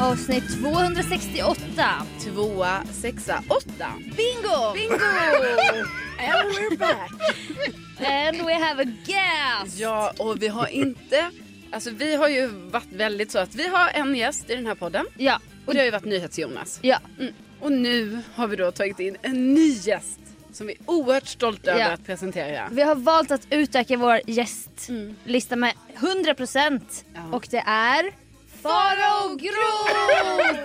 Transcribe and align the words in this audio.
Avsnitt 0.00 0.44
268. 0.60 1.56
Tvåa, 2.24 2.82
sexa, 2.92 3.42
åtta. 3.48 3.86
Bingo! 3.98 4.72
Bingo! 4.74 4.94
And 6.18 6.54
we're 6.54 6.76
back. 6.78 7.10
And 8.00 8.46
we 8.46 8.54
have 8.54 8.82
a 8.82 8.86
guest! 9.06 9.78
Ja, 9.78 10.12
och 10.18 10.42
vi 10.42 10.48
har 10.48 10.66
inte... 10.66 11.30
Alltså 11.72 11.90
vi 11.90 12.14
har 12.14 12.28
ju 12.28 12.46
varit 12.46 12.92
väldigt 12.92 13.30
så 13.30 13.38
att 13.38 13.54
vi 13.54 13.68
har 13.68 13.88
en 13.94 14.14
gäst 14.14 14.50
i 14.50 14.54
den 14.56 14.66
här 14.66 14.74
podden. 14.74 15.06
Ja. 15.16 15.40
Och 15.66 15.72
det 15.74 15.78
har 15.80 15.84
ju 15.84 15.90
varit 15.90 16.04
NyhetsJonas. 16.04 16.78
Ja. 16.82 16.98
Mm. 17.20 17.32
Och 17.60 17.72
nu 17.72 18.18
har 18.34 18.46
vi 18.46 18.56
då 18.56 18.70
tagit 18.70 19.00
in 19.00 19.16
en 19.22 19.54
ny 19.54 19.68
gäst. 19.72 20.18
Som 20.52 20.66
vi 20.66 20.72
är 20.72 20.78
oerhört 20.86 21.26
stolta 21.26 21.70
över 21.70 21.80
Ja. 21.80 21.88
att 21.90 22.06
presentera. 22.06 22.68
Vi 22.72 22.82
har 22.82 22.94
valt 22.94 23.30
att 23.30 23.46
utöka 23.50 23.96
vår 23.96 24.20
gästlista 24.26 25.54
Mm. 25.54 25.60
med 25.60 25.72
100% 25.96 27.04
Ja. 27.14 27.20
och 27.32 27.46
det 27.50 27.62
är 27.66 28.10
Farao 28.62 29.36
Groth! 29.36 30.58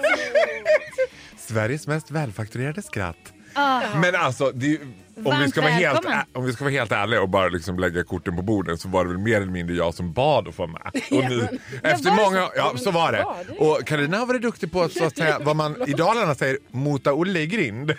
Sveriges 1.38 1.88
mest 1.88 2.12
välfakturerade 2.12 2.82
skratt. 2.82 3.18
Ah, 3.56 3.82
Men 3.96 4.16
alltså, 4.16 4.52
det, 4.52 4.66
ju- 4.68 4.80
om, 5.26 5.40
vi 5.40 5.50
ska 5.50 5.62
vara 5.62 5.72
helt, 5.72 6.06
ä- 6.06 6.26
om 6.34 6.46
vi 6.46 6.54
ska 6.54 6.64
vara 6.64 6.72
helt 6.72 6.92
ärliga 6.92 7.22
och 7.22 7.30
bara 7.30 7.48
liksom 7.48 7.80
lägga 7.80 8.04
korten 8.04 8.36
på 8.36 8.42
bordet 8.42 8.80
så 8.82 8.88
var 8.90 9.04
det 9.06 9.10
väl 9.10 9.20
mer 9.20 9.36
eller 9.42 9.52
mindre 9.52 9.76
jag 9.76 9.94
som 9.94 10.14
bad 10.14 10.48
att 10.48 10.56
få 10.56 10.68
med. 10.68 10.82
Och 10.94 11.02
ni, 11.30 11.48
efter 11.84 12.12
många, 12.12 12.46
så? 12.46 12.52
ja 12.56 12.74
så 12.78 12.92
var 12.92 13.12
det. 13.12 13.26
Och 13.60 13.86
Karina 13.88 14.18
har 14.18 14.26
varit 14.26 14.42
duktig 14.42 14.72
på 14.72 14.82
att, 14.82 14.92
så 14.92 15.06
att 15.06 15.18
säga, 15.18 15.40
vad 15.40 15.56
man 15.56 15.90
i 15.90 15.94
Dalarna 15.94 16.36
säger 16.36 16.58
mota 16.72 17.14
Olle 17.14 17.40
i 17.40 17.48
grind. 17.48 17.94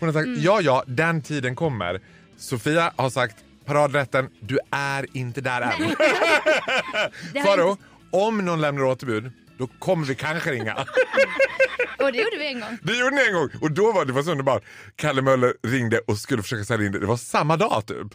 Hon 0.00 0.08
har 0.08 0.12
sagt 0.12 0.26
Mm. 0.26 0.40
ja 0.42 0.60
ja, 0.60 0.84
den 0.86 1.22
tiden 1.22 1.54
kommer. 1.56 2.00
Sofia 2.36 2.92
har 2.96 3.10
sagt 3.10 3.36
paradrätten, 3.64 4.28
du 4.40 4.58
är 4.70 5.06
inte 5.12 5.40
där 5.40 5.60
än. 5.60 5.72
inte- 7.34 7.76
om 8.12 8.38
någon 8.44 8.60
lämnar 8.60 8.84
återbud 8.84 9.32
då 9.58 9.66
kommer 9.66 10.06
vi 10.06 10.14
kanske 10.14 10.50
ringa. 10.52 10.74
och 11.98 12.12
det 12.12 12.18
gjorde 12.18 12.36
vi 12.38 12.46
en 12.46 12.60
gång. 12.60 12.78
Det 12.82 12.96
gjorde 12.98 13.16
ni 13.16 13.22
en 13.28 13.34
gång 13.34 13.48
och 13.60 13.72
då 13.72 13.92
var 13.92 14.04
det 14.04 14.12
var 14.12 14.22
så 14.22 14.30
underbart. 14.30 14.62
Kalle 14.96 15.22
Möller 15.22 15.54
ringde 15.62 15.98
och 15.98 16.18
skulle 16.18 16.42
försöka 16.42 16.64
sälja 16.64 16.86
in 16.86 16.92
det. 16.92 16.98
Det 16.98 17.06
var 17.06 17.16
samma 17.16 17.56
dag 17.56 17.86
typ. 17.86 18.06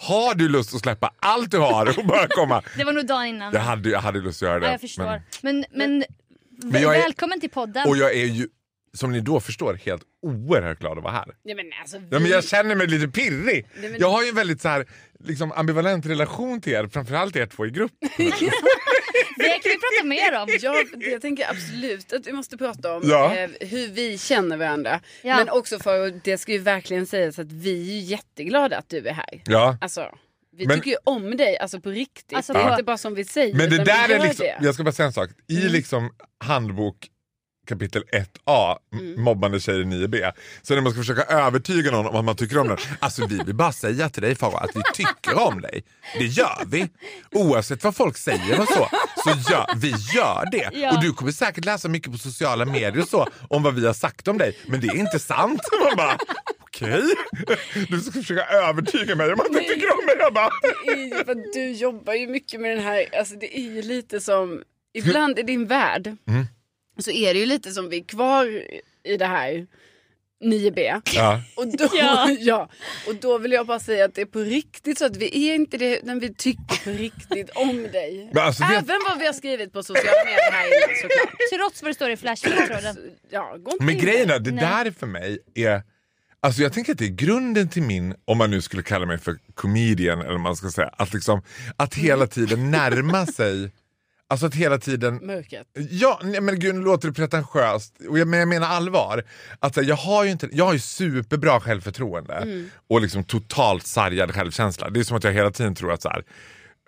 Har 0.00 0.34
du 0.34 0.48
lust 0.48 0.74
att 0.74 0.80
släppa 0.80 1.10
allt 1.18 1.50
du 1.50 1.58
har 1.58 1.98
och 1.98 2.06
bara 2.06 2.26
komma? 2.28 2.62
Det 2.76 2.84
var 2.84 2.92
nog 2.92 3.06
dagen 3.06 3.26
innan. 3.26 3.52
Jag 3.54 3.60
hade, 3.60 3.88
jag 3.90 4.00
hade 4.00 4.18
lust 4.20 4.42
att 4.42 4.48
göra 4.48 4.58
det. 4.60 4.66
ja, 4.66 4.72
jag 4.72 4.80
förstår. 4.80 5.04
men- 5.04 5.22
Men, 5.42 5.64
men, 5.72 6.04
Men 6.72 6.82
jag 6.82 6.96
är- 6.96 7.02
välkommen 7.02 7.40
till 7.40 7.50
podden. 7.50 7.88
och 7.88 7.96
jag 7.96 8.12
är 8.14 8.24
ju, 8.26 8.48
som 8.94 9.12
ni 9.12 9.20
då 9.20 9.40
förstår, 9.40 9.74
helt 9.74 10.02
oerhört 10.22 10.78
glad 10.78 10.98
att 10.98 11.04
vara 11.04 11.12
här. 11.14 11.26
Ja, 11.42 11.54
men 11.54 11.64
alltså, 11.80 11.98
vi... 11.98 12.06
Ja, 12.10 12.18
men 12.18 12.30
jag 12.30 12.44
känner 12.44 12.74
mig 12.74 12.86
lite 12.86 13.08
pirrig. 13.08 13.66
Nej, 13.76 13.90
men- 13.90 14.00
Jag 14.00 14.10
har 14.10 14.22
ju 14.22 14.28
en 14.28 14.34
väldigt 14.34 14.60
så 14.60 14.68
här, 14.68 14.86
liksom, 15.24 15.52
ambivalent 15.52 16.06
relation 16.06 16.60
till 16.60 16.72
er, 16.72 16.86
framförallt 16.92 17.36
er 17.36 17.46
två 17.46 17.66
i 17.66 17.70
grupp. 17.70 17.92
Det 19.36 19.48
kan 19.48 19.60
vi 19.64 19.78
prata 19.78 20.04
mer 20.06 20.42
om. 20.42 20.48
Ja, 20.60 20.84
jag 21.10 21.22
tänker 21.22 21.50
absolut 21.50 22.12
att 22.12 22.26
vi 22.26 22.32
måste 22.32 22.56
prata 22.56 22.94
om 22.96 23.02
Ja. 23.04 23.36
eh, 23.36 23.50
hur 23.60 23.88
vi 23.88 24.18
känner 24.18 24.56
varandra. 24.56 25.00
Ja. 25.22 25.36
Men 25.36 25.48
också 25.48 25.78
för, 25.78 26.20
det 26.24 26.38
ska 26.38 26.52
ju 26.52 26.58
verkligen 26.58 27.06
sägas 27.06 27.38
att 27.38 27.52
vi 27.52 27.98
är 27.98 28.02
jätteglada 28.02 28.78
att 28.78 28.88
du 28.88 29.08
är 29.08 29.12
här. 29.12 29.42
Ja. 29.46 29.78
Alltså, 29.80 30.08
vi 30.56 30.66
Men- 30.66 30.76
tycker 30.76 30.90
ju 30.90 30.96
om 31.04 31.36
dig, 31.36 31.58
alltså 31.58 31.80
på 31.80 31.90
riktigt. 31.90 32.36
Alltså, 32.36 32.52
det 32.52 32.58
är 32.58 32.64
på- 32.64 32.70
inte 32.70 32.82
bara 32.82 32.98
som 32.98 33.14
vi 33.14 33.24
säger. 33.24 33.54
Men 33.54 33.70
det 33.70 33.84
där 33.84 34.08
är 34.08 34.22
liksom, 34.22 34.44
det. 34.44 34.50
Mm. 34.50 34.64
jag 34.64 34.74
ska 34.74 34.84
bara 34.84 34.92
säga 34.92 35.06
en 35.06 35.12
sak. 35.12 35.30
I 35.48 35.54
liksom 35.54 36.10
handbok 36.44 36.96
kapitel 37.68 38.02
1a, 38.12 38.76
Mm. 38.92 39.22
mobbande 39.22 39.60
tjejer 39.60 39.84
9b, 39.84 40.32
så 40.62 40.74
när 40.74 40.80
man 40.80 40.92
ska 40.92 41.00
försöka 41.00 41.22
övertyga 41.22 41.90
någon 41.90 42.06
om 42.06 42.16
att 42.16 42.24
man 42.24 42.36
tycker 42.36 42.58
om 42.58 42.68
den. 42.68 42.76
Alltså 42.98 43.26
vi 43.26 43.38
vill 43.46 43.54
bara 43.54 43.72
säga 43.72 44.08
till 44.08 44.22
dig 44.22 44.34
Farao 44.34 44.56
att 44.56 44.70
vi 44.76 44.82
tycker 44.94 45.38
om 45.38 45.60
dig. 45.60 45.84
Det 46.18 46.24
gör 46.24 46.64
vi. 46.66 46.88
Oavsett 47.32 47.84
vad 47.84 47.96
folk 47.96 48.16
säger 48.16 48.60
och 48.60 48.68
så, 48.68 48.88
så 49.24 49.30
gör 49.52 49.66
vi 49.76 49.88
gör 50.14 50.48
det. 50.52 50.70
Ja. 50.72 50.94
Och 50.96 51.02
du 51.02 51.12
kommer 51.12 51.32
säkert 51.32 51.64
läsa 51.64 51.88
mycket 51.88 52.12
på 52.12 52.18
sociala 52.18 52.64
medier 52.64 53.00
och 53.00 53.08
så 53.08 53.28
om 53.48 53.62
vad 53.62 53.74
vi 53.74 53.86
har 53.86 53.92
sagt 53.94 54.28
om 54.28 54.38
dig. 54.38 54.56
Men 54.66 54.80
det 54.80 54.86
är 54.86 54.96
inte 54.96 55.18
sant. 55.18 55.60
Man 55.84 55.96
bara, 55.96 56.18
okej. 56.60 57.02
Du 57.88 58.00
ska 58.00 58.12
försöka 58.12 58.44
övertyga 58.44 59.14
mig 59.16 59.32
om 59.32 59.40
att 59.40 59.46
du 59.52 59.58
tycker 59.58 59.98
om 59.98 60.06
mig. 60.06 60.14
Jag 60.18 60.34
bara, 60.34 60.50
Det 60.84 60.90
är 60.92 61.04
ju 61.18 61.24
för 61.24 61.32
att 61.32 61.52
du 61.54 61.70
jobbar 61.72 62.14
ju 62.14 62.26
mycket 62.28 62.60
med 62.60 62.70
den 62.76 62.84
här, 62.84 63.18
alltså 63.18 63.34
det 63.34 63.58
är 63.58 63.62
ju 63.62 63.82
lite 63.82 64.20
som, 64.20 64.62
ibland 64.94 65.38
i 65.38 65.42
din 65.42 65.66
värld 65.66 66.16
Mm. 66.28 66.46
Så 66.98 67.10
är 67.10 67.34
det 67.34 67.40
ju 67.40 67.46
lite 67.46 67.70
som 67.70 67.88
vi 67.88 67.98
är 68.00 68.04
kvar 68.04 68.46
i 69.04 69.16
det 69.16 69.26
här 69.26 69.66
9B. 70.44 71.02
ja. 71.14 71.40
Och 71.54 71.66
då, 71.76 71.88
Ja. 71.92 72.30
ja. 72.40 72.70
och 73.06 73.14
då 73.14 73.38
vill 73.38 73.52
jag 73.52 73.66
bara 73.66 73.80
säga 73.80 74.04
att 74.04 74.14
det 74.14 74.20
är 74.20 74.26
på 74.26 74.38
riktigt 74.38 74.98
så 74.98 75.04
att 75.06 75.16
vi 75.16 75.48
är 75.50 75.54
inte 75.54 75.78
det 75.78 76.04
när 76.04 76.20
vi 76.20 76.34
tycker 76.34 76.84
på 76.84 76.90
riktigt 76.90 77.50
om 77.50 77.82
dig. 77.82 78.30
Men 78.34 78.42
alltså, 78.44 78.62
det- 78.64 78.74
Även 78.74 79.00
vad 79.08 79.18
vi 79.18 79.26
har 79.26 79.32
skrivit 79.32 79.72
på 79.72 79.82
sociala 79.82 80.24
medier 80.24 80.52
här 80.52 80.66
inne 80.66 80.94
såklart. 81.02 81.34
Trots 81.54 81.82
vad 81.82 81.90
det 81.90 81.94
står 81.94 82.10
i 82.10 82.16
Flashback-tråden. 82.16 82.96
Ja, 83.30 83.56
Men 83.80 83.98
grejen 83.98 84.30
är, 84.30 84.38
det 84.38 84.50
Nej. 84.50 84.64
där 84.84 84.90
för 84.90 85.06
mig 85.06 85.38
är... 85.54 85.82
Alltså 86.40 86.62
jag 86.62 86.72
tänker 86.72 86.92
att 86.92 86.98
det 86.98 87.04
är 87.04 87.08
grunden 87.08 87.68
till 87.68 87.82
min, 87.82 88.14
om 88.24 88.38
man 88.38 88.50
nu 88.50 88.62
skulle 88.62 88.82
kalla 88.82 89.06
mig 89.06 89.18
för 89.18 89.38
comedian 89.54 90.20
eller 90.20 90.38
man 90.38 90.56
ska 90.56 90.70
säga, 90.70 90.88
att 90.88 91.12
liksom 91.14 91.42
att 91.76 91.94
hela 91.94 92.26
tiden 92.26 92.70
närma 92.70 93.26
sig, 93.26 93.70
alltså 94.28 94.46
att 94.46 94.54
hela 94.54 94.78
tiden 94.78 95.14
Mörkret. 95.26 95.66
Ja, 95.90 96.20
nej, 96.24 96.40
men 96.40 96.58
gud 96.60 96.74
nu 96.74 96.80
låter 96.80 97.08
det 97.08 97.14
pretentiöst, 97.14 97.94
och 98.08 98.18
jag, 98.18 98.28
men 98.28 98.38
jag 98.38 98.48
menar 98.48 98.66
allvar. 98.68 99.24
Att, 99.58 99.76
här, 99.76 99.82
jag, 99.82 99.96
har 99.96 100.24
ju 100.24 100.30
inte, 100.30 100.48
jag 100.52 100.64
har 100.64 100.72
ju 100.72 100.78
superbra 100.78 101.60
självförtroende 101.60 102.66
och 102.90 103.00
liksom 103.00 103.24
totalt 103.24 103.86
sargad 103.86 104.34
självkänsla. 104.34 104.90
Det 104.90 105.00
är 105.00 105.04
som 105.04 105.16
att 105.16 105.24
jag 105.24 105.32
hela 105.32 105.50
tiden 105.50 105.74
tror 105.74 105.92
att 105.92 106.02
så 106.02 106.08
här, 106.08 106.22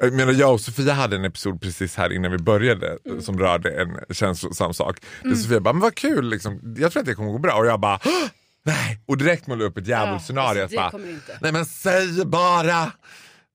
jag, 0.02 0.12
menar, 0.12 0.32
jag 0.32 0.52
och 0.52 0.60
Sofia 0.60 0.92
hade 0.92 1.16
en 1.16 1.24
episod 1.24 1.60
precis 1.60 1.96
här 1.96 2.12
innan 2.12 2.32
vi 2.32 2.38
började 2.38 2.98
som 3.20 3.38
rörde 3.38 3.70
en 3.82 4.14
känslosam 4.14 4.74
sak. 4.74 4.96
Där 5.22 5.34
Sofia 5.34 5.60
bara, 5.60 5.72
men 5.74 5.80
vad 5.82 5.94
kul, 5.94 6.28
liksom. 6.30 6.74
jag 6.78 6.92
tror 6.92 7.00
att 7.00 7.06
det 7.06 7.14
kommer 7.14 7.32
gå 7.32 7.38
bra. 7.38 7.54
Och 7.54 7.66
jag 7.66 7.80
bara, 7.80 8.00
"Åh, 8.04 8.26
nej. 8.64 9.00
Och 9.06 9.18
direkt 9.18 9.46
målade 9.46 9.64
upp 9.64 9.78
ett 9.78 9.86
djävulsscenario. 9.86 10.62
alltså, 10.62 10.76
bara, 10.76 10.90
kommer 10.90 11.10
inte. 11.10 11.38
nej 11.40 11.52
men 11.52 11.66
säg 11.66 12.24
bara 12.26 12.92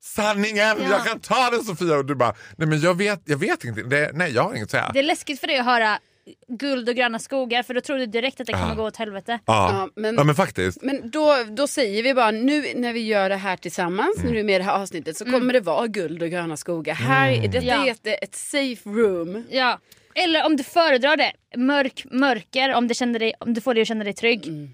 sanningen, 0.05 0.57
Ja. 0.81 0.89
jag 0.89 1.05
kan 1.05 1.19
ta 1.19 1.49
den 1.49 1.63
Sofia. 1.63 1.95
Och 1.97 2.05
du 2.05 2.15
bara, 2.15 2.35
nej 2.57 2.67
men 2.67 2.79
jag 2.79 2.97
vet, 2.97 3.21
jag 3.25 3.37
vet 3.37 3.63
inte, 3.63 3.81
det, 3.81 4.11
nej 4.13 4.31
jag 4.31 4.43
har 4.43 4.53
inget 4.55 4.63
att 4.63 4.71
säga. 4.71 4.91
Det 4.93 4.99
är 4.99 5.03
läskigt 5.03 5.39
för 5.39 5.47
dig 5.47 5.57
att 5.57 5.65
höra 5.65 5.99
guld 6.47 6.89
och 6.89 6.95
gröna 6.95 7.19
skogar 7.19 7.63
för 7.63 7.73
då 7.73 7.81
tror 7.81 7.97
du 7.97 8.05
direkt 8.05 8.41
att 8.41 8.47
det 8.47 8.53
kommer 8.53 8.75
gå 8.75 8.83
åt 8.83 8.97
helvete. 8.97 9.39
Ja, 9.45 9.69
Ja, 9.95 10.01
men- 10.01 10.15
ja 10.15 10.23
men 10.23 10.35
faktiskt. 10.35 10.81
Men 10.81 11.09
då, 11.09 11.35
då 11.49 11.67
säger 11.67 12.03
vi 12.03 12.13
bara 12.13 12.31
nu 12.31 12.65
när 12.75 12.93
vi 12.93 12.99
gör 13.05 13.29
det 13.29 13.35
här 13.35 13.57
tillsammans, 13.57 14.15
Mm. 14.17 14.25
när 14.27 14.33
du 14.33 14.39
är 14.39 14.43
med 14.43 14.55
i 14.55 14.57
det 14.57 14.63
här 14.63 14.81
avsnittet 14.81 15.17
så 15.17 15.25
kommer 15.25 15.53
det 15.53 15.59
vara 15.59 15.87
guld 15.87 16.23
och 16.23 16.29
gröna 16.29 16.57
skogar. 16.57 16.93
Här, 16.93 17.31
Mm. 17.31 17.51
detta 17.51 17.65
Ja. 17.65 17.85
är 17.87 17.91
ett, 17.91 18.07
ett 18.23 18.35
safe 18.35 18.89
room. 18.89 19.43
Ja. 19.49 19.79
Eller 20.15 20.45
om 20.45 20.57
du 20.57 20.63
föredrar 20.63 21.17
det, 21.17 21.31
mörk, 21.57 22.05
mörker 22.11 22.73
om, 22.73 22.87
det 22.87 22.93
känner 22.93 23.19
dig, 23.19 23.33
om 23.39 23.53
du 23.53 23.61
får 23.61 23.73
dig 23.73 23.81
att 23.81 23.87
känna 23.87 24.03
dig 24.03 24.13
trygg. 24.13 24.47
Mm. 24.47 24.69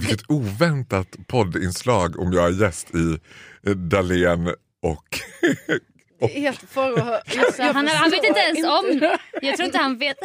Vilket 0.00 0.30
oväntat 0.30 1.16
poddinslag 1.26 2.18
om 2.20 2.32
jag 2.32 2.44
är 2.46 2.62
gäst 2.62 2.94
i 2.94 3.18
eh, 3.70 3.74
Dahlén 3.76 4.46
och... 4.82 5.18
Är 6.20 6.28
helt 6.28 6.60
för 6.68 6.92
att... 6.98 7.34
Jag, 7.34 7.54
Så 7.54 7.62
han, 7.62 7.88
han 7.88 8.10
vet 8.10 8.24
inte 8.24 8.40
ens 8.40 8.66
om, 8.66 9.10
jag 9.42 9.56
tror 9.56 9.66
inte 9.66 9.78
han 9.78 9.98
vet. 9.98 10.16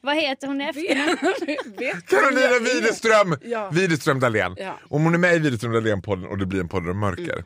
Vad 0.00 0.16
heter 0.16 0.46
hon? 0.46 0.58
Vet 0.58 2.06
Carolina. 2.06 2.58
Widerström! 2.74 3.36
Ja. 3.42 3.70
Widerström 3.70 4.20
Dahlén. 4.20 4.54
Ja. 4.58 4.78
Om 4.88 5.04
hon 5.04 5.14
är 5.14 5.18
med 5.18 5.34
i 5.36 5.38
Widerström 5.38 5.72
Dahlén-podden 5.72 6.26
och 6.26 6.38
det 6.38 6.46
blir 6.46 6.60
en 6.60 6.68
podd 6.68 6.88
om 6.88 6.98
mörker. 7.00 7.44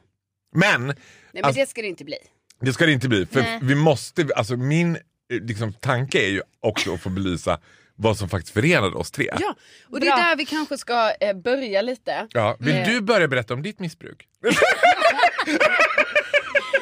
Men 0.55 0.87
Nej 0.87 0.95
men 1.33 1.45
Alltså- 1.45 1.61
det 1.61 1.67
ska 1.69 1.83
det 1.83 1.89
inte 1.89 2.05
bli. 2.05 2.17
det 2.61 2.73
ska 2.73 2.87
det 2.87 2.93
inte 2.93 3.09
bli. 3.09 3.27
För 3.27 3.41
Nej. 3.43 3.59
vi 3.63 3.75
måste, 3.75 4.29
alltså 4.37 4.57
min 4.57 4.97
eh, 4.97 5.01
liksom, 5.41 5.73
tanke 5.73 6.19
är 6.27 6.31
ju 6.31 6.43
också 6.61 6.95
att 6.95 7.01
få 7.01 7.09
belysa 7.09 7.61
vad 7.97 8.17
som 8.17 8.29
faktiskt 8.29 8.55
förenade 8.55 8.97
oss 8.97 9.11
tre. 9.11 9.31
Ja, 9.41 9.55
och 9.91 10.01
det 10.01 10.07
är 10.07 10.17
Bra. 10.17 10.25
där 10.25 10.37
vi 10.37 10.45
kanske 10.45 10.79
ska 10.79 11.13
eh, 11.21 11.33
börja 11.37 11.83
lite. 11.83 12.27
Ja, 12.31 12.57
Vill 12.61 12.75
Eh. 12.77 12.85
du 12.89 13.01
börja 13.01 13.29
berätta 13.29 13.55
om 13.55 13.63
ditt 13.63 13.79
missbruk? 13.81 14.29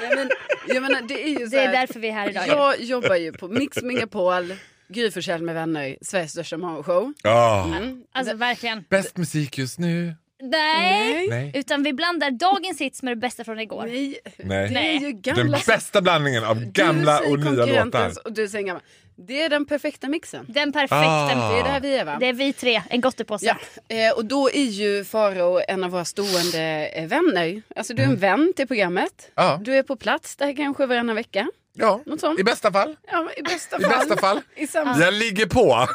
Nej, 0.01 0.17
men, 0.17 0.31
jag 0.69 0.83
menar, 0.83 1.03
det 1.09 1.25
är 1.25 1.29
ju 1.29 1.47
så 1.47 1.51
Det 1.57 1.63
är 1.63 1.67
här, 1.67 1.73
därför 1.73 2.01
vi 2.01 2.09
är 2.09 2.13
här 2.13 2.31
idag. 2.31 2.49
Jag 2.49 2.81
jobbar 2.83 3.15
ju 3.17 3.33
på 3.33 3.49
Mix 3.49 3.83
Megapol, 3.83 4.55
Gry 4.89 5.11
Forssell 5.11 5.43
med 5.43 5.55
vänner, 5.55 5.97
Sveriges 6.03 6.31
största 6.33 6.57
morgonshow. 6.57 7.13
Ja. 7.23 7.67
Mm. 7.77 8.03
Alltså 8.13 8.35
verkligen. 8.37 8.85
Bäst 8.89 9.17
musik 9.17 9.59
just 9.59 9.79
nu. 9.79 10.15
Nej. 10.43 11.29
Nej. 11.29 11.53
Utan 11.55 11.83
vi 11.83 11.93
blandar 11.93 12.31
dagens 12.31 12.81
hits 12.81 13.03
med 13.03 13.13
det 13.13 13.21
bästa 13.21 13.45
från 13.45 13.61
igår. 13.61 13.83
Nej, 13.87 14.19
Nej. 14.37 14.69
det 14.69 14.79
är 14.79 14.93
ju 14.93 15.13
Den 15.13 15.37
gamla... 15.37 15.59
bästa 15.67 16.03
blandningen 16.03 16.45
av 16.45 16.65
gamla 16.65 17.21
och 17.21 17.39
nya 17.39 17.67
låtar. 17.85 18.13
Och 18.25 18.33
du 18.33 18.49
säger 18.49 18.67
gamla. 18.67 18.83
Det 19.17 19.43
är 19.43 19.49
den 19.49 19.65
perfekta 19.65 20.09
mixen. 20.09 20.47
Den 20.49 20.73
perfekta. 20.73 20.97
Ah. 20.97 21.53
Det 21.53 21.61
är 21.61 21.65
där 21.73 21.81
vi 21.81 21.97
är 21.97 22.05
va? 22.05 22.17
Det 22.21 22.27
är 22.27 22.33
vi 22.33 22.53
tre, 22.53 22.83
en 22.91 23.01
gottepåse. 23.01 23.47
Ja, 23.47 23.97
eh, 23.97 24.13
och 24.17 24.25
då 24.25 24.51
är 24.51 24.65
ju 24.65 25.05
Faro 25.05 25.61
en 25.69 25.85
av 25.85 25.91
våra 25.91 26.05
stående 26.05 26.87
eh, 26.95 27.07
vänner. 27.07 27.63
Alltså 27.77 27.95
du 27.95 28.03
är 28.03 28.07
en 28.07 28.17
vän 28.17 28.53
till 28.57 28.67
programmet. 28.67 29.31
Mm. 29.37 29.51
Ja. 29.51 29.61
Du 29.63 29.77
är 29.77 29.83
på 29.83 29.97
plats 29.97 30.37
där 30.37 30.57
kanske 30.57 30.87
varannan 30.87 31.17
vecka. 31.17 31.49
Ja, 31.77 32.01
Något 32.07 32.21
sånt. 32.21 32.41
i 32.41 32.45
bästa 32.45 32.73
fall. 32.73 32.97
Ja, 33.13 33.29
i 33.37 33.43
bästa 33.43 33.79
I 33.79 33.83
fall. 33.83 33.91
bästa 33.99 34.17
fall. 34.17 34.41
I 34.57 34.67
samma, 34.67 34.99
Jag 34.99 35.15
ligger 35.15 35.47
på. 35.47 35.87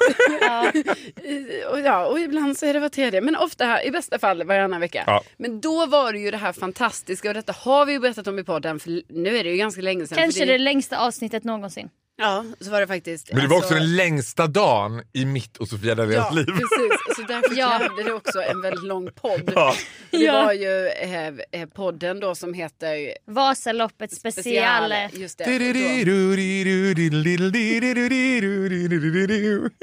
i, 1.24 1.63
och, 1.72 1.80
ja, 1.80 2.06
och 2.06 2.19
ibland 2.19 2.57
så 2.57 2.65
är 2.65 2.74
det 2.74 2.80
var 2.80 2.89
tredje. 2.89 3.22
Men 3.22 3.36
ofta 3.36 3.83
i 3.83 3.92
bästa 3.92 4.19
fall 4.19 4.44
varannan 4.44 4.80
vecka. 4.81 5.04
Ja. 5.07 5.24
Men 5.38 5.62
då 5.62 5.86
var 5.86 6.13
det 6.13 6.19
ju 6.19 6.31
det 6.31 6.38
här 6.38 6.54
fantastiska 6.54 7.27
och 7.27 7.33
detta 7.33 7.54
har 7.57 7.86
vi 7.86 7.94
ju 7.94 8.00
berättat 8.00 8.27
om 8.27 8.39
i 8.39 8.44
podden 8.44 8.80
för 8.80 9.01
nu 9.10 9.38
är 9.38 9.44
det 9.44 9.50
ju 9.50 9.57
ganska 9.57 9.81
länge 9.81 10.07
sedan. 10.07 10.18
Kanske 10.18 10.39
för 10.39 10.48
det 10.48 10.57
längsta 10.57 10.98
avsnittet 10.98 11.44
någonsin. 11.44 11.89
Ja, 12.19 12.45
så 12.60 12.71
var 12.71 12.81
det 12.81 12.88
faktiskt. 12.88 13.33
Men 13.33 13.42
det 13.42 13.48
var 13.48 13.57
också 13.57 13.74
Alltså, 13.74 13.80
den 13.88 13.95
längsta 13.95 14.48
dagen 14.48 15.01
i 15.13 15.25
mitt 15.25 15.57
och 15.57 15.68
Sofia 15.68 15.95
Daleens 15.95 16.25
Ja, 16.30 16.36
liv. 16.36 16.45
precis. 16.45 17.16
Så 17.16 17.21
därför 17.21 17.56
Ja. 17.56 17.77
krävde 17.80 18.04
det 18.04 18.13
också 18.13 18.42
en 18.42 18.62
väldigt 18.62 18.83
lång 18.83 19.10
podd. 19.16 19.51
Ja. 19.56 19.75
Det 20.12 20.18
Ja. 20.18 20.45
var 20.45 20.54
ju 20.54 20.88
eh, 20.88 21.27
eh, 21.62 21.69
podden 21.75 22.19
då 22.19 22.36
som 22.36 22.54
heter 22.54 23.13
Vasaloppet 23.25 24.12
special. 24.13 24.94
Just 25.13 25.38
det. 25.38 25.45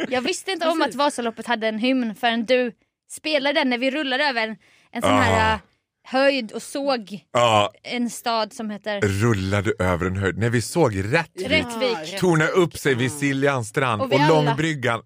Jag 0.09 0.23
visste 0.23 0.51
inte 0.53 0.69
om 0.69 0.83
att 0.83 0.95
Vasaloppet 0.95 1.47
hade 1.47 1.69
en 1.69 1.79
hymn 1.79 2.15
förrän 2.15 2.45
du 2.45 2.73
spelade 3.11 3.61
den 3.61 3.71
när 3.71 3.79
vi 3.79 3.91
rullade 3.91 4.25
över 4.25 4.49
en, 4.49 4.57
en 4.93 5.03
sån 5.03 5.11
här 5.11 5.59
höjd 6.07 6.53
och 6.53 6.63
såg 6.63 7.25
Ja, 7.33 7.73
en 7.83 8.11
stad 8.11 8.53
som 8.53 8.71
heter 8.71 9.01
rullade 9.01 9.73
över 9.79 10.07
en 10.07 10.17
höjd. 10.17 10.39
När 10.39 10.51
vi 10.51 10.63
såg 10.63 10.97
Rättvik 10.97 11.51
Rättvik. 11.51 12.21
torna 12.21 12.47
upp 12.47 12.79
sig 12.79 12.95
vid 12.95 13.13
Siljans 13.13 13.69
strand 13.69 14.03
Och 14.03 14.13
och, 14.13 14.29
Långbryggan. 14.29 15.03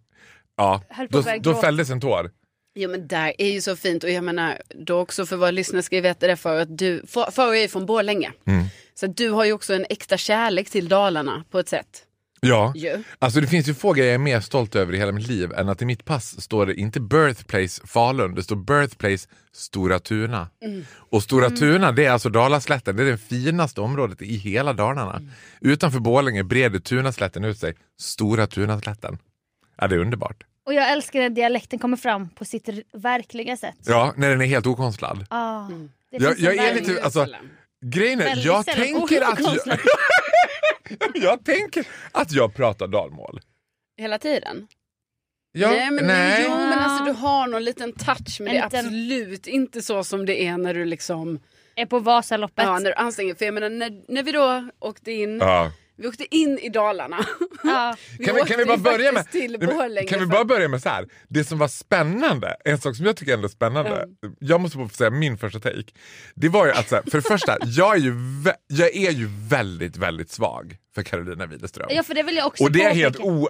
Ja, 0.56 0.82
då, 1.08 1.22
då 1.40 1.54
fälldes 1.54 1.90
en 1.90 2.00
tår. 2.00 2.30
Jo 2.74 2.90
men 2.90 3.08
där 3.08 3.32
är 3.38 3.50
ju 3.50 3.60
så 3.60 3.76
fint 3.76 4.04
och 4.04 4.10
jag 4.10 4.24
menar 4.24 4.62
då 4.74 4.98
också 4.98 5.26
för 5.26 5.36
våra 5.36 5.50
lyssnare 5.50 5.82
ska 5.82 5.96
ju 5.96 6.02
veta 6.02 6.26
det 6.26 6.36
för 6.36 6.60
att 6.60 6.78
du, 6.78 7.02
för, 7.06 7.30
för 7.30 7.54
är 7.54 7.60
ju 7.60 7.68
från 7.68 7.86
Borlänge. 7.86 8.32
Mm. 8.46 8.64
Så 8.94 9.06
du 9.06 9.30
har 9.30 9.44
ju 9.44 9.52
också 9.52 9.74
en 9.74 9.86
äkta 9.90 10.16
kärlek 10.16 10.70
till 10.70 10.88
Dalarna 10.88 11.44
på 11.50 11.58
ett 11.58 11.68
sätt. 11.68 12.06
Ja, 12.42 12.72
Ju. 12.76 13.02
alltså 13.18 13.40
det 13.40 13.46
finns 13.46 13.68
ju 13.68 13.74
få 13.74 13.92
grejer 13.92 14.08
jag 14.08 14.14
är 14.14 14.18
mer 14.18 14.40
stolt 14.40 14.76
över 14.76 14.94
i 14.94 14.98
hela 14.98 15.12
mitt 15.12 15.28
liv 15.28 15.52
än 15.52 15.68
att 15.68 15.82
i 15.82 15.84
mitt 15.84 16.04
pass 16.04 16.40
står 16.42 16.66
det 16.66 16.74
inte 16.74 17.00
birthplace 17.00 17.82
Falun, 17.86 18.34
det 18.34 18.42
står 18.42 18.56
birthplace 18.56 19.28
Stora 19.52 19.98
Tuna. 19.98 20.48
Mm. 20.64 20.84
Och 20.92 21.22
Stora 21.22 21.50
Tuna 21.50 21.92
det 21.92 22.04
är 22.04 22.10
alltså 22.10 22.28
Dalaslätten, 22.28 22.96
det 22.96 23.02
är 23.02 23.06
det 23.06 23.18
finaste 23.18 23.80
området 23.80 24.22
i 24.22 24.36
hela 24.36 24.72
Dalarna. 24.72 25.16
Mm. 25.16 25.28
Utanför 25.60 25.98
Borlänge 26.00 26.42
breder 26.44 26.78
Tunaslätten 26.78 27.44
ut 27.44 27.58
sig, 27.58 27.74
Stora 28.00 28.46
Tunaslätten. 28.46 29.18
Ja, 29.76 29.86
det 29.86 29.94
är 29.94 29.98
underbart. 29.98 30.44
Och 30.66 30.74
jag 30.74 30.92
älskar 30.92 31.20
när 31.20 31.30
dialekten 31.30 31.78
kommer 31.78 31.96
fram 31.96 32.28
på 32.28 32.44
sitt 32.44 32.68
verkliga 32.92 33.56
sätt. 33.56 33.76
Ja, 33.86 34.12
när 34.16 34.30
den 34.30 34.40
är 34.40 34.46
helt 34.46 34.66
okonstlad. 34.66 35.26
Ah, 35.30 35.68
det 36.10 36.16
Jag- 36.24 36.38
jag 36.38 36.54
är 36.56 36.74
lite- 36.74 37.02
alltså- 37.02 37.26
Grejen 37.86 38.20
är, 38.20 38.46
jag 38.46 38.66
tänker, 38.66 39.22
att 39.22 39.38
jag, 41.14 41.44
tänker 41.44 41.86
att 42.12 42.32
jag 42.32 42.54
pratar 42.54 42.86
dalmål. 42.88 43.40
Hela 43.98 44.18
tiden. 44.18 44.66
Ja, 45.52 45.68
nej, 45.70 45.90
men, 45.90 46.06
nej. 46.06 46.44
Jo 46.48 46.54
men 46.54 46.78
alltså 46.78 47.04
du 47.04 47.10
har 47.12 47.46
någon 47.46 47.64
liten 47.64 47.92
touch 47.92 48.40
men 48.40 48.48
En 48.48 48.54
det 48.54 48.58
är 48.60 48.64
liten- 48.64 48.86
absolut 48.86 49.46
inte 49.46 49.82
så 49.82 50.04
som 50.04 50.26
det 50.26 50.42
är 50.46 50.58
när 50.58 50.74
du 50.74 50.84
liksom 50.84 51.40
Är 51.76 51.86
på 51.86 51.98
Vasaloppet. 51.98 52.64
Ja, 52.64 52.78
när 52.78 52.90
du 52.90 52.94
anstränger 52.94 53.34
För 53.34 53.44
jag 53.44 53.54
menar 53.54 53.68
när, 53.70 54.02
när 54.08 54.22
vi 54.22 54.32
då 54.32 54.68
åkte 54.78 55.12
in, 55.12 55.38
Ja. 55.38 55.72
Vi 56.00 56.08
åkte 56.08 56.36
in 56.36 56.58
i 56.58 56.68
Dalarna. 56.68 57.26
Ja. 57.62 57.96
Kan 58.24 58.34
vi, 58.34 58.40
kan 58.40 58.58
vi 58.58 58.64
bara 58.64 58.76
ju 58.76 58.82
börja 58.82 59.12
med, 59.12 59.26
Nej, 59.90 60.06
kan 60.06 60.20
vi 60.20 60.26
bara 60.26 60.44
börja 60.44 60.68
med 60.68 60.82
så 60.82 60.88
här. 60.88 61.08
Det 61.28 61.44
som 61.44 61.58
var 61.58 61.68
spännande, 61.68 62.56
en 62.64 62.78
sak 62.78 62.96
som 62.96 63.06
jag 63.06 63.16
tycker 63.16 63.34
ändå 63.34 63.44
är 63.46 63.50
spännande, 63.50 64.08
jag 64.38 64.60
måste 64.60 64.78
få 64.78 64.88
säga 64.88 65.10
min 65.10 65.38
första 65.38 65.60
take. 65.60 65.84
Det 66.34 66.48
var 66.48 66.66
ju 66.66 66.72
att 66.72 66.88
så 66.88 66.94
här, 66.94 67.02
för 67.10 67.18
det 67.18 67.22
första, 67.28 67.56
jag 67.64 67.96
är 67.96 68.00
ju, 68.00 68.14
jag 68.66 68.96
är 68.96 69.10
ju 69.10 69.28
väldigt, 69.48 69.96
väldigt 69.96 70.30
svag 70.30 70.76
för 70.94 71.02
Carolina 71.02 71.46
Widerström. 71.46 71.86
ja 71.90 72.02
för 72.02 72.14
det 72.14 72.22
vill 72.22 72.36
jag 72.36 72.46
också 72.46 72.64
Och 72.64 72.72
det 72.72 72.82
är, 72.82 72.94
helt 72.94 73.20
o, 73.20 73.48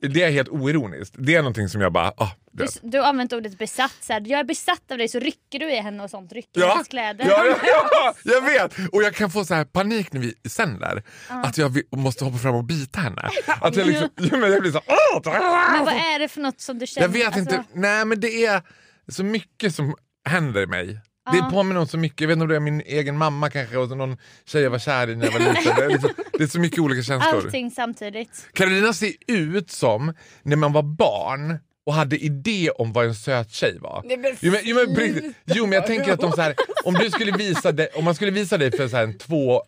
det 0.00 0.22
är 0.22 0.30
helt 0.30 0.48
oironiskt. 0.48 1.14
Det 1.18 1.34
är 1.34 1.38
någonting 1.42 1.68
som 1.68 1.80
jag 1.80 1.92
bara, 1.92 2.12
ah, 2.16 2.30
Du, 2.52 2.66
du 2.82 2.98
har 2.98 3.06
använt 3.06 3.32
ordet 3.32 3.58
besatt. 3.58 3.96
Så 4.00 4.12
här, 4.12 4.22
jag 4.26 4.40
är 4.40 4.44
besatt 4.44 4.90
av 4.90 4.98
dig 4.98 5.08
så 5.08 5.18
rycker 5.18 5.58
du 5.58 5.72
i 5.72 5.80
henne 5.80 6.02
och 6.04 6.10
sånt. 6.10 6.32
Rycker 6.32 6.60
Ja, 6.60 6.72
hennes 6.72 6.88
kläder. 6.88 7.26
ja, 7.28 7.44
ja, 7.46 7.56
ja, 7.92 8.14
jag 8.32 8.40
vet! 8.42 8.88
Och 8.92 9.02
jag 9.02 9.14
kan 9.14 9.30
få 9.30 9.44
så 9.44 9.54
här 9.54 9.64
panik 9.64 10.12
när 10.12 10.20
vi 10.20 10.34
sänder. 10.48 11.02
Att 11.28 11.58
jag 11.58 11.68
vill, 11.68 11.82
måste 11.96 12.24
hoppa 12.24 12.38
fram 12.38 12.54
och 12.54 12.64
bita 12.64 13.00
henne. 13.00 13.30
Att 13.46 13.76
jag, 13.76 13.86
liksom, 13.86 14.08
jag 14.16 14.60
blir 14.60 14.72
så 14.72 14.80
"Åh!" 14.86 15.20
Men 15.72 15.84
vad 15.84 15.94
är 15.94 16.18
det 16.18 16.28
för 16.28 16.40
något 16.40 16.60
som 16.60 16.78
du 16.78 16.86
känner? 16.86 17.06
Jag 17.06 17.12
vet 17.12 17.26
Alltså, 17.26 17.40
inte. 17.40 17.64
Nej 17.72 18.04
men 18.04 18.20
det 18.20 18.46
är 18.46 18.62
så 19.08 19.24
mycket 19.24 19.74
som 19.74 19.94
händer 20.28 20.62
i 20.62 20.66
mig. 20.66 21.00
Det 21.32 21.50
påminner 21.50 21.80
om 21.80 21.86
så 21.86 21.98
mycket, 21.98 22.20
jag 22.20 22.28
vet 22.28 22.32
inte 22.34 22.42
om 22.42 22.48
det 22.48 22.56
är 22.56 22.60
min 22.60 22.80
egen 22.80 23.18
mamma 23.18 23.50
kanske 23.50 23.76
och 23.76 23.88
så 23.88 23.94
någon 23.94 24.16
tjej 24.46 24.62
jag 24.62 24.70
var 24.70 24.78
kär 24.78 25.10
i 25.10 25.16
när 25.16 25.24
jag 25.24 25.32
var 25.32 25.38
liten. 25.40 25.76
Det 25.76 25.84
är, 25.84 25.88
liksom, 25.88 26.10
det 26.32 26.42
är 26.42 26.46
så 26.46 26.60
mycket 26.60 26.78
olika 26.78 27.02
känslor. 27.02 27.44
Allting 27.44 27.70
samtidigt. 27.70 28.48
Carolina 28.52 28.92
ser 28.92 29.12
ut 29.26 29.70
som 29.70 30.12
när 30.42 30.56
man 30.56 30.72
var 30.72 30.82
barn 30.82 31.58
och 31.86 31.94
hade 31.94 32.18
idé 32.18 32.70
om 32.70 32.92
vad 32.92 33.06
en 33.06 33.14
söt 33.14 33.50
tjej 33.52 33.78
var. 33.80 34.02
Nej, 34.04 34.16
men 34.16 34.36
jo, 34.40 34.52
men, 34.52 34.60
jo, 34.64 34.76
men, 34.96 35.34
jo 35.46 35.66
men 35.66 35.72
jag 35.72 35.86
tänker 35.86 36.12
att 36.12 36.20
de 36.20 36.32
så 36.32 36.40
här, 36.40 36.54
om, 36.84 36.94
du 36.94 37.10
skulle 37.10 37.32
visa 37.32 37.72
dig, 37.72 37.88
om 37.94 38.04
man 38.04 38.14
skulle 38.14 38.30
visa 38.30 38.58
dig 38.58 38.70
för 38.70 38.88
så 38.88 38.96
här 38.96 39.04
en 39.04 39.18
två, 39.18 39.62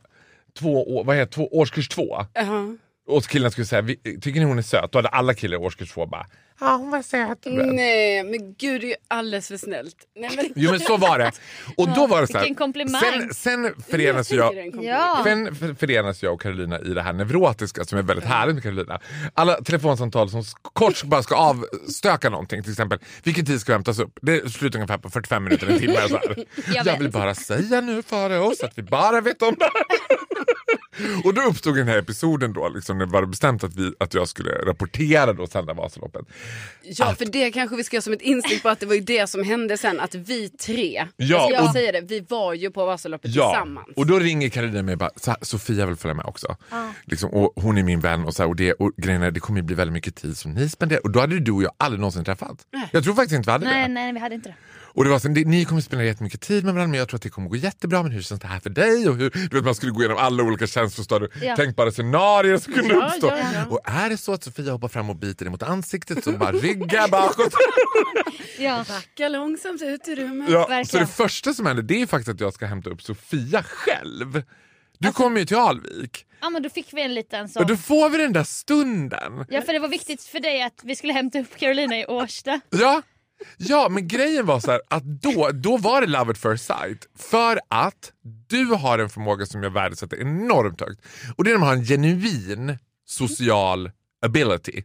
två, 0.58 1.02
vad 1.04 1.16
heter, 1.16 1.32
två, 1.32 1.48
årskurs 1.58 1.88
två 1.88 2.26
Ja. 2.34 2.76
Och 3.08 3.24
killarna 3.24 3.50
skulle 3.50 3.66
säga 3.66 3.82
"Vi- 3.82 4.20
tycker 4.20 4.40
ni 4.40 4.46
hon 4.46 4.58
är 4.58 4.62
söt? 4.62 4.92
Då 4.92 4.98
hade 4.98 5.08
alla 5.08 5.34
killar 5.34 5.54
i 5.54 5.60
årskurs 5.60 5.90
två 5.92 6.06
bara 6.06 6.26
ja 6.60 6.76
hon 6.76 6.90
var 6.90 7.02
söt. 7.02 7.38
Nej 7.46 8.22
men 8.24 8.54
gud 8.58 8.80
det 8.80 8.86
är 8.86 8.88
ju 8.88 8.94
alldeles 9.08 9.48
för 9.48 9.56
snällt. 9.56 9.96
Nej, 10.16 10.30
men... 10.36 10.52
Jo 10.56 10.70
men 10.70 10.80
så 10.80 10.96
var 10.96 11.18
det. 11.18 11.32
Och 11.76 11.88
då 11.88 12.06
var 12.06 12.20
det 12.20 12.26
så 12.26 12.32
här, 12.32 12.40
Vilken 12.40 12.54
komplimang. 12.54 13.00
Sen, 13.02 13.34
sen 13.34 13.74
förenas 13.90 14.30
Jag 14.32 14.54
sen 15.24 15.54
för- 15.54 15.74
förenas 15.74 16.22
jag 16.22 16.32
och 16.34 16.40
Carolina 16.40 16.80
i 16.80 16.88
det 16.94 17.02
här 17.02 17.12
neurotiska 17.12 17.84
som 17.84 17.98
är 17.98 18.02
väldigt 18.02 18.24
härligt 18.28 18.54
med 18.54 18.62
Carolina. 18.62 19.00
Alla 19.34 19.54
telefonsamtal 19.54 20.30
som 20.30 20.42
kort 20.62 21.04
bara 21.04 21.22
ska 21.22 21.34
avstöka 21.36 22.30
någonting, 22.30 22.62
till 22.62 22.72
exempel 22.72 22.98
vilken 23.24 23.46
tid 23.46 23.60
ska 23.60 23.72
vi 23.72 23.74
hämtas 23.74 23.98
upp? 23.98 24.18
Det 24.22 24.52
slutar 24.52 24.78
ungefär 24.78 24.98
på 24.98 25.10
45 25.10 25.44
minuter, 25.44 25.66
en 25.66 25.78
timme. 25.78 25.96
Så 26.08 26.16
här. 26.16 26.36
Jag 26.74 26.86
Jag 26.86 26.98
vill 26.98 27.10
bara 27.10 27.34
säga 27.34 27.80
nu 27.80 28.02
för 28.02 28.38
oss 28.40 28.62
att 28.62 28.78
vi 28.78 28.82
bara 28.82 29.20
vet 29.20 29.42
om 29.42 29.54
det 29.58 29.64
här. 29.64 29.72
Och 31.24 31.34
då 31.34 31.40
uppstod 31.42 31.76
den 31.76 31.88
här 31.88 31.98
episoden 31.98 32.52
då, 32.52 32.68
liksom, 32.68 32.98
när 32.98 33.06
det 33.06 33.12
var 33.12 33.26
bestämt 33.26 33.64
att, 33.64 33.74
vi, 33.74 33.92
att 34.00 34.14
jag 34.14 34.28
skulle 34.28 34.50
rapportera 34.50 35.32
då 35.32 35.46
sända 35.46 35.74
Vasaloppet. 35.74 36.22
Ja 36.82 37.14
för 37.14 37.24
det 37.24 37.50
kanske 37.50 37.76
vi 37.76 37.84
ska 37.84 37.96
göra 37.96 38.02
som 38.02 38.12
ett 38.12 38.22
instick 38.22 38.62
på 38.62 38.68
att 38.68 38.80
det 38.80 38.86
var 38.86 38.94
ju 38.94 39.00
det 39.00 39.26
som 39.26 39.44
hände 39.44 39.76
sen 39.76 40.00
att 40.00 40.14
vi 40.14 40.48
tre, 40.48 41.06
Ja, 41.16 41.26
jag 41.50 41.52
ska 41.54 41.62
och- 41.68 41.72
säga 41.72 41.92
det, 41.92 42.00
vi 42.00 42.20
var 42.28 42.54
ju 42.54 42.70
på 42.70 42.86
Vasaloppet 42.86 43.30
Ja, 43.34 43.50
tillsammans. 43.50 43.88
och 43.96 44.06
då 44.06 44.18
ringer 44.18 44.48
Carolina 44.48 44.82
mig 44.82 44.92
och 44.92 44.98
bara, 44.98 45.10
Sofia 45.42 45.86
vill 45.86 45.96
följa 45.96 46.14
med 46.14 46.24
också. 46.26 46.56
Liksom, 47.04 47.30
och 47.30 47.52
hon 47.62 47.78
är 47.78 47.82
min 47.82 48.00
vän 48.00 48.24
och, 48.24 48.34
så 48.34 48.42
här, 48.42 48.48
och, 48.50 48.56
det, 48.56 48.72
och 48.72 48.92
grejen 48.96 49.22
är, 49.22 49.30
det 49.30 49.40
kommer 49.40 49.60
ju 49.60 49.66
bli 49.66 49.74
väldigt 49.74 49.92
mycket 49.92 50.14
tid 50.14 50.36
som 50.36 50.52
ni 50.52 50.68
spenderar. 50.68 51.00
Och 51.04 51.10
då 51.10 51.20
hade 51.20 51.40
du 51.40 51.52
och 51.52 51.62
jag 51.62 51.72
aldrig 51.76 52.00
någonsin 52.00 52.24
träffat. 52.24 52.66
Jag 52.92 53.04
tror 53.04 53.14
faktiskt 53.14 53.36
inte 53.36 53.46
vi 53.48 53.52
hade 53.52 53.64
Nej, 53.66 53.82
det. 53.82 53.94
nej, 53.94 54.12
vi 54.12 54.18
hade 54.18 54.34
inte 54.34 54.48
det. 54.48 54.54
Och 54.94 55.04
det 55.04 55.10
var 55.10 55.18
så, 55.18 55.28
ni 55.28 55.64
kommer 55.64 55.80
spendera 55.80 56.06
jättemycket 56.06 56.40
tid 56.40 56.64
med 56.64 56.74
varandra 56.74 56.90
men 56.90 56.98
jag 56.98 57.08
tror 57.08 57.16
att 57.16 57.22
det 57.22 57.28
kommer 57.30 57.48
gå 57.48 57.56
jättebra. 57.56 58.02
Men 58.02 58.12
hur 58.12 58.22
känns 58.22 58.40
det 58.40 58.46
här 58.46 58.60
för 58.60 58.70
dig? 58.70 59.08
Och 59.08 59.16
hur, 59.16 59.30
du 59.30 59.56
vet, 59.56 59.64
man 59.64 59.74
skulle 59.74 59.92
gå 59.92 60.00
igenom 60.00 60.18
alla 60.18 60.42
olika 60.42 60.66
känslostadier 60.66 61.28
och 61.36 61.42
Ja. 61.42 61.56
tänkbara 61.56 61.90
scenarier 61.90 62.58
som 62.58 62.72
kunde 62.72 62.94
Ja, 62.94 63.06
uppstå. 63.06 63.26
ja, 63.26 63.36
ja. 63.54 63.64
Och 63.70 63.80
är 63.84 64.08
det 64.10 64.16
så 64.16 64.32
att 64.32 64.44
Sofia 64.44 64.72
hoppar 64.72 64.88
fram 64.88 65.10
och 65.10 65.16
biter 65.16 65.44
dig 65.44 65.50
mot 65.50 65.62
ansiktet 65.62 66.24
så 66.24 66.32
bara 66.32 66.52
rygga 66.52 67.08
bakåt. 67.08 67.54
Ja. 68.58 68.84
Backa 68.88 69.28
långsamt 69.28 69.82
ut 69.82 70.08
i 70.08 70.14
rummet. 70.16 70.50
Ja, 70.50 70.84
så 70.86 70.98
det 70.98 71.06
första 71.06 71.54
som 71.54 71.66
händer 71.66 71.82
det 71.82 72.02
är 72.02 72.06
faktiskt 72.06 72.28
att 72.28 72.40
jag 72.40 72.54
ska 72.54 72.66
hämta 72.66 72.90
upp 72.90 73.02
Sofia 73.02 73.62
själv. 73.62 74.42
Du 74.98 75.12
kommer 75.12 75.40
ju 75.40 75.46
till 75.46 75.56
Alvik. 75.56 76.26
ja, 76.40 76.50
men 76.50 76.62
då 76.62 76.68
fick 76.70 76.88
vi 76.92 77.02
en 77.02 77.14
liten 77.14 77.48
sån. 77.48 77.66
då 77.66 77.76
får 77.76 78.10
vi 78.10 78.18
den 78.18 78.32
där 78.32 78.44
stunden. 78.44 79.44
Ja, 79.48 79.62
för 79.62 79.72
det 79.72 79.78
var 79.78 79.88
viktigt 79.88 80.22
för 80.24 80.40
dig 80.40 80.62
att 80.62 80.80
vi 80.82 80.96
skulle 80.96 81.12
hämta 81.12 81.38
upp 81.40 81.56
Carolina 81.58 81.98
i 81.98 82.06
Årsta. 82.06 82.60
Ja, 82.70 83.02
ja 83.56 83.88
men 83.88 84.08
grejen 84.08 84.46
var 84.46 84.60
så 84.60 84.70
här 84.70 84.80
att 84.88 85.04
då, 85.04 85.50
då 85.52 85.76
var 85.76 86.00
det 86.00 86.06
love 86.06 86.30
at 86.30 86.38
first 86.38 86.66
sight. 86.66 87.06
För 87.18 87.60
att 87.68 88.12
du 88.48 88.64
har 88.64 88.98
en 88.98 89.10
förmåga 89.10 89.46
som 89.46 89.62
jag 89.62 89.70
värdesätter 89.70 90.20
enormt 90.20 90.80
högt. 90.80 91.00
Och 91.36 91.44
det 91.44 91.50
är 91.50 91.52
när 91.52 91.60
man 91.60 91.68
har 91.68 91.76
en 91.76 91.84
genuin 91.84 92.78
social 93.06 93.90
ability. 94.24 94.82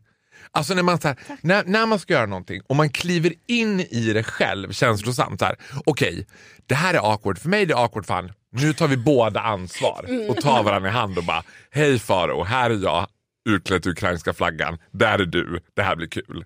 Alltså 0.51 0.73
när 0.73 0.83
man, 0.83 0.99
så 0.99 1.07
här, 1.07 1.17
när, 1.41 1.63
när 1.65 1.85
man 1.85 1.99
ska 1.99 2.13
göra 2.13 2.25
någonting 2.25 2.61
och 2.67 2.75
man 2.75 2.89
kliver 2.89 3.33
in 3.47 3.79
i 3.79 4.13
det 4.13 4.23
själv 4.23 4.71
känslosamt. 4.71 5.43
Okej, 5.85 6.27
det 6.65 6.75
här 6.75 6.93
är 6.93 7.13
awkward 7.13 7.39
för 7.39 7.49
mig, 7.49 7.65
det 7.65 7.73
är 7.73 7.83
awkward 7.83 8.05
för 8.05 8.13
han. 8.13 8.31
Nu 8.51 8.73
tar 8.73 8.87
vi 8.87 8.97
båda 8.97 9.41
ansvar 9.41 10.29
och 10.29 10.37
tar 10.37 10.63
varandra 10.63 10.89
i 10.89 10.93
hand 10.93 11.17
och 11.17 11.23
bara 11.23 11.43
Hej 11.71 11.99
Faro, 11.99 12.43
här 12.43 12.69
är 12.69 12.75
jag 12.75 13.07
utklädd 13.47 13.81
till 13.83 13.91
ukrainska 13.91 14.33
flaggan. 14.33 14.77
Där 14.91 15.19
är 15.19 15.25
du, 15.25 15.59
det 15.73 15.81
här 15.81 15.95
blir 15.95 16.07
kul. 16.07 16.45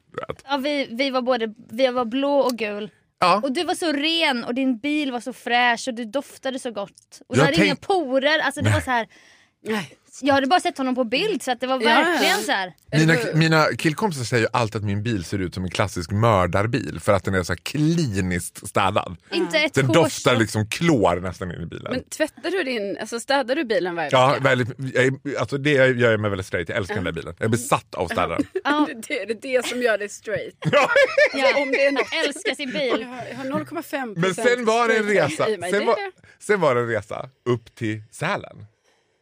Ja, 0.50 0.58
vi, 0.58 0.88
vi, 0.92 1.10
var 1.10 1.22
både, 1.22 1.54
vi 1.72 1.88
var 1.88 2.06
blå 2.06 2.40
och 2.40 2.58
gul. 2.58 2.90
Ja. 3.20 3.40
Och 3.44 3.52
du 3.52 3.64
var 3.64 3.76
så 3.76 3.92
ren 3.92 4.44
och 4.44 4.56
din 4.56 4.78
bil 4.80 5.12
var 5.12 5.20
så 5.20 5.34
fräsch 5.34 5.88
och 5.88 5.94
du 5.94 6.06
doftade 6.06 6.60
så 6.60 6.72
gott. 6.72 7.22
Och 7.28 7.36
du 7.36 7.40
Jag 7.42 7.46
hade 7.46 7.58
tänk- 7.58 7.66
inga 7.66 7.76
porer. 7.76 8.40
Alltså 8.40 8.62
det 8.62 8.70
var 8.70 8.82
så 8.82 8.92
här, 8.92 9.08
Nej. 9.64 9.98
Jag 10.22 10.34
hade 10.34 10.48
bara 10.48 10.60
sett 10.60 10.78
honom 10.78 10.96
på 10.96 11.04
bild 11.04 11.44
så 11.44 11.52
att 11.52 11.60
det 11.60 11.68
var 11.68 11.80
verkligen 11.80 12.38
så 12.38 12.52
här. 12.52 12.74
Mina, 12.92 13.16
mina 13.34 13.66
killkompisar 13.78 14.24
säger 14.24 14.44
ju 14.44 14.50
alltid 14.54 14.76
att 14.76 14.86
min 14.86 15.04
bil 15.04 15.24
ser 15.24 15.40
ut 15.40 15.54
som 15.54 15.64
en 15.64 15.70
klassisk 15.70 16.12
mördarbil 16.12 17.00
för 17.00 17.14
att 17.14 17.24
den 17.24 17.34
är 17.36 17.44
så 17.44 17.54
här 17.54 17.58
kliniskt 17.58 18.68
städad. 18.68 19.16
Inte 19.32 19.58
ett 19.58 19.74
Den 19.74 19.86
hårs- 19.86 19.94
doftar 19.94 20.36
liksom 20.36 20.68
klor 20.68 21.20
nästan 21.20 21.52
in 21.52 21.62
i 21.62 21.66
bilen. 21.66 21.92
Men 21.94 22.04
tvättar 22.04 22.52
du 22.52 22.64
din, 22.64 22.98
alltså 23.02 23.20
städar 23.20 23.56
du 23.56 23.64
bilen 23.64 23.96
varje 23.96 24.10
ja, 24.12 24.28
vecka? 24.28 24.44
väldigt, 24.44 24.70
jag, 24.96 25.06
är- 25.06 25.40
alltså 25.40 25.58
det 25.58 25.72
gör 25.72 26.12
jag 26.12 26.20
mig 26.20 26.30
väldigt 26.30 26.48
straight. 26.48 26.70
Jag 26.70 26.78
älskar 26.78 26.96
den 26.96 27.04
där 27.04 27.12
bilen. 27.12 27.34
Jag 27.38 27.46
är 27.46 27.50
besatt 27.50 27.96
av 27.96 28.08
städaren. 28.08 28.44
Ja, 28.64 28.88
Det, 28.88 29.02
det 29.08 29.22
är 29.22 29.28
det, 29.28 29.34
det 29.42 29.66
som 29.66 29.82
gör 29.82 29.98
dig 29.98 30.10
straight. 30.10 30.56
ja. 30.72 30.90
Om 31.62 31.72
det 31.72 31.86
är 31.86 31.92
något. 31.92 32.14
Älskar 32.28 32.56
sin 32.56 32.70
Jag 32.70 32.98
bil. 32.98 33.04
har, 33.08 33.24
jag 33.30 33.36
har 33.38 33.46
0,5 33.66 34.14
Men 34.18 34.36
sen 34.36 34.66
var 34.66 34.88
det 34.88 34.98
en 34.98 35.04
resa. 35.08 35.46
Sen 35.46 35.86
var, 35.86 35.96
sen 36.40 36.60
var 36.60 36.76
det 36.76 36.82
en 36.82 36.88
resa 36.88 37.30
upp 37.46 37.76
till 37.76 38.02
Sälen. 38.12 38.66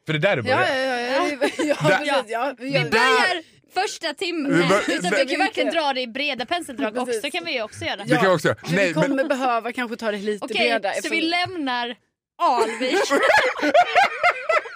För 0.09 0.13
det 0.19 0.27
är 0.27 0.35
där 0.35 0.41
det 0.41 0.49
Ja, 0.49 0.57
började. 0.57 0.81
ja, 0.81 0.99
ja, 0.99 1.29
ja, 1.29 1.37
vi, 1.57 1.67
ja, 1.69 1.75
precis, 1.75 2.31
ja, 2.31 2.53
vi 2.59 2.71
börjar 2.89 3.43
första 3.73 4.13
timmen. 4.13 4.53
Vi 4.57 4.63
bör- 4.67 4.81
Utan 4.95 5.11
vi 5.11 5.25
kan 5.25 5.39
verkligen 5.39 5.73
dra 5.73 5.93
det 5.93 6.01
i 6.01 6.07
breda 6.07 6.45
penseldrag 6.45 6.97
också. 6.97 7.31
kan 7.31 7.45
vi 7.45 7.61
också 7.61 7.85
göra. 7.85 8.03
Det 8.05 8.15
kan 8.15 8.31
också 8.31 8.47
göra. 8.47 8.57
Nej, 8.71 8.87
vi 8.87 8.93
kommer 8.93 9.07
men, 9.15 9.27
behöva 9.27 9.71
kanske 9.71 9.97
ta 9.97 10.11
det 10.11 10.17
lite 10.17 10.45
Okej, 10.45 10.69
bredare. 10.69 11.01
så 11.03 11.09
vi 11.09 11.21
lämnar 11.21 11.95
Alvik 12.41 12.93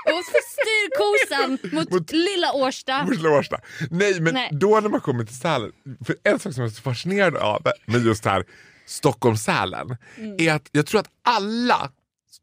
och 0.06 0.24
styr 0.52 0.98
kosan 0.98 1.58
mot, 1.72 1.90
Mot- 1.92 2.12
lilla 2.12 2.54
Årsta. 2.54 3.04
Mot 3.06 3.26
Årsta. 3.26 3.60
Nej 3.92 4.20
men 4.22 4.34
Nej. 4.34 4.50
då 4.52 4.80
när 4.80 4.90
man 4.90 5.02
kommer 5.02 5.24
till 5.24 5.40
Sälen, 5.40 5.72
för 6.06 6.16
en 6.24 6.40
sak 6.40 6.54
som 6.54 6.64
jag 6.64 6.72
är 6.72 6.76
så 6.76 6.82
fascinerad 6.82 7.38
av 7.38 7.68
med 7.86 8.06
just 8.06 8.26
här 8.26 8.44
Stockholm-Sälen 8.86 9.98
Mm. 10.18 10.36
är 10.40 10.54
att 10.54 10.70
jag 10.72 10.86
tror 10.86 11.00
att 11.00 11.08
alla 11.24 11.90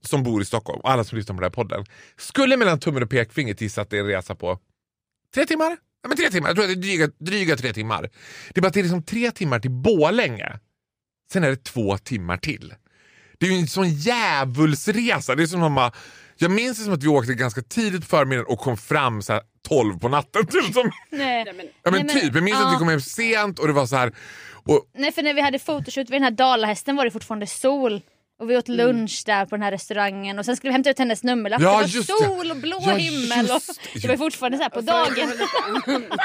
som 0.03 0.23
bor 0.23 0.43
i 0.43 0.45
Stockholm 0.45 0.81
och 0.81 0.91
alla 0.91 1.05
som 1.05 1.19
lyssnar 1.19 1.35
på 1.35 1.41
den 1.41 1.47
här 1.47 1.55
podden 1.55 1.85
skulle 2.17 2.57
mellan 2.57 2.81
tummen 2.81 3.03
och 3.03 3.11
pekfingret 3.11 3.61
gissa 3.61 3.83
att 3.83 3.91
det 3.91 3.97
är 3.97 4.01
en 4.01 4.07
resa 4.07 4.35
på 4.35 4.59
tre 5.35 5.47
timmar. 5.47 5.77
Ja, 6.03 6.09
men 6.09 6.17
tre 6.17 6.31
timmar. 6.31 6.49
Jag 6.49 6.57
tror 6.57 6.65
att 6.65 6.71
det 6.71 6.75
är 6.75 6.83
dryga, 6.83 7.09
dryga 7.19 7.57
tre 7.57 7.73
timmar. 7.73 8.03
Det 8.49 8.59
är 8.59 8.63
bara 8.63 8.69
att 8.69 8.75
det 8.75 8.81
är 8.81 8.85
liksom 8.85 9.03
tre 9.03 9.31
timmar 9.31 9.59
till 9.61 9.71
Borlänge. 9.71 10.59
Sen 11.33 11.45
är 11.45 11.51
det 11.51 11.65
två 11.65 11.99
timmar 11.99 12.37
till. 12.37 12.75
Det 13.39 13.47
är 13.47 13.51
ju 13.51 13.59
en 13.59 13.67
sån 13.67 13.89
djävulsresa. 13.89 15.35
Det 15.35 15.43
är 15.43 15.47
som 15.47 15.63
om 15.63 15.73
man, 15.73 15.93
jag 16.37 16.51
minns 16.51 16.79
det 16.79 16.85
som 16.85 16.93
att 16.95 17.03
vi 17.03 17.09
åkte 17.09 17.35
ganska 17.35 17.63
tidigt 17.63 18.01
på 18.01 18.07
förmiddagen 18.07 18.47
och 18.53 18.59
kom 18.59 18.77
fram 18.77 19.23
så 19.23 19.33
här 19.33 19.43
12 19.69 19.99
på 19.99 20.09
natten. 20.09 20.47
Typ 20.51 20.75
som, 20.75 20.91
Nej. 21.11 21.45
Men, 21.45 21.57
ja, 21.83 21.91
men 21.91 21.93
Nej, 21.93 22.15
men- 22.15 22.21
typ. 22.21 22.35
Jag 22.35 22.45
minns 22.45 22.57
att 22.61 22.69
vi 22.69 22.73
ja. 22.73 22.79
kom 22.79 22.89
hem 22.89 23.01
sent 23.01 23.59
och 23.59 23.67
det 23.67 23.73
var 23.73 23.87
så 23.87 23.97
här... 23.97 24.13
Och, 24.65 24.91
Nej 24.95 25.13
för 25.13 25.23
när 25.23 25.35
vi 25.35 25.41
hade 25.41 25.59
fotoshoot 25.59 26.11
vid 26.11 26.13
den 26.13 26.23
här 26.23 26.31
dalahästen 26.31 26.97
var 26.97 27.05
det 27.05 27.11
fortfarande 27.11 27.47
sol. 27.47 28.03
Och 28.41 28.51
vi 28.51 28.57
åt 28.57 28.69
lunch 28.69 29.23
där 29.27 29.47
på 29.47 29.57
den 29.57 29.63
här 29.63 29.71
restaurangen 29.71 30.39
och 30.39 30.45
sen 30.45 30.57
skulle 30.57 30.69
vi 30.69 30.73
hämta 30.73 30.91
ut 30.91 30.99
hennes 30.99 31.23
nummerlapp. 31.23 31.61
Ja, 31.63 31.71
det 31.71 31.77
var 31.77 31.83
det. 31.83 32.25
sol 32.25 32.51
och 32.51 32.57
blå 32.57 32.79
Ja, 32.81 32.93
himmel. 32.93 33.45
Och 33.45 33.51
just 33.55 33.81
det. 33.95 33.99
det 34.01 34.09
var 34.09 34.17
fortfarande 34.17 34.59
så 34.59 34.63
här 34.63 34.71
på 34.71 34.81
dagen. 34.81 35.33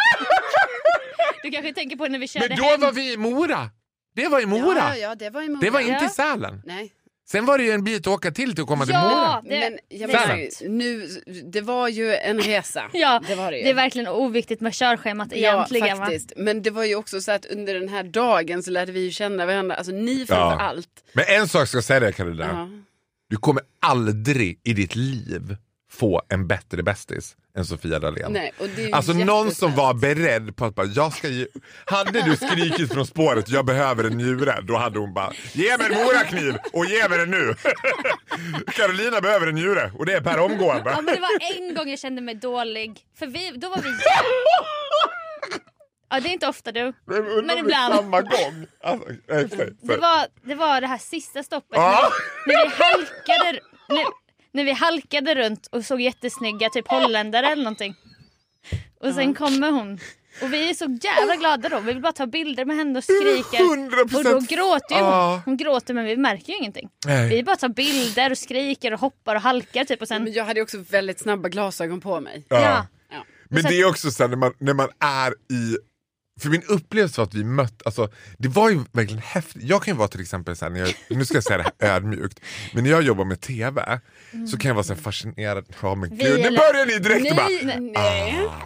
Du 1.43 1.51
kanske 1.51 1.73
tänker 1.73 1.95
på 1.95 2.07
när 2.07 2.19
vi 2.19 2.27
körde 2.27 2.47
men 2.49 2.57
då 2.57 2.63
hem. 2.63 2.81
var 2.81 2.91
vi 2.91 3.13
i 3.13 3.17
Mora. 3.17 3.69
Det 4.15 4.27
var 4.27 4.39
i 4.41 4.45
Mora. 4.45 4.77
Ja, 4.77 4.95
ja, 4.97 5.15
det 5.15 5.29
var 5.29 5.41
i 5.41 5.49
Mora. 5.49 5.59
Det 5.61 5.69
var 5.69 5.79
inte 5.79 5.91
Ja. 5.91 6.05
i 6.05 6.09
Sälen. 6.09 6.61
Nej. 6.65 6.93
Sen 7.27 7.45
var 7.45 7.57
det 7.57 7.63
ju 7.63 7.71
en 7.71 7.83
bit 7.83 8.07
att 8.07 8.13
åka 8.13 8.31
till 8.31 8.53
till 8.55 8.61
att 8.61 8.67
komma 8.67 8.85
till 8.85 8.93
Ja, 8.93 9.41
Mora. 9.43 9.55
det, 9.55 9.59
men 9.69 9.79
jag 9.99 10.07
menar, 10.11 10.35
ju, 10.35 10.49
nu, 10.69 11.07
det 11.51 11.61
var 11.61 11.87
ju 11.87 12.15
en 12.15 12.39
resa. 12.41 12.89
Ja, 12.93 13.21
det 13.27 13.35
var 13.35 13.51
det 13.51 13.57
ju. 13.57 13.63
Det 13.63 13.69
är 13.69 13.73
verkligen 13.73 14.07
oviktigt 14.07 14.61
med 14.61 14.73
körschemat 14.73 15.33
egentligen. 15.33 15.87
Ja, 15.87 15.95
va? 15.95 16.05
faktiskt. 16.05 16.33
Men 16.37 16.61
det 16.61 16.69
var 16.71 16.83
ju 16.83 16.95
också 16.95 17.21
så 17.21 17.31
att 17.31 17.45
under 17.45 17.73
den 17.73 17.89
här 17.89 18.03
dagen 18.03 18.63
så 18.63 18.71
lärde 18.71 18.91
vi 18.91 18.99
ju 18.99 19.11
känna 19.11 19.45
varandra. 19.45 19.75
Alltså 19.75 19.91
ni 19.91 20.17
framför 20.17 20.35
Ja. 20.35 20.59
allt. 20.61 20.89
Men 21.13 21.25
en 21.27 21.47
sak 21.47 21.67
ska 21.67 21.77
jag 21.77 21.83
säga 21.83 21.99
dig 21.99 22.13
Carolina. 22.13 22.49
Ja. 22.51 22.69
Du 23.29 23.37
kommer 23.37 23.63
aldrig 23.81 24.59
i 24.63 24.73
ditt 24.73 24.95
liv 24.95 25.55
få 25.91 26.21
en 26.29 26.47
bättre 26.47 26.83
bästis 26.83 27.35
än 27.57 27.65
Sofia 27.65 27.99
Dalén. 27.99 28.31
Nej, 28.33 28.53
och 28.59 28.67
det 28.75 28.83
är 28.83 28.87
ju 28.87 28.91
Alltså 28.93 29.13
någon 29.13 29.51
som 29.51 29.75
var 29.75 29.93
beredd 29.93 30.55
på 30.55 30.65
att 30.65 30.75
bara, 30.75 30.85
jag 30.87 31.13
ska 31.13 31.27
ge... 31.27 31.47
Hade 31.85 32.21
du 32.21 32.35
skrikit 32.35 32.93
från 32.93 33.07
spåret, 33.07 33.49
jag 33.49 33.65
behöver 33.65 34.03
en 34.03 34.17
njure, 34.17 34.61
då 34.61 34.77
hade 34.77 34.99
hon 34.99 35.13
bara, 35.13 35.33
ge 35.53 35.77
mig 35.77 35.87
en 35.91 36.03
morakniv 36.05 36.55
och 36.73 36.85
ge 36.85 37.09
mig 37.09 37.17
den 37.17 37.31
nu. 37.31 37.55
Carolina 38.73 39.21
behöver 39.21 39.47
en 39.47 39.55
njure 39.55 39.91
och 39.97 40.05
det 40.05 40.13
är 40.13 40.21
per 40.21 40.37
Ja, 40.37 40.41
omgående. 40.43 40.83
men 40.95 41.05
det 41.05 41.19
var 41.21 41.57
en 41.57 41.75
gång 41.75 41.89
jag 41.89 41.99
kände 41.99 42.21
mig 42.21 42.35
dålig. 42.35 42.99
För 43.19 43.27
vi, 43.27 43.51
då 43.55 43.69
var 43.69 43.77
vi... 43.81 43.89
Ja, 46.09 46.19
det 46.19 46.29
är 46.29 46.33
inte 46.33 46.47
ofta 46.47 46.71
du. 46.71 46.93
Men, 47.05 47.47
det 47.47 47.53
är 47.53 47.57
ibland. 47.59 47.95
Samma 47.95 48.21
gång. 48.21 48.67
Alltså, 48.83 49.07
nej, 49.27 49.49
säg, 49.49 49.57
Det 49.81 49.87
säg. 49.87 49.97
var 49.97 50.27
det, 50.43 50.55
var 50.55 50.81
det 50.81 50.87
här 50.87 50.97
sista 50.97 51.43
stoppet 51.43 51.69
Ja. 51.77 52.09
när, 52.47 52.53
när 52.53 52.65
vi 52.65 52.83
halkade 52.83 53.59
när, 53.89 54.05
när 54.55 54.63
vi 54.63 54.71
halkade 54.71 55.35
runt 55.35 55.67
och 55.67 55.85
såg 55.85 56.01
jättesnygga 56.01 56.69
typ 56.69 56.87
holländare 56.87 57.47
eller 57.47 57.63
någonting. 57.63 57.95
Och 58.99 59.13
sen 59.13 59.33
kommer 59.33 59.71
hon. 59.71 59.99
Och 60.41 60.53
vi 60.53 60.69
är 60.69 60.73
så 60.73 60.99
jävla 61.01 61.35
glada 61.35 61.69
då. 61.69 61.79
Vi 61.79 61.93
vill 61.93 62.01
bara 62.01 62.13
ta 62.13 62.27
bilder 62.27 62.65
med 62.65 62.77
henne 62.77 62.97
och 62.97 63.03
skriker. 63.03 63.57
100% 63.57 64.15
Och 64.15 64.23
då 64.23 64.39
gråter 64.39 64.95
ju 64.95 65.01
hon. 65.01 65.39
Hon 65.45 65.57
gråter 65.57 65.93
men 65.93 66.05
vi 66.05 66.17
märker 66.17 66.53
ju 66.53 66.59
ingenting. 66.59 66.89
Nej. 67.05 67.29
Vi 67.29 67.43
bara 67.43 67.55
tar 67.55 67.69
bilder 67.69 68.31
och 68.31 68.37
skriker 68.37 68.93
och 68.93 68.99
hoppar 68.99 69.35
och 69.35 69.41
halkar 69.41 69.85
typ 69.85 70.01
och 70.01 70.07
sen... 70.07 70.23
Men 70.23 70.33
jag 70.33 70.45
hade 70.45 70.61
också 70.61 70.77
väldigt 70.77 71.19
snabba 71.19 71.49
glasögon 71.49 72.01
på 72.01 72.19
mig. 72.19 72.45
Ja. 72.49 72.87
Ja. 73.11 73.25
Men 73.49 73.63
det 73.63 73.81
är 73.81 73.89
också 73.89 74.11
så 74.11 74.23
här, 74.23 74.29
när 74.29 74.37
man, 74.37 74.53
när 74.57 74.73
man 74.73 74.89
är 74.99 75.31
i 75.31 75.77
för 76.41 76.49
min 76.49 76.63
upplevelse 76.67 77.21
var 77.21 77.25
att 77.25 77.33
vi 77.33 77.43
mötte, 77.43 77.75
alltså, 77.85 78.09
det 78.37 78.47
var 78.47 78.69
ju 78.69 78.79
verkligen 78.91 79.21
häftigt. 79.21 79.63
Jag 79.63 79.83
kan 79.83 79.93
ju 79.93 79.97
vara 79.97 80.07
till 80.07 80.21
exempel, 80.21 80.55
så 80.55 80.65
här, 80.65 80.69
när 80.69 80.79
jag, 80.79 80.93
nu 81.07 81.25
ska 81.25 81.33
jag 81.33 81.43
säga 81.43 81.57
det 81.57 81.63
här 81.87 81.95
ödmjukt, 81.95 82.39
men 82.73 82.83
när 82.83 82.91
jag 82.91 83.01
jobbar 83.03 83.25
med 83.25 83.41
TV 83.41 83.99
så 84.51 84.57
kan 84.57 84.69
jag 84.69 84.75
vara 84.75 84.83
så 84.83 84.93
här 84.93 85.01
fascinerad. 85.01 85.65
Ja 85.81 85.95
men 85.95 86.09
Vi 86.09 86.23
gud, 86.23 86.39
nu 86.39 86.49
börjar 86.49 86.85
ni 86.85 86.99
direkt 86.99 87.31
och 87.31 87.37
bara, 87.37 87.47
Nej, 87.47 87.91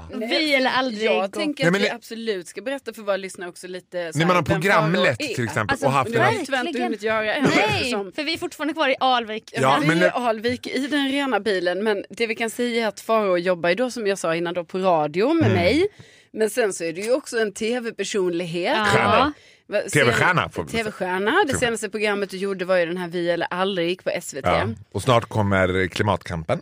nej. 0.10 0.30
Vi 0.30 0.56
eller 0.56 0.70
aldrig 0.70 1.06
Jag 1.12 1.32
tänker 1.34 1.64
Nej, 1.64 1.68
att 1.68 1.72
men 1.74 1.82
vi 1.82 1.90
absolut 1.90 2.48
ska 2.48 2.62
berätta 2.62 2.94
för 2.94 3.02
våra 3.02 3.18
lyssnare 3.18 3.50
också 3.50 3.68
lite 3.68 4.14
så 4.14 4.20
när 4.20 4.26
man 4.26 4.36
har 4.36 4.44
programlett 4.44 5.22
är. 5.22 5.28
till 5.36 5.44
exempel 5.44 5.74
Alltså, 5.74 5.86
och 5.86 5.92
haft 5.92 6.16
har 6.18 6.26
en... 6.26 6.40
vi 6.40 6.46
tyvärr 6.46 6.60
inte 6.60 6.66
Verkligen. 6.66 6.84
hunnit 6.86 7.02
göra 7.04 7.36
än. 7.36 7.44
Nej, 7.44 7.66
eftersom- 7.70 8.12
för 8.12 8.24
vi 8.24 8.34
är 8.34 8.38
fortfarande 8.38 8.74
kvar 8.74 8.90
i 8.90 8.96
Alvik. 9.00 9.52
Ja, 9.54 9.62
Ja, 9.62 9.78
men 9.80 9.88
men 9.88 10.00
det- 10.00 10.12
Alvik 10.12 10.68
i 10.68 10.88
den 10.88 11.10
rena 11.12 11.40
bilen. 11.40 11.84
Men 11.84 12.04
det 12.10 12.28
vi 12.28 12.36
kan 12.36 12.50
säga 12.50 12.84
är 12.84 12.88
att 12.88 13.00
Farao 13.00 13.38
jobbar 13.38 13.70
ju 13.70 13.76
då 13.76 13.92
som 13.92 14.08
jag 14.08 14.18
sa 14.20 14.36
innan 14.36 14.54
då 14.54 14.64
på 14.66 14.78
radio 14.80 15.26
Mm. 15.32 15.38
med 15.38 15.52
mig. 15.52 15.88
Men 16.34 16.50
sen 16.50 16.74
så 16.74 16.84
är 16.84 16.94
det 16.94 17.02
ju 17.02 17.14
också 17.14 17.40
en 17.40 17.54
tv-personlighet. 17.54 18.78
Ja. 18.94 19.32
TV-stjärna 19.94 20.50
vi. 20.58 20.64
TV-stjärna. 20.64 21.44
Det 21.48 21.58
senaste 21.58 21.90
programmet 21.90 22.30
du 22.30 22.38
gjorde 22.38 22.66
var 22.66 22.78
ju 22.78 22.86
den 22.86 22.98
här 22.98 23.08
Vi 23.08 23.30
eller 23.30 23.48
aldrig 23.50 24.04
på 24.04 24.12
SVT. 24.22 24.46
Ja. 24.46 24.58
Ja. 24.58 24.68
Och 24.92 25.02
snart 25.02 25.26
kommer 25.26 25.88
Klimatkampen. 25.88 26.62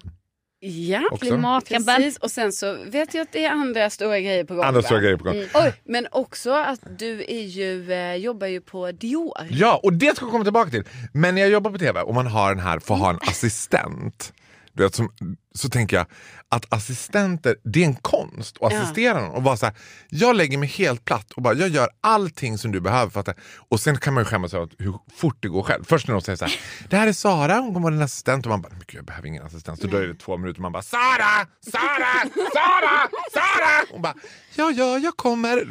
också. 1.11 1.25
Klimatkampen. 1.25 1.95
Precis, 1.95 2.17
och 2.17 2.31
sen 2.31 2.51
så 2.51 2.77
vet 2.85 3.13
jag 3.13 3.21
att 3.21 3.31
det 3.31 3.45
är 3.45 3.51
andra 3.51 3.89
stora 3.89 4.19
grejer 4.19 4.43
på 4.43 4.55
gång. 4.55 4.65
Andra 4.65 4.81
stora 4.81 4.99
grejer 4.99 5.17
på 5.17 5.23
gång. 5.23 5.35
Mm. 5.35 5.47
Oj, 5.53 5.73
men 5.83 6.07
också 6.11 6.51
att 6.51 6.79
du 6.99 7.23
är 7.27 7.43
ju, 7.43 7.91
eh, 7.93 8.15
jobbar 8.15 8.47
ju 8.47 8.61
på 8.61 8.91
Dior. 8.91 9.47
Ja, 9.49 9.79
och 9.83 9.93
det 9.93 10.15
ska 10.15 10.25
jag 10.25 10.31
komma 10.31 10.43
tillbaka 10.43 10.71
till. 10.71 10.83
Men 11.13 11.35
när 11.35 11.41
jag 11.41 11.51
jobbar 11.51 11.71
på 11.71 11.77
TV 11.77 12.01
och 12.01 12.15
man 12.15 12.27
har 12.27 12.49
den 12.55 12.63
här, 12.63 12.79
får 12.79 12.95
ha 12.95 13.09
en 13.09 13.19
assistent. 13.21 14.33
Du 14.77 14.83
vet, 14.83 14.95
som, 14.95 15.11
så 15.55 15.69
tänker 15.69 15.97
jag 15.97 16.05
att 16.49 16.73
assistenter, 16.73 17.55
det 17.63 17.81
är 17.83 17.85
en 17.85 17.95
konst 17.95 18.57
att 18.61 18.73
assistera 18.73 19.21
någon. 19.21 19.29
Och 19.35 19.41
bara 19.43 19.57
så 19.57 19.65
här, 19.65 19.75
jag 20.09 20.35
lägger 20.35 20.57
mig 20.57 20.69
helt 20.69 21.05
platt 21.05 21.31
och 21.31 21.41
bara, 21.41 21.53
jag 21.53 21.69
gör 21.69 21.89
allting 22.01 22.57
som 22.57 22.71
du 22.71 22.79
behöver. 22.79 23.11
För 23.11 23.19
att, 23.19 23.29
och 23.69 23.79
sen 23.79 23.97
kan 23.97 24.13
man 24.13 24.21
ju 24.21 24.25
skämmas 24.25 24.53
över 24.53 24.69
hur 24.77 24.93
fort 25.17 25.37
det 25.39 25.47
går 25.47 25.63
själv. 25.63 25.83
Först 25.87 26.07
när 26.07 26.13
de 26.13 26.21
säger 26.21 26.37
så 26.37 26.45
här, 26.45 26.59
det 26.89 26.97
här 26.97 27.07
är 27.07 27.13
Sara, 27.13 27.55
hon 27.55 27.73
kommer 27.73 27.83
vara 27.83 27.93
din 27.93 28.01
assistent. 28.03 28.45
Och 28.45 28.49
man 28.49 28.61
bara, 28.61 28.69
men 28.69 28.79
gud, 28.87 28.97
jag 28.97 29.05
behöver 29.05 29.27
ingen 29.27 29.43
assistent. 29.45 29.81
Så 29.81 29.87
är 29.87 30.07
det 30.07 30.15
två 30.15 30.37
minuter 30.37 30.59
och 30.59 30.61
man 30.61 30.71
bara, 30.71 30.83
Sara, 30.83 31.47
Sara, 31.71 32.29
Sara, 32.33 33.07
Sara! 33.33 33.85
Hon 33.91 34.01
bara, 34.01 34.13
ja, 34.55 34.71
ja, 34.71 34.97
jag 34.97 35.17
kommer. 35.17 35.63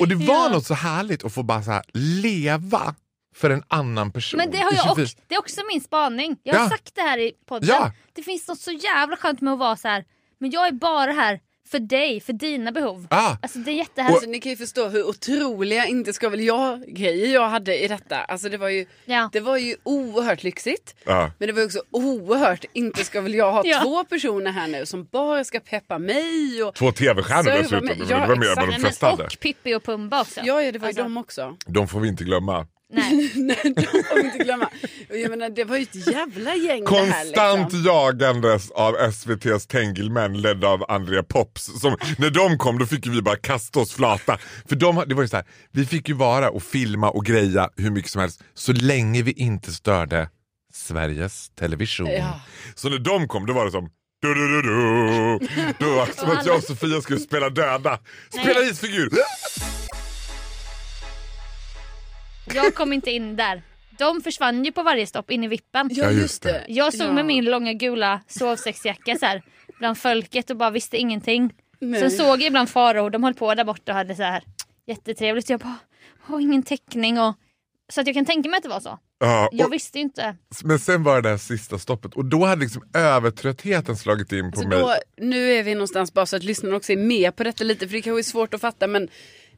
Och 0.00 0.08
det 0.08 0.14
var 0.26 0.34
Ja. 0.34 0.48
något 0.48 0.66
så 0.66 0.74
härligt 0.74 1.24
att 1.24 1.32
få 1.32 1.42
bara 1.42 1.62
så 1.62 1.82
leva 1.92 2.94
för 3.34 3.50
en 3.50 3.62
annan 3.68 4.12
person. 4.12 4.38
Men 4.38 4.50
det, 4.50 4.56
har 4.58 4.72
jag 4.72 4.82
24 4.84 4.92
också, 5.04 5.16
det 5.28 5.34
är 5.34 5.38
också 5.38 5.60
min 5.72 5.80
spaning. 5.80 6.36
Jag 6.42 6.54
har 6.54 6.64
Ja. 6.64 6.68
sagt 6.70 6.94
det 6.94 7.02
här 7.02 7.18
i 7.18 7.32
podden. 7.48 7.68
Ja. 7.68 7.92
Det 8.12 8.22
finns 8.22 8.48
något 8.48 8.60
så 8.60 8.70
jävla 8.72 9.16
skönt 9.16 9.40
med 9.40 9.52
att 9.52 9.58
vara 9.58 9.76
så 9.76 9.88
här. 9.88 10.04
men 10.40 10.50
jag 10.50 10.66
är 10.68 10.72
bara 10.72 11.12
här 11.12 11.40
för 11.70 11.78
dig, 11.78 12.20
för 12.20 12.32
dina 12.32 12.72
behov. 12.72 13.06
Ja. 13.10 13.38
Alltså 13.42 13.58
det 13.58 13.70
är 13.70 13.74
jättehärligt. 13.74 14.14
Alltså, 14.16 14.30
ni 14.30 14.40
kan 14.40 14.50
ju 14.50 14.56
förstå 14.56 14.88
hur 14.88 15.08
otroliga 15.08 15.86
inte 15.86 16.12
ska 16.12 16.28
väl 16.28 16.40
jag 16.40 16.84
grejer 16.88 17.34
jag 17.34 17.48
hade 17.48 17.84
i 17.84 17.88
detta. 17.88 18.16
Alltså 18.16 18.48
det 18.48 18.56
var 18.56 18.68
ju, 18.68 18.86
Ja. 19.04 19.28
det 19.32 19.40
var 19.40 19.56
ju 19.56 19.76
oerhört 19.82 20.42
lyxigt. 20.42 20.94
Ja. 21.04 21.30
Men 21.38 21.46
det 21.46 21.52
var 21.52 21.64
också 21.64 21.82
oerhört, 21.90 22.64
inte 22.72 23.04
ska 23.04 23.20
väl 23.20 23.34
jag 23.34 23.52
ha 23.52 23.62
Ja. 23.66 23.80
två 23.82 24.04
personer 24.04 24.50
här 24.50 24.68
nu 24.68 24.86
som 24.86 25.04
bara 25.12 25.44
ska 25.44 25.60
peppa 25.60 25.98
mig. 25.98 26.62
Och, 26.64 26.74
Två 26.74 26.92
tv-stjärnor 26.92 27.50
dessutom. 27.50 27.88
Ja, 28.08 28.20
det 28.20 28.26
var 28.26 28.36
mer 28.36 28.48
än 28.48 28.54
vad 28.56 28.68
de 28.68 28.80
flesta 28.80 29.06
hade. 29.10 29.24
och 29.24 29.36
Pippi 29.40 29.74
och 29.74 29.84
Pumba 29.84 30.20
också. 30.20 30.40
ja, 30.44 30.62
ja, 30.62 30.72
det 30.72 30.78
var 30.78 30.86
ju 30.86 30.90
Alltså, 30.90 31.02
de 31.02 31.16
också. 31.16 31.56
De 31.66 31.88
får 31.88 32.00
vi 32.00 32.08
inte 32.08 32.24
glömma. 32.24 32.66
Nej. 32.94 33.32
Nej, 33.34 33.74
de 33.76 33.82
får 33.86 34.14
vi 34.14 34.26
inte 34.26 34.38
glömma. 34.38 34.68
Jag 35.08 35.30
menar, 35.30 35.50
det 35.50 35.64
var 35.64 35.76
ju 35.76 35.82
ett 35.82 36.06
jävla 36.06 36.54
gäng 36.54 36.84
det 36.84 36.96
här. 36.96 37.24
Konstant 37.24 37.72
Liksom. 37.72 37.84
jagandes 37.84 38.70
av 38.70 38.96
SVTs 38.96 39.66
Tengelmän 39.66 40.40
ledda 40.40 40.68
av 40.68 40.84
Andrea 40.90 41.22
Pops. 41.22 41.80
Som, 41.80 41.96
när 42.18 42.30
de 42.30 42.58
kom 42.58 42.78
då 42.78 42.86
fick 42.86 43.06
vi 43.06 43.22
bara 43.22 43.36
kasta 43.36 43.80
oss 43.80 43.92
flata. 43.92 44.38
För 44.68 44.76
de, 44.76 45.04
det 45.06 45.14
var 45.14 45.22
ju 45.22 45.28
så 45.28 45.36
här, 45.36 45.46
vi 45.72 45.86
fick 45.86 46.08
ju 46.08 46.14
vara 46.14 46.50
och 46.50 46.62
filma 46.62 47.10
och 47.10 47.24
greja 47.24 47.70
hur 47.76 47.90
mycket 47.90 48.10
som 48.10 48.20
helst 48.20 48.42
så 48.54 48.72
länge 48.72 49.22
vi 49.22 49.32
inte 49.32 49.72
störde 49.72 50.28
Sveriges 50.74 51.50
Television. 51.58 52.06
Ja. 52.10 52.40
Så 52.74 52.88
när 52.88 52.98
de 52.98 53.28
kom 53.28 53.46
då 53.46 53.52
var 53.52 53.64
det 53.64 53.70
som 53.70 53.88
du, 54.22 54.34
du, 54.34 54.48
du, 54.48 54.62
du. 55.78 55.86
Var 55.86 56.06
det 56.06 56.12
som 56.12 56.30
att 56.30 56.46
jag 56.46 56.56
och 56.56 56.62
Sofia 56.62 57.00
skulle 57.00 57.20
spela 57.20 57.50
döda. 57.50 57.98
Spela 58.28 58.60
Nej. 58.60 58.70
isfigur. 58.70 59.10
Jag 62.54 62.74
kom 62.74 62.92
inte 62.92 63.10
in 63.10 63.36
där. 63.36 63.62
De 63.98 64.20
försvann 64.20 64.64
ju 64.64 64.72
på 64.72 64.82
varje 64.82 65.06
stopp 65.06 65.30
in 65.30 65.44
i 65.44 65.48
vippen. 65.48 65.88
Ja, 65.92 66.10
just 66.10 66.42
det. 66.42 66.64
Jag 66.68 66.94
stod 66.94 67.06
ja. 67.06 67.12
med 67.12 67.24
min 67.26 67.44
långa 67.44 67.72
gula 67.72 68.20
sovsäcksjacka 68.26 69.16
så 69.18 69.26
här, 69.26 69.42
bland 69.78 69.98
folket 69.98 70.50
och 70.50 70.56
bara 70.56 70.70
visste 70.70 70.96
ingenting. 70.96 71.52
Nej. 71.80 72.00
Sen 72.00 72.10
såg 72.10 72.26
jag 72.40 72.42
ibland 72.42 72.70
Farao, 72.70 73.08
de 73.08 73.24
höll 73.24 73.34
på 73.34 73.54
där 73.54 73.64
borta 73.64 73.92
och 73.92 73.98
hade 73.98 74.14
så 74.16 74.22
här 74.22 74.42
jättetrevligt. 74.86 75.50
Jag 75.50 75.60
bara, 75.60 75.76
har 76.20 76.40
ingen 76.40 76.62
täckning 76.62 77.20
och 77.20 77.34
Så 77.92 78.00
att 78.00 78.06
jag 78.06 78.14
kan 78.16 78.24
tänka 78.24 78.48
mig 78.48 78.56
att 78.56 78.62
det 78.62 78.68
var 78.68 78.80
så. 78.80 78.98
Ja, 79.18 79.48
Jag 79.52 79.70
visste 79.70 79.98
inte. 79.98 80.36
men 80.64 80.78
sen 80.78 81.02
var 81.02 81.14
det 81.16 81.22
det 81.22 81.28
här 81.28 81.36
sista 81.36 81.78
stoppet 81.78 82.14
och 82.14 82.24
då 82.24 82.44
hade 82.44 82.60
liksom 82.62 82.82
övertröttheten 82.94 83.96
slagit 83.96 84.32
in 84.32 84.50
på 84.52 84.60
Så 84.60 84.68
mig. 84.68 84.78
då, 84.78 84.94
nu 85.16 85.52
är 85.52 85.62
vi 85.62 85.74
någonstans 85.74 86.12
bara 86.12 86.26
så 86.26 86.36
att 86.36 86.42
lyssnarna 86.42 86.76
också 86.76 86.92
är 86.92 86.96
med 86.96 87.36
på 87.36 87.44
detta 87.44 87.64
lite 87.64 87.88
för 87.88 87.92
det 87.96 88.02
kanske 88.02 88.20
är 88.20 88.22
svårt 88.22 88.54
att 88.54 88.60
fatta 88.60 88.86
men 88.86 89.08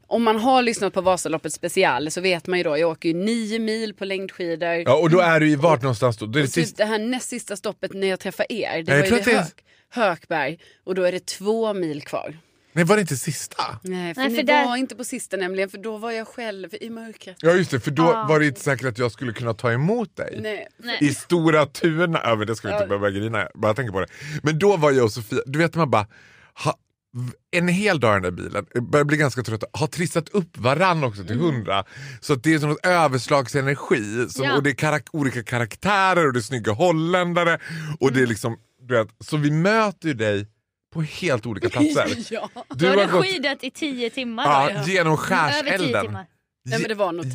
om 0.07 0.23
man 0.23 0.39
har 0.39 0.61
lyssnat 0.61 0.93
på 0.93 1.01
Vasaloppet 1.01 1.53
special 1.53 2.11
så 2.11 2.21
vet 2.21 2.47
man 2.47 2.57
ju 2.59 2.63
då, 2.63 2.77
jag 2.77 2.89
åker 2.91 3.09
ju 3.09 3.15
nio 3.15 3.59
mil 3.59 3.93
på 3.93 4.05
längdskidor. 4.05 4.69
Ja, 4.85 4.95
och 4.97 5.09
då 5.09 5.19
är 5.19 5.39
du 5.39 5.49
i 5.49 5.55
vart 5.55 5.81
någonstans 5.81 6.17
då? 6.17 6.25
Det 6.25 6.39
är 6.39 6.41
det 6.41 6.47
typ 6.47 6.53
sista. 6.65 6.83
det 6.83 6.89
här 6.89 6.99
näst 6.99 7.29
sista 7.29 7.55
stoppet 7.55 7.93
när 7.93 8.07
jag 8.07 8.19
träffar 8.19 8.45
er, 8.51 8.83
det 8.83 8.91
jag 8.91 9.09
var 9.11 9.17
ju 9.17 9.23
det 9.23 9.31
är- 9.31 9.35
Hög, 9.35 9.45
Hökberg 9.89 10.59
och 10.83 10.95
då 10.95 11.03
är 11.03 11.11
det 11.11 11.25
två 11.25 11.73
mil 11.73 12.01
kvar. 12.01 12.37
Nej 12.73 12.85
var 12.85 12.95
det 12.95 13.01
inte 13.01 13.17
sista? 13.17 13.63
Nej, 13.83 14.13
för 14.13 14.21
Nej, 14.21 14.29
ni 14.29 14.35
för 14.35 14.43
där- 14.43 14.65
var 14.65 14.77
inte 14.77 14.95
på 14.95 15.03
sista 15.03 15.37
nämligen 15.37 15.69
för 15.69 15.77
då 15.77 15.97
var 15.97 16.11
jag 16.11 16.27
själv 16.27 16.69
i 16.81 16.89
mörkret. 16.89 17.37
Ja 17.41 17.51
just 17.51 17.71
det, 17.71 17.79
för 17.79 17.91
då 17.91 18.03
Ah. 18.03 18.27
var 18.27 18.39
det 18.39 18.45
inte 18.47 18.59
säkert 18.61 18.85
att 18.87 18.97
jag 18.97 19.11
skulle 19.11 19.33
kunna 19.33 19.53
ta 19.53 19.71
emot 19.71 20.15
dig. 20.15 20.39
Nej. 20.41 20.67
Nej. 20.77 20.97
I 21.01 21.13
Stora 21.13 21.65
Tuna, 21.65 22.21
ja, 22.23 22.35
men 22.35 22.47
det 22.47 22.55
ska 22.55 22.67
vi 22.67 22.73
inte 22.73 22.83
Ja. 22.83 22.87
behöva 22.87 23.09
grina 23.09 23.47
bara 23.53 23.73
tänker 23.73 23.91
på 23.93 23.99
det. 23.99 24.07
Men 24.43 24.59
då 24.59 24.77
var 24.77 24.91
jag 24.91 25.05
och 25.05 25.11
Sofia, 25.11 25.39
du 25.45 25.59
vet 25.59 25.75
man 25.75 25.89
bara, 25.89 26.07
ha, 26.63 26.77
en 27.51 27.67
hel 27.67 27.99
dag 27.99 28.11
i 28.11 28.13
den 28.13 28.21
där 28.35 28.43
bilen, 28.43 28.65
börjar 28.91 29.03
bli 29.05 29.17
ganska 29.17 29.43
trött, 29.43 29.63
har 29.73 29.87
trissat 29.87 30.29
upp 30.29 30.57
varann 30.57 31.03
också 31.03 31.23
till 31.23 31.39
hundra. 31.39 31.83
Så 32.21 32.33
att 32.33 32.43
det 32.43 32.53
är 32.53 32.59
som 32.59 32.69
något 32.69 32.85
överslagsenergi 32.85 34.29
som, 34.29 34.45
Ja. 34.45 34.55
och 34.55 34.63
det 34.63 34.69
är 34.69 34.73
karak- 34.73 35.09
olika 35.13 35.43
karaktärer 35.43 36.27
och 36.27 36.33
det 36.33 36.39
är 36.39 36.41
snygga 36.41 36.71
holländare. 36.71 37.59
Och 37.99 38.11
det 38.13 38.21
är 38.21 38.27
liksom, 38.27 38.57
du 38.87 38.93
vet, 38.97 39.07
så 39.19 39.37
vi 39.37 39.51
möter 39.51 40.07
ju 40.07 40.13
dig 40.13 40.47
på 40.93 41.01
helt 41.01 41.45
olika 41.45 41.69
platser. 41.69 42.07
ja. 42.33 42.49
Du 42.69 42.87
har 42.89 42.95
du 42.95 43.11
gått 43.11 43.25
skidat 43.25 43.63
i 43.63 43.71
tio 43.71 44.09
timmar. 44.09 44.43
ja, 44.71 44.83
genom 44.85 45.17
skärselden. 45.17 46.05
Nej. 46.13 46.25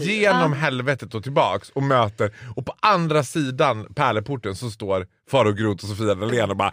Genom 0.00 0.52
Ja. 0.52 0.58
helvetet 0.58 1.14
och 1.14 1.22
tillbaks 1.22 1.70
och 1.70 1.82
möter 1.82 2.34
och 2.56 2.66
på 2.66 2.74
andra 2.80 3.24
sidan 3.24 3.94
pärleporten 3.94 4.56
så 4.56 4.70
står 4.70 5.06
Faro 5.30 5.52
Groth 5.52 5.84
och 5.84 5.90
Sofia 5.90 6.14
Dalén 6.14 6.50
och 6.50 6.56
bara. 6.56 6.72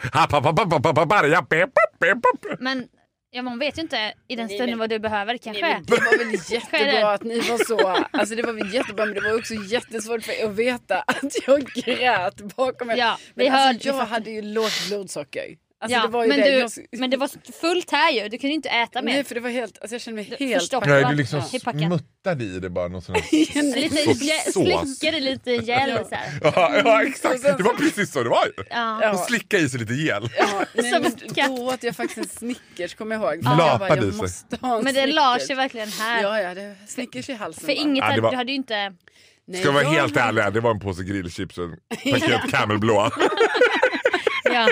Men 2.60 2.86
ja, 3.32 3.42
man 3.42 3.60
vet 3.60 3.78
ju 3.78 3.82
inte 3.82 4.14
i 4.28 4.36
den 4.36 4.48
Nej, 4.48 4.56
stunden 4.56 4.70
men- 4.70 4.80
vad 4.80 4.90
du 4.90 5.00
behöver 5.00 5.38
kanske. 5.38 5.62
Nej, 5.68 5.82
det 5.88 5.92
var 5.96 6.18
väl 6.18 6.34
jättebra 6.52 7.12
att 7.14 7.24
ni 7.24 7.40
var 7.40 7.58
så, 7.66 8.06
alltså 8.12 8.36
det 8.36 8.44
var 8.44 8.54
väl 8.54 8.74
jättebra 8.74 9.06
men 9.06 9.16
det 9.16 9.22
var 9.22 9.38
också 9.40 9.54
jättesvårt 9.54 10.24
för 10.24 10.32
er 10.32 10.46
att 10.46 10.56
veta 10.56 11.00
att 11.02 11.48
jag 11.48 11.64
grät 11.64 12.56
bakom 12.56 12.90
er. 12.90 12.96
Ja, 12.96 13.18
vi 13.36 13.44
men 13.44 13.54
hörde- 13.54 13.70
alltså, 13.70 13.92
vi 13.92 13.98
jag 13.98 14.06
hade 14.06 14.32
ju 14.32 14.42
lågt 14.42 14.88
blodsocker. 14.88 15.46
Alltså, 15.82 15.98
ja, 15.98 16.02
det 16.02 16.08
var 16.08 16.24
ju 16.24 16.30
men, 16.30 16.40
det. 16.40 16.46
du, 16.52 16.52
jag, 16.60 16.72
men 16.92 17.10
det 17.10 17.18
var 17.18 17.30
fullt 17.62 17.92
här 17.92 18.12
ju, 18.12 18.22
du 18.30 18.38
kunde 18.38 18.48
ju 18.48 18.54
inte 18.54 18.70
äta 18.70 19.02
mer. 19.02 19.14
Nej 19.14 19.24
för 19.24 19.36
det 19.36 19.42
var 19.42 19.50
helt, 19.50 19.78
alltså 19.82 19.96
jag 19.96 20.02
kände 20.02 20.22
mig 20.22 20.36
Du 20.40 20.46
helt 20.46 20.62
förstår. 20.62 20.84
Nej, 20.86 21.06
du 21.10 21.16
liksom 21.16 21.40
Ja. 21.40 21.72
Smuttade 21.88 22.44
i 22.44 22.60
det 22.60 22.70
bara 22.70 22.88
någon 22.88 23.02
sån 23.02 23.16
här 23.16 23.24
Lite 23.76 24.52
slickade 24.52 25.20
lite 25.20 25.52
gel 25.52 26.06
så 26.10 26.16
här. 26.16 26.40
Ja, 26.44 26.72
ja 26.84 27.04
exakt, 27.04 27.44
det 27.44 27.64
var 27.64 27.74
precis 27.74 28.12
så 28.12 28.24
det 28.24 28.30
var 28.30 28.46
ju. 28.46 28.64
Ja. 28.70 29.12
Och 29.14 29.20
slicka 29.20 29.58
i 29.58 29.70
sig 29.70 29.80
lite 29.80 29.94
gel. 29.94 30.30
Ja, 30.38 30.66
nej, 30.74 30.92
men 31.36 31.46
då 31.58 31.64
åt 31.64 31.84
jag 31.84 31.96
faktiskt 31.96 32.18
en 32.18 32.30
Snickers 32.30 32.96
kommer 32.96 33.16
jag 33.16 33.36
ihåg. 33.36 33.44
För 33.44 33.52
Ja. 33.52 33.58
jag, 33.68 33.80
bara, 33.80 33.88
Lapade 33.88 34.02
i 34.02 34.06
jag 34.06 34.14
sig. 34.14 34.22
måste 34.22 34.58
ha 34.62 34.78
en 34.78 34.84
Men 34.84 34.94
det 34.94 35.02
Snickers. 35.02 35.16
la 35.16 35.40
sig 35.40 35.56
verkligen 35.56 35.90
här. 35.92 36.24
Ja, 36.24 36.42
ja, 36.42 36.54
det 36.54 36.76
Snickers 36.88 37.30
i 37.30 37.34
halsen. 37.34 37.62
För 37.62 37.68
bara. 37.68 37.74
inget 37.82 38.04
Ja, 38.16 38.22
var- 38.22 38.32
du 38.32 38.38
hade 38.38 38.52
ju 38.52 38.56
inte... 38.58 38.94
Nej, 39.48 39.60
Ska 39.62 39.68
jag 39.68 39.74
vara 39.74 39.84
helt 39.90 40.18
ärlig, 40.18 40.54
det 40.54 40.60
var 40.60 40.72
en 40.72 40.80
påse 40.80 41.04
grillchips 41.04 41.58
och 41.58 41.66
ett 41.90 42.04
paket 42.22 42.52
Camel 42.52 42.80
blå. 42.80 43.12
Ja. 44.54 44.70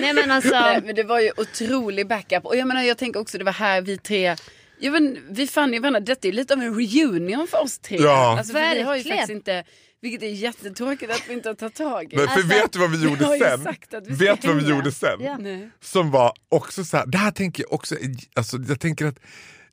Nej 0.00 0.12
men 0.14 0.30
alltså. 0.30 0.50
Nej, 0.50 0.80
men 0.84 0.94
det 0.94 1.02
var 1.02 1.20
ju 1.20 1.30
otrolig 1.36 2.08
backup. 2.08 2.44
Och 2.44 2.56
jag 2.56 2.68
menar, 2.68 2.82
jag 2.82 2.98
tänker 2.98 3.20
också 3.20 3.38
det 3.38 3.44
var 3.44 3.52
här 3.52 3.80
vi 3.80 3.98
tre 3.98 4.36
Ja, 4.78 4.90
men 4.90 5.18
vi 5.30 5.46
fann 5.46 5.72
ju 5.72 5.80
varandra, 5.80 6.00
detta 6.00 6.28
är 6.28 6.32
lite 6.32 6.54
av 6.54 6.60
en 6.60 6.74
reunion 6.74 7.46
för 7.46 7.62
oss 7.62 7.78
tre. 7.78 7.98
Ja. 8.00 8.38
Alltså, 8.38 8.52
för 8.52 8.74
vi 8.74 8.82
har 8.82 8.96
ju 8.96 9.04
faktiskt 9.04 9.30
inte, 9.30 9.64
vilket 10.00 10.22
är 10.22 10.26
jättetråkigt 10.26 11.12
att 11.12 11.22
vi 11.28 11.32
inte 11.32 11.48
har 11.48 11.54
tagit 11.54 11.74
tag 11.74 12.12
i. 12.12 12.16
Men 12.16 12.28
för 12.28 12.34
Alltså, 12.34 12.48
vet 12.48 12.72
du 12.72 12.78
vad 12.78 12.90
vi 12.90 12.96
vi 12.96 13.04
gjorde 13.04 13.36
ju 13.36 13.44
sen? 13.44 13.66
vi 14.06 14.14
Vet 14.14 14.42
du 14.42 14.48
vad 14.48 14.56
vi 14.56 14.70
gjorde 14.70 14.92
sen? 14.92 15.20
Ja. 15.20 15.38
Som 15.80 16.10
var 16.10 16.32
också 16.48 16.84
så 16.84 16.96
här, 16.96 17.06
det 17.06 17.18
här 17.18 17.30
tänker 17.30 17.62
jag 17.62 17.72
också, 17.72 17.94
alltså 18.34 18.56
jag 18.68 18.80
tänker 18.80 19.06
att 19.06 19.18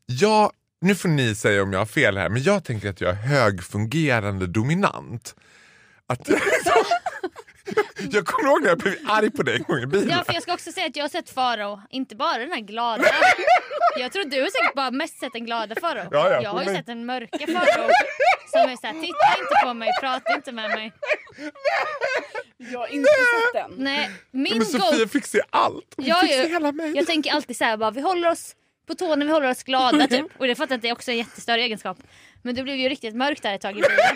jag, 0.06 0.52
nu 0.82 0.96
får 0.96 1.10
ni 1.10 1.36
säga 1.36 1.64
om 1.64 1.74
jag 1.74 1.80
har 1.80 1.86
fel 1.86 2.18
här, 2.18 2.30
men 2.30 2.44
jag 2.44 2.64
tänker 2.64 2.90
att 2.90 3.02
jag 3.02 3.10
är 3.10 3.16
högfungerande 3.16 4.48
dominant. 4.48 5.36
Att, 6.08 6.30
jag 8.12 8.26
kommer 8.26 8.50
ihåg 8.50 8.62
när 8.62 8.70
jag 8.70 8.78
blev 8.78 8.96
arg 9.08 9.32
på 9.32 9.44
dig 9.44 9.56
en 9.56 9.64
gång 9.64 9.80
i 9.80 9.86
bilen. 9.86 10.10
Ja 10.10 10.24
för 10.24 10.34
jag 10.34 10.44
ska 10.44 10.54
också 10.54 10.72
säga 10.72 10.88
att 10.88 10.96
jag 10.96 11.04
har 11.04 11.10
sett 11.10 11.30
Faro, 11.30 11.82
inte 11.90 12.16
bara 12.16 12.38
den 12.38 12.52
här 12.52 12.60
glada. 12.60 13.04
Jag 14.00 14.12
tror 14.12 14.24
du 14.26 14.42
har 14.42 14.48
säkert 14.50 14.76
bara 14.76 14.92
mest 14.92 15.20
sett 15.20 15.34
den 15.34 15.46
glada 15.46 15.76
Faro. 15.82 16.00
Ja, 16.12 16.30
ja. 16.30 16.42
Jag 16.44 16.50
har 16.50 16.60
ju 16.60 16.66
Men- 16.66 16.76
sett 16.76 16.86
den 16.86 17.06
mörka 17.06 17.48
Faro. 17.48 17.90
Som 18.52 18.72
är 18.72 18.78
såhär, 18.82 18.94
titta 18.94 19.40
inte 19.42 19.56
på 19.66 19.74
mig, 19.74 19.90
prata 20.02 20.36
inte 20.36 20.52
med 20.52 20.70
mig. 20.70 20.94
Jag 22.58 22.80
har 22.80 22.88
inte 22.88 23.10
sett 23.10 23.54
den. 23.54 23.72
Nej, 23.78 24.10
min 24.32 24.58
men 24.58 24.66
Sofia 24.68 25.08
fick 25.08 25.26
se 25.26 25.42
allt. 25.50 25.94
Hon 25.96 26.06
Jag, 26.06 26.20
fick 26.22 26.32
se 26.32 26.44
ju- 26.44 26.50
hela 26.50 26.72
mig. 26.72 26.94
jag 26.96 27.08
tänker 27.08 27.32
alltid 27.32 27.58
så 27.58 27.64
här, 27.64 27.78
bara, 27.78 27.92
vi 27.92 28.02
håller 28.02 28.30
oss 28.32 28.56
på 28.88 28.96
tårna, 28.96 29.26
vi 29.26 29.32
håller 29.32 29.50
oss 29.50 29.64
glada 29.64 30.08
typ. 30.10 30.26
Och 30.38 30.48
det 30.48 30.56
fattar 30.56 30.72
jag 30.74 30.78
att 30.78 30.82
det 30.82 30.90
är 30.90 30.94
också 30.94 31.12
en 31.12 31.18
jättestörre 31.18 31.62
egenskap. 31.62 31.98
Men 32.42 32.56
det 32.56 32.64
blev 32.64 32.76
ju 32.76 32.90
riktigt 32.90 33.16
mörkt 33.16 33.44
där 33.44 33.54
ett 33.56 33.62
tag 33.62 33.72
i 33.72 33.82
bilen. 33.82 34.16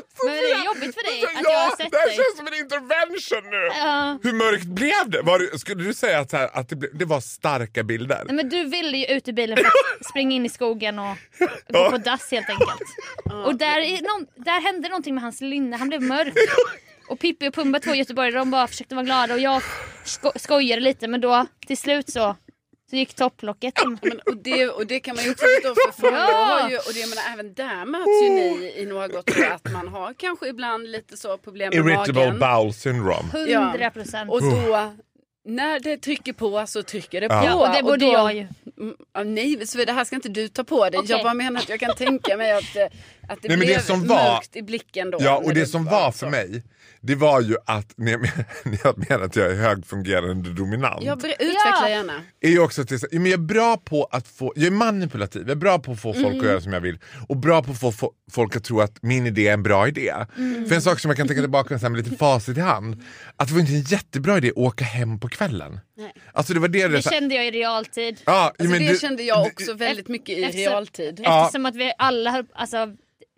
Men 0.24 0.34
det 0.34 0.50
är 0.52 0.64
jobbigt 0.64 0.94
för 0.94 1.02
dig 1.10 1.24
att 1.24 1.42
jag 1.42 1.52
ja, 1.52 1.58
har 1.58 1.76
sett 1.76 1.90
det 1.92 2.06
dig. 2.06 2.16
känns 2.16 2.36
som 2.36 2.46
en 2.46 2.54
intervention 2.54 3.50
nu. 3.50 3.66
Ja. 3.78 4.18
Hur 4.22 4.32
mörkt 4.32 4.64
blev 4.64 5.10
det? 5.10 5.22
Var, 5.22 5.38
det- 5.38 5.58
skulle 5.58 5.84
du 5.84 5.94
säga 5.94 6.18
att, 6.20 6.32
här, 6.32 6.50
att 6.52 6.68
det, 6.68 6.76
blev, 6.76 6.90
det 6.98 7.04
var 7.04 7.20
starka 7.20 7.82
bilder? 7.82 8.22
Nej, 8.26 8.34
men 8.36 8.48
du 8.48 8.64
ville 8.64 8.96
ju 8.98 9.06
ut 9.06 9.28
ur 9.28 9.32
bilen 9.32 9.56
för 9.56 9.64
att 9.66 10.06
springa 10.10 10.36
in 10.36 10.46
i 10.46 10.48
skogen 10.48 10.98
och 10.98 11.16
gå 11.68 11.90
på 11.90 11.98
dass 11.98 12.30
helt 12.30 12.48
enkelt. 12.50 12.70
Och 13.46 13.54
där, 13.56 13.78
är 13.78 14.02
någon, 14.02 14.26
där 14.44 14.60
hände 14.60 14.88
någonting 14.88 15.14
med 15.14 15.22
hans 15.24 15.40
lynne, 15.40 15.76
han 15.76 15.88
blev 15.88 16.02
mörk. 16.02 16.34
Och 17.08 17.18
Pippi 17.20 17.48
och 17.48 17.54
Pumba, 17.54 17.78
två 17.80 17.94
göteborgare, 17.94 18.34
de 18.38 18.50
bara 18.50 18.66
försökte 18.68 18.94
vara 18.94 19.04
glada 19.04 19.34
och 19.34 19.40
jag 19.40 19.62
sko- 20.04 20.32
skojade 20.36 20.80
lite 20.82 21.08
men 21.08 21.20
då 21.20 21.46
till 21.66 21.78
slut 21.78 22.10
så, 22.10 22.36
så 22.92 22.96
gick 22.96 23.14
topplocket. 23.14 23.74
Men, 24.02 24.20
och, 24.26 24.36
det, 24.36 24.68
och 24.68 24.86
det 24.86 25.00
kan 25.00 25.16
man 25.16 25.24
ju 25.24 25.30
också 25.30 25.44
förstå 25.54 25.74
för 25.74 26.00
Faro 26.00 26.14
Ja. 26.16 26.58
har 26.62 26.70
ju, 26.70 26.76
och 26.76 26.92
det, 26.94 27.00
jag 27.00 27.08
menar, 27.08 27.22
även 27.32 27.54
där 27.54 27.84
möts 27.84 28.22
ju 28.24 28.28
ni 28.28 28.74
i 28.76 28.86
något 28.86 29.30
att 29.52 29.72
man 29.72 29.88
har 29.88 30.14
kanske 30.14 30.48
ibland 30.48 30.88
lite 30.90 31.16
så 31.16 31.38
problem 31.38 31.68
med 31.68 31.78
Irritable 31.78 32.24
magen. 32.26 32.38
bowel 32.38 32.74
syndrome. 32.74 33.54
100 33.54 33.90
procent. 33.90 34.30
Och 34.30 34.42
då, 34.42 34.92
när 35.44 35.80
det 35.80 35.96
trycker 35.96 36.32
på 36.32 36.66
så 36.66 36.82
trycker 36.82 37.20
det 37.20 37.28
på. 37.28 37.34
Ja. 37.34 37.44
Ja, 37.44 37.68
och 37.68 37.76
det 37.76 37.82
borde 37.82 38.06
då, 38.06 38.12
jag 38.12 38.34
ju. 38.34 38.46
Mm, 38.82 39.34
nej, 39.34 39.66
så 39.66 39.78
det 39.84 39.92
här 39.92 40.04
ska 40.04 40.16
inte 40.16 40.28
du 40.28 40.48
ta 40.48 40.64
på 40.64 40.88
dig. 40.90 40.98
Okej. 40.98 41.10
Jag 41.10 41.22
bara 41.22 41.34
menar 41.34 41.60
att 41.60 41.68
jag 41.68 41.80
kan 41.80 41.94
tänka 41.94 42.36
mig 42.36 42.52
att, 42.52 42.76
eh, 42.76 42.82
att 42.84 43.42
det 43.42 43.48
Nej, 43.48 43.56
men 43.56 43.58
det 43.58 43.64
blev 43.66 43.80
som 43.80 44.06
var- 44.06 44.16
mörkt 44.16 44.56
i 44.56 44.62
blicken 44.62 45.10
då. 45.10 45.18
Ja, 45.20 45.36
och 45.44 45.54
det 45.54 45.66
som 45.66 45.84
var 45.84 46.12
så. 46.12 46.18
för 46.18 46.30
mig, 46.30 46.62
det 47.00 47.14
var 47.14 47.40
ju 47.40 47.56
att, 47.66 47.92
när 47.96 48.12
jag 48.12 48.20
när 48.64 48.78
jag 48.84 49.08
menar 49.10 49.24
att 49.24 49.36
jag 49.36 49.50
är 49.50 49.54
högfungerande 49.54 50.50
dominant, 50.52 51.02
Jag 51.04 51.18
utveckla 51.18 51.54
Ja. 51.80 51.88
gärna. 51.88 52.12
är 52.40 52.48
ju 52.50 52.58
också 52.60 52.82
det 52.84 52.98
så- 52.98 53.06
men 53.12 53.24
jag 53.26 53.32
är 53.32 53.36
bra 53.38 53.76
på 53.76 54.04
att 54.10 54.28
få, 54.28 54.52
jag 54.56 54.66
är 54.66 54.70
manipulativ, 54.70 55.42
jag 55.42 55.50
är 55.50 55.54
bra 55.54 55.78
på 55.78 55.92
att 55.92 56.00
få 56.00 56.12
folk 56.12 56.26
Mm. 56.26 56.38
att 56.38 56.44
göra 56.46 56.60
som 56.60 56.72
jag 56.72 56.80
vill 56.80 56.98
och 57.28 57.36
bra 57.36 57.62
på 57.62 57.70
att 57.72 57.80
få 57.80 57.90
fo- 57.90 58.12
folk 58.32 58.56
att 58.56 58.64
tro 58.64 58.80
att 58.80 59.02
min 59.02 59.26
idé 59.26 59.48
är 59.48 59.52
en 59.54 59.62
bra 59.62 59.88
idé. 59.88 60.12
Mm. 60.38 60.68
För 60.68 60.74
en 60.74 60.82
sak 60.82 61.00
som 61.00 61.08
jag 61.10 61.16
kan 61.16 61.28
tänka 61.28 61.42
tillbaka 61.42 61.76
här 61.76 61.88
med 61.88 62.04
lite 62.04 62.16
facit 62.16 62.56
i 62.58 62.60
hand, 62.60 63.02
att 63.36 63.48
det 63.48 63.54
var 63.54 63.60
inte 63.60 63.72
en 63.72 63.82
jättebra 63.82 64.36
idé 64.36 64.48
att 64.50 64.56
åka 64.56 64.84
hem 64.84 65.20
på 65.20 65.28
kvällen. 65.28 65.80
Nej. 65.96 66.12
Alltså 66.32 66.54
det 66.54 66.60
var 66.60 66.68
det 66.68 66.82
det, 66.82 66.88
Det 66.96 67.02
kände 67.02 67.34
jag 67.34 67.46
i 67.46 67.50
realtid. 67.50 68.20
ja, 68.26 68.32
Alltså, 68.58 68.71
men 68.72 68.86
det 68.86 68.92
du- 68.92 68.98
kände 68.98 69.22
jag 69.22 69.44
du- 69.44 69.50
också 69.50 69.74
väldigt 69.74 70.08
mycket 70.08 70.28
i 70.38 70.42
Eftersom- 70.42 70.58
realtid. 70.72 71.20
Ja. 71.24 71.44
Eftersom 71.46 71.66
att 71.66 71.76
vi 71.76 71.92
alla 71.98 72.44
alltså 72.54 72.76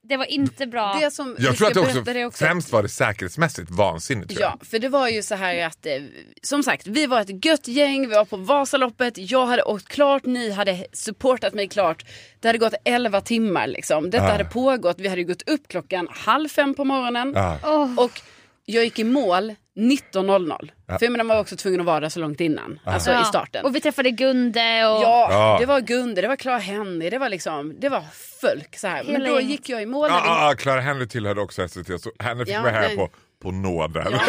det 0.09 0.17
var 0.17 0.25
inte 0.31 0.67
bra. 0.67 0.99
Det 1.01 1.11
som, 1.11 1.37
Jag 1.39 1.57
tror 1.57 1.69
att 1.69 1.75
det 1.75 1.81
också, 1.81 2.01
det 2.01 2.25
också. 2.25 2.45
främst 2.45 2.73
var 2.73 2.83
det 2.83 2.89
säkerhetsmässigt 2.89 3.71
vansinnigt. 3.71 4.41
Ja, 4.41 4.59
för 4.63 4.79
det 4.79 4.89
var 4.89 5.09
ju 5.09 5.23
så 5.23 5.35
här 5.35 5.67
att, 5.67 5.87
eh, 5.87 5.93
som 6.43 6.63
sagt, 6.63 6.87
vi 6.87 7.07
var 7.07 7.21
ett 7.21 7.45
gött 7.45 7.69
gäng, 7.69 8.09
vi 8.09 8.15
var 8.15 8.25
på 8.25 8.37
Vasaloppet, 8.37 9.15
jag 9.19 9.47
hade 9.47 9.63
åkt 9.63 9.89
klart, 9.89 10.25
ni 10.25 10.51
hade 10.51 10.87
supportat 10.93 11.55
mig 11.55 11.69
klart. 11.69 12.05
Det 12.41 12.49
hade 12.49 12.59
gått 12.59 12.75
11 12.85 13.21
timmar 13.21 13.67
liksom. 13.67 14.11
Detta 14.11 14.25
Ah. 14.25 14.31
hade 14.33 14.45
pågått, 14.45 14.97
vi 15.01 15.09
hade 15.09 15.25
gått 15.25 15.49
upp 15.49 15.69
klockan 15.69 16.09
halv 16.11 16.49
fem 16.49 16.75
på 16.75 16.85
morgonen. 16.85 17.33
Ja. 17.35 17.59
Åh, 17.65 17.99
Och 18.05 18.21
jag 18.65 18.85
gick 18.85 18.99
i 18.99 19.05
mål 19.05 19.55
19.00. 19.77 20.71
För 20.87 20.99
jag 21.07 21.13
menar, 21.13 21.25
man 21.25 21.37
var 21.37 21.41
också 21.43 21.57
tvungen 21.57 21.81
att 21.81 21.87
vara 21.87 22.01
där 22.01 22.09
så 22.09 22.21
långt 22.21 22.41
innan, 22.41 22.81
alltså 22.85 23.11
ja. 23.11 23.23
i 23.23 23.25
starten. 23.25 23.65
Och 23.65 23.77
vi 23.77 23.81
träffade 23.81 24.11
Gunde 24.11 24.61
och... 24.87 25.03
Ja, 25.03 25.29
Ja. 25.31 25.57
det 25.61 25.67
var 25.67 25.81
Gunde, 25.81 26.21
det 26.21 26.29
var 26.29 26.37
Clara 26.37 26.59
Henry, 26.59 27.11
det 27.11 27.19
var 27.19 27.29
liksom, 27.29 27.75
det 27.81 27.89
var 27.89 28.03
folk 28.41 28.77
så 28.77 28.87
här. 28.87 29.05
Men 29.05 29.13
Hela 29.13 29.29
då 29.29 29.35
gänget. 29.35 29.51
gick 29.51 29.69
jag 29.69 29.83
i 29.83 29.87
mål. 29.87 30.09
Ja, 30.11 30.23
ja, 30.27 30.49
ja, 30.51 30.57
Clara 30.57 30.81
Henry 30.81 31.09
tillhörde 31.09 31.41
också 31.41 31.69
SVT, 31.69 32.01
så 32.01 32.11
henne 32.19 32.45
fick 32.45 32.55
Ja, 32.55 32.63
vara 32.63 32.73
här 32.73 32.97
på, 32.97 33.09
på 33.43 33.51
nåden. 33.51 34.07
Ja, 34.13 34.21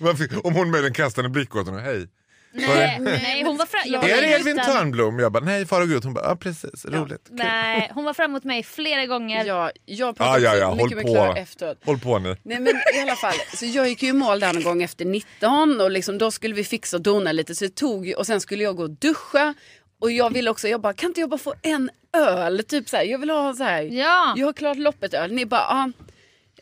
ja, 0.00 0.14
om 0.44 0.54
hon 0.54 0.70
möjligen 0.70 0.94
kastade 0.94 1.26
en 1.26 1.32
blick 1.32 1.56
åt 1.56 1.66
honom, 1.66 1.82
hej. 1.82 2.06
Nej, 2.52 2.98
nej, 3.00 3.42
hon 3.44 3.56
var 3.56 3.66
fram... 3.66 3.80
jag 3.84 4.00
var 4.00 4.08
Är 4.08 4.22
det 4.22 4.28
Edvin 4.28 4.58
utan- 4.58 4.66
Törnblom? 4.76 5.18
Jag 5.18 5.32
bara, 5.32 5.44
nej 5.44 5.66
Farao 5.66 5.86
Groth. 5.86 6.06
Hon 6.06 6.14
bara, 6.14 6.24
ja 6.24 6.36
precis, 6.36 6.84
roligt. 6.86 7.28
Kul. 7.28 7.36
Nej, 7.36 7.90
hon 7.94 8.04
var 8.04 8.14
fram 8.14 8.32
mot 8.32 8.44
mig 8.44 8.62
flera 8.62 9.06
gånger. 9.06 9.44
Ja, 9.44 9.70
jag 9.86 10.08
Ja, 10.08 10.12
pratade 10.12 10.40
ja, 10.44 10.56
ja, 10.56 10.66
håll 10.66 10.76
mycket 10.76 10.96
med 10.96 11.06
på. 11.06 11.12
Clara 11.12 11.36
efteråt. 11.36 11.78
Håll 11.84 11.98
på 11.98 12.18
nu. 12.18 12.36
Nej 12.42 12.60
men 12.60 12.74
i 12.96 13.00
alla 13.02 13.16
fall, 13.16 13.34
så 13.56 13.66
jag 13.66 13.88
gick 13.88 14.02
ju 14.02 14.08
i 14.08 14.12
mål 14.12 14.40
där 14.40 14.52
någon 14.52 14.62
gång 14.62 14.82
efter 14.82 15.04
19 15.04 15.80
och 15.80 15.90
liksom, 15.90 16.18
då 16.18 16.30
skulle 16.30 16.54
vi 16.54 16.64
fixa 16.64 16.96
och 16.96 17.02
dona 17.02 17.32
lite 17.32 17.54
så 17.54 17.64
det 17.64 17.74
tog 17.74 18.14
och 18.16 18.26
sen 18.26 18.40
skulle 18.40 18.64
jag 18.64 18.76
gå 18.76 18.82
och 18.82 18.90
duscha. 18.90 19.54
Och 20.00 20.10
jag 20.12 20.32
vill 20.32 20.48
också, 20.48 20.68
jag 20.68 20.80
bara, 20.80 20.92
kan 20.92 21.10
inte 21.10 21.20
jag 21.20 21.30
bara 21.30 21.38
få 21.38 21.54
en 21.62 21.90
öl? 22.16 22.64
Typ 22.68 22.88
så 22.88 22.96
här, 22.96 23.04
jag 23.04 23.18
vill 23.18 23.30
ha 23.30 23.54
så 23.54 23.62
här. 23.64 23.82
Ja. 23.82 24.34
Jag 24.36 24.46
har 24.46 24.52
klart 24.52 24.76
loppet 24.76 25.14
öl. 25.14 25.32
Ni 25.32 25.46
bara, 25.46 25.60
ah, 25.68 25.90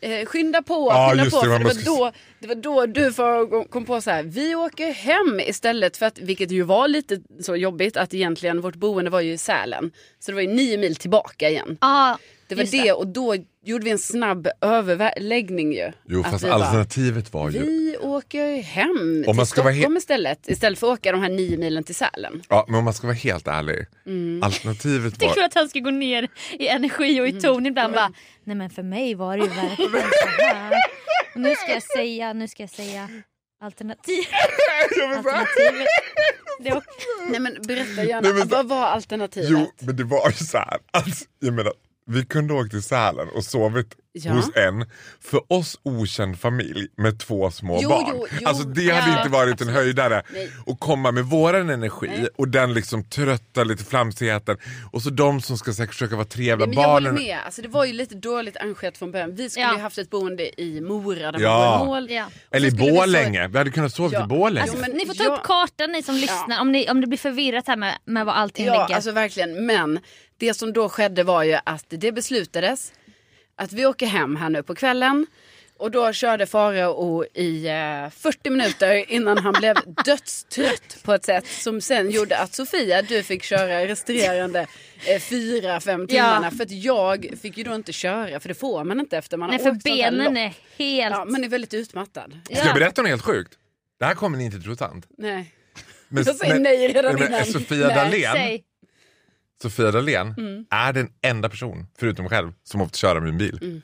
eh, 0.01 0.25
skynda 0.25 0.61
på, 0.61 0.87
Ja, 0.91 1.09
skynda 1.09 1.23
på. 1.29 1.41
det, 1.41 1.47
för 1.49 1.59
det, 1.59 1.63
var 1.63 1.85
då, 1.85 2.11
det 2.39 2.47
var 2.47 2.55
då 2.55 2.85
du 2.85 3.13
för, 3.13 3.63
kom 3.69 3.85
på 3.85 4.01
så 4.01 4.11
här, 4.11 4.23
vi 4.23 4.55
åker 4.55 4.91
hem 4.93 5.39
istället 5.39 5.97
för 5.97 6.05
att, 6.05 6.19
vilket 6.19 6.51
ju 6.51 6.61
var 6.61 6.87
lite 6.87 7.19
så 7.41 7.55
jobbigt, 7.55 7.97
att 7.97 8.13
egentligen 8.13 8.61
vårt 8.61 8.75
boende 8.75 9.11
var 9.11 9.21
ju 9.21 9.33
i 9.33 9.37
Sälen. 9.37 9.91
Så 10.19 10.31
det 10.31 10.35
var 10.35 10.41
ju 10.41 10.47
nio 10.53 10.77
mil 10.77 10.95
tillbaka 10.95 11.49
igen. 11.49 11.77
Ja, 11.81 12.17
Det 12.47 12.55
var 12.55 12.61
just 12.61 12.71
det. 12.83 12.91
och 12.93 13.07
då 13.07 13.35
gjorde 13.63 13.85
vi 13.85 13.91
en 13.91 13.99
snabb 13.99 14.47
överläggning 14.61 15.73
ju. 15.73 15.91
Jo 16.07 16.19
Att 16.21 16.31
fast 16.31 16.43
vi 16.43 16.49
bara, 16.49 16.55
alternativet 16.55 17.33
var 17.33 17.49
ju... 17.49 17.59
vi 17.59 17.97
åker 17.97 18.61
hem 18.61 19.23
Om 19.27 19.35
man 19.35 19.45
till 19.45 19.51
Stockholm 19.51 19.97
istället. 19.97 20.49
Istället 20.49 20.79
för 20.79 20.93
att 20.93 20.99
åka 20.99 21.11
de 21.11 21.21
här 21.21 21.29
nio 21.29 21.57
milen 21.57 21.83
till 21.83 21.95
Sälen. 21.95 22.43
Ja, 22.49 22.65
men 22.67 22.77
om 22.77 22.83
man 22.85 22.93
ska 22.93 23.07
vara 23.07 23.17
helt 23.17 23.47
ärlig. 23.47 23.85
Mm. 24.05 24.43
Alternativet 24.43 25.13
Tycker 25.19 25.33
du 25.35 25.39
var... 25.41 25.47
att 25.47 25.53
han 25.53 25.69
ska 25.69 25.79
gå 25.79 25.89
ner 25.91 26.27
i 26.59 26.67
energi 26.67 27.21
och 27.21 27.27
i 27.27 27.41
ton 27.41 27.65
ibland 27.65 27.93
bara 27.93 28.11
Nej 28.43 28.55
men 28.55 28.69
för 28.69 28.83
mig 28.83 29.15
var 29.15 29.37
det 29.37 29.43
ju 29.43 29.49
verkligen 29.49 29.91
så 30.39 30.45
här. 30.45 30.73
Och 31.35 31.41
nu 31.41 31.55
ska 31.55 31.71
jag 31.73 31.83
säga, 31.83 32.33
nu 32.33 32.47
ska 32.47 32.63
jag 32.63 32.69
säga 32.69 33.09
alternativ. 33.63 34.23
Alternativet. 35.11 35.87
Det 36.59 36.69
var, 36.69 36.83
Nej 37.29 37.39
men 37.39 37.57
berätta 37.67 38.03
gärna, 38.03 38.21
Nej, 38.21 38.33
men- 38.33 38.47
vad 38.47 38.67
var 38.67 38.85
alternativet? 38.85 39.49
Jo, 39.51 39.71
men 39.79 39.95
det 39.95 40.03
var 40.03 40.27
ju 40.29 40.33
så 40.45 40.57
här. 40.57 40.77
Alltså, 40.91 41.25
jag 41.39 41.53
menar, 41.53 41.73
vi 42.05 42.25
kunde 42.25 42.53
åkt 42.53 42.71
till 42.71 42.83
Sälen 42.83 43.27
och 43.29 43.43
sovit 43.43 43.95
Ja. 44.13 44.31
hos 44.33 44.55
en 44.55 44.85
för 45.21 45.53
oss 45.53 45.79
okänd 45.83 46.39
familj 46.39 46.87
med 46.97 47.19
två 47.19 47.51
små 47.51 47.79
Jo, 47.81 47.89
barn. 47.89 48.05
jo, 48.09 48.27
jo. 48.41 48.47
alltså 48.47 48.63
det 48.63 48.89
hade 48.89 49.11
Ja. 49.11 49.17
inte 49.17 49.29
varit 49.29 49.61
en 49.61 49.67
höjdare. 49.67 50.23
Nej. 50.33 50.51
Och 50.65 50.79
komma 50.79 51.11
med 51.11 51.23
våran 51.25 51.69
energi 51.69 52.27
och 52.37 52.47
den 52.47 52.73
liksom 52.73 53.03
trötta 53.03 53.63
lite 53.63 53.83
flamsigheten. 53.83 54.57
Och 54.91 55.01
så 55.01 55.09
de 55.09 55.41
som 55.41 55.57
ska 55.57 55.73
säkert 55.73 55.93
försöka 55.93 56.15
vara 56.15 56.25
trevliga. 56.25 56.67
Nej, 56.67 56.75
men 56.75 56.83
jag 56.83 56.89
håller 56.89 57.09
barnen. 57.11 57.23
med, 57.27 57.39
alltså, 57.45 57.61
det 57.61 57.67
var 57.67 57.85
ju 57.85 57.93
lite 57.93 58.15
dåligt 58.15 58.57
arrangerat 58.57 58.97
från 58.97 59.11
början. 59.11 59.35
Vi 59.35 59.49
skulle 59.49 59.65
Ja. 59.65 59.73
ju 59.75 59.79
haft 59.81 59.97
ett 59.97 60.09
boende 60.09 60.61
i 60.61 60.81
Mora 60.81 61.31
där 61.31 61.39
Ja. 61.39 61.77
man 61.79 61.87
mål. 61.87 62.09
ja. 62.11 62.25
Eller 62.51 62.67
i 62.67 62.71
skulle 62.71 62.85
vi 62.91 62.97
Borlänge. 62.97 63.47
Vi 63.47 63.57
hade 63.57 63.71
kunnat 63.71 63.93
sova 63.93 64.09
Ja. 64.13 64.23
i 64.23 64.27
Borlänge. 64.27 64.61
Alltså, 64.61 64.77
men 64.77 64.91
Ni 64.91 65.05
får 65.05 65.13
ta 65.13 65.35
upp 65.35 65.43
kartan 65.43 65.91
ni 65.91 66.03
som 66.03 66.15
lyssnar 66.15 66.61
om, 66.61 66.71
ni, 66.71 66.89
om 66.89 67.01
det 67.01 67.07
blir 67.07 67.19
förvirrat 67.19 67.67
här 67.67 67.75
med, 67.77 67.97
med 68.05 68.25
var 68.25 68.33
allting 68.33 68.65
Ja, 68.65 68.73
ligger. 68.83 68.95
alltså 68.95 69.11
verkligen. 69.11 69.65
Men 69.65 69.99
det 70.37 70.53
som 70.53 70.73
då 70.73 70.89
skedde 70.89 71.23
var 71.23 71.43
ju 71.43 71.57
att 71.63 71.85
det 71.89 72.11
beslutades 72.11 72.93
att 73.61 73.73
vi 73.73 73.85
åker 73.85 74.05
hem 74.05 74.35
här 74.35 74.49
nu 74.49 74.63
på 74.63 74.75
kvällen. 74.75 75.25
Och 75.77 75.91
då 75.91 76.13
körde 76.13 76.45
Farao 76.45 77.25
i 77.33 77.67
eh, 77.67 78.09
40 78.09 78.49
minuter 78.49 79.11
innan 79.11 79.37
han 79.37 79.53
blev 79.53 79.75
dödstrött 80.05 81.03
på 81.03 81.13
ett 81.13 81.25
sätt 81.25 81.47
som 81.47 81.81
sen 81.81 82.11
gjorde 82.11 82.37
att 82.37 82.53
Sofia, 82.53 83.01
du 83.01 83.23
fick 83.23 83.43
köra 83.43 83.87
resterande 83.87 84.67
eh, 85.05 85.19
fyra, 85.21 85.79
fem 85.79 86.07
timmarna. 86.07 86.51
För 86.51 86.63
att 86.63 86.71
jag 86.71 87.29
fick 87.41 87.57
ju 87.57 87.63
då 87.63 87.75
inte 87.75 87.93
köra, 87.93 88.39
för 88.39 88.49
det 88.49 88.55
får 88.55 88.83
man 88.83 88.99
inte 88.99 89.17
efter 89.17 89.37
man 89.37 89.49
Nej 89.49 89.57
har 89.57 89.63
för 89.63 89.71
åkt 89.71 89.81
sånt 89.81 89.99
här 89.99 90.11
benen 90.11 90.37
är 90.37 90.53
helt... 90.77 91.15
Ja, 91.15 91.25
man 91.25 91.43
är 91.43 91.49
väldigt 91.49 91.73
utmattad. 91.73 92.39
Ska 92.45 92.65
jag 92.65 92.75
berätta 92.75 93.01
något 93.01 93.09
helt 93.09 93.23
sjukt? 93.23 93.53
Det 93.99 94.05
här 94.05 94.15
kommer 94.15 94.37
ni 94.37 94.45
inte 94.45 94.59
tro 94.59 94.75
sant. 94.75 95.05
Nej. 95.17 95.53
Men, 96.09 96.23
Jag 96.23 96.35
säger 96.35 96.59
nej 96.59 96.87
redan 96.87 97.15
men 97.15 97.27
innan. 97.27 97.45
Sofia 97.45 97.87
Nej, 97.87 98.23
Säg. 98.33 98.63
Sofia 99.61 99.91
Dalén 99.91 100.33
Mm. 100.37 100.65
är 100.69 100.93
den 100.93 101.09
enda 101.21 101.49
person, 101.49 101.87
förutom 101.99 102.23
mig 102.23 102.29
själv, 102.29 102.51
som 102.63 102.79
har 102.79 102.87
fått 102.87 102.95
köra 102.95 103.19
min 103.19 103.37
bil. 103.37 103.59
Mm. 103.61 103.81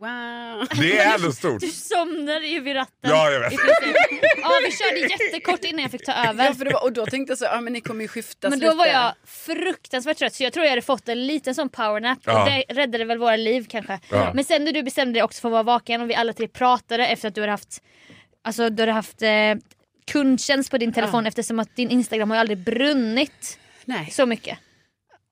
Wow. 0.00 0.66
Det 0.80 0.98
är 0.98 1.14
ändå 1.14 1.32
stort. 1.32 1.60
Du 1.60 1.68
somnade 1.68 2.46
ju 2.46 2.60
vid 2.60 2.76
ratten. 2.76 3.10
Ja, 3.10 3.30
jag 3.30 3.40
vet. 3.40 3.52
Ja, 4.42 4.50
vi 4.66 4.72
körde 4.76 5.00
jättekort 5.24 5.64
innan 5.64 5.82
jag 5.82 5.90
fick 5.90 6.04
ta 6.06 6.12
över. 6.12 6.44
Ja, 6.44 6.54
för 6.54 6.64
det 6.64 6.70
var, 6.72 6.82
och 6.84 6.92
då 6.92 7.06
tänkte 7.06 7.30
jag 7.30 7.38
så, 7.38 7.44
ja 7.44 7.60
men 7.60 7.72
ni 7.72 7.80
kommer 7.80 8.02
ju 8.02 8.08
skiftas 8.08 8.50
Men 8.50 8.60
då 8.60 8.66
lite. 8.66 8.76
var 8.76 8.86
jag 8.86 9.12
fruktansvärt 9.26 10.16
trött 10.18 10.34
så 10.34 10.42
jag 10.42 10.52
tror 10.52 10.64
jag 10.64 10.70
hade 10.70 10.82
fått 10.82 11.08
en 11.08 11.26
liten 11.26 11.54
sån 11.54 11.68
powernap 11.68 12.18
Ja. 12.24 12.42
och 12.44 12.50
det 12.50 12.64
räddade 12.68 13.04
väl 13.04 13.18
våra 13.18 13.36
liv 13.36 13.66
kanske. 13.68 14.00
Ja. 14.10 14.30
Men 14.34 14.44
sen 14.44 14.64
när 14.64 14.72
du 14.72 14.82
bestämde 14.82 15.12
dig 15.12 15.22
också 15.22 15.40
för 15.40 15.48
att 15.48 15.52
vara 15.52 15.62
vaken 15.62 16.00
och 16.00 16.10
vi 16.10 16.14
alla 16.14 16.32
tre 16.32 16.48
pratade 16.48 17.06
efter 17.06 17.28
att 17.28 17.34
du 17.34 17.40
hade 17.40 17.52
haft, 17.52 17.82
alltså, 18.44 18.70
du 18.70 18.82
hade 18.82 18.92
haft 18.92 19.22
eh, 19.22 19.30
kundtjänst 20.10 20.70
på 20.70 20.78
din 20.78 20.92
telefon 20.92 21.26
eftersom 21.26 21.58
att 21.58 21.76
din 21.76 21.90
Instagram 21.90 22.30
har 22.30 22.36
ju 22.36 22.40
aldrig 22.40 22.58
brunnit 22.58 23.58
Nej. 23.84 24.08
så 24.12 24.26
mycket. 24.26 24.58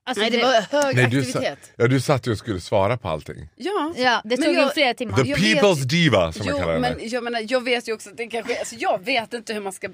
Alltså, 0.07 0.21
Nej, 0.21 0.29
det 0.31 0.37
var 0.37 0.81
hög 0.83 0.95
Nej, 0.95 1.07
du, 1.11 1.23
sa, 1.23 1.39
aktivitet. 1.39 1.71
ja, 1.75 1.87
du 1.87 2.01
satt 2.01 2.27
ju 2.27 2.31
och 2.31 2.37
skulle 2.37 2.61
svara 2.61 2.97
på 2.97 3.07
allting. 3.07 3.49
Ja. 3.55 3.93
Ja, 3.97 4.21
det 4.25 4.37
tog 4.37 4.45
ju 4.45 4.51
jag- 4.59 4.73
flera 4.73 4.93
timmar. 4.93 5.17
The 5.23 5.29
Jag 5.29 5.39
people's 5.39 5.75
vet- 5.79 5.89
diva 5.89 6.31
som 6.33 6.45
man 6.45 6.55
Jo, 6.55 6.59
kallar 6.59 6.73
henne. 6.73 6.95
men 6.99 7.09
jag, 7.09 7.23
menar, 7.23 7.45
jag 7.49 7.63
vet 7.63 7.87
ju 7.89 7.93
också 7.93 8.09
att 8.09 8.17
det 8.17 8.27
kanske, 8.27 8.59
alltså, 8.59 8.75
jag 8.75 9.05
vet 9.05 9.33
inte 9.33 9.53
hur 9.53 9.61
man 9.61 9.73
ska 9.73 9.87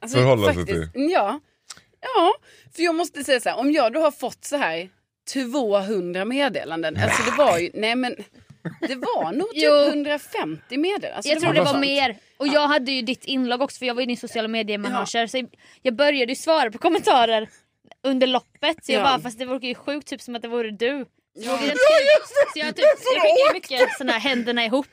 alltså, 0.00 0.18
Förhålla 0.18 0.54
sig 0.54 0.66
till. 0.66 0.88
Ja. 0.94 1.40
ja, 2.00 2.34
för 2.76 2.82
jag 2.82 2.94
måste 2.94 3.24
säga 3.24 3.40
så 3.40 3.48
här, 3.48 3.58
om 3.58 3.72
jag 3.72 3.92
då 3.92 4.00
har 4.00 4.10
fått 4.10 4.44
så 4.44 4.56
här 4.56 4.88
200 5.32 6.24
meddelanden, 6.24 6.96
alltså 6.96 7.22
det 7.30 7.36
var 7.38 7.58
ju, 7.58 7.70
nej 7.74 7.94
men 7.96 8.14
det 8.88 8.94
var 8.94 9.32
nog 9.32 9.50
typ 9.50 9.62
Jo. 9.64 9.84
150 9.88 10.76
meddelanden. 10.78 11.12
Alltså, 11.16 11.32
jag 11.32 11.40
tror 11.40 11.52
det 11.52 11.60
var 11.60 11.66
sånt. 11.66 11.80
mer. 11.80 12.16
Och 12.36 12.48
jag 12.48 12.68
hade 12.68 12.92
ju 12.92 13.02
ditt 13.02 13.24
inlogg 13.24 13.62
också 13.62 13.78
för 13.78 13.86
jag 13.86 13.94
var 13.94 14.02
ju 14.02 14.06
din 14.06 14.16
sociala 14.16 14.48
medier-manager. 14.48 15.26
Så 15.26 15.46
jag 15.82 15.94
började 15.96 16.32
ju 16.32 16.36
svara 16.36 16.70
på 16.70 16.78
kommentarer 16.78 17.48
under 18.02 18.26
loppet. 18.26 18.84
Så 18.84 18.92
jag 18.92 19.00
Ja. 19.00 19.04
bara, 19.04 19.18
fast 19.20 19.38
det 19.38 19.44
var 19.44 19.60
ju 19.60 19.74
sjukt 19.74 20.06
typ 20.08 20.20
som 20.20 20.34
att 20.36 20.42
det 20.42 20.48
vore 20.48 20.70
du. 20.70 21.06
Ja. 21.34 21.58
jag, 21.66 21.76
så 22.52 22.58
jag, 22.58 22.76
typ, 22.76 22.84
jag 22.84 22.98
skickade 22.98 23.52
mycket 23.52 23.96
såna 23.98 24.12
här 24.12 24.20
händerna 24.20 24.64
ihop 24.64 24.86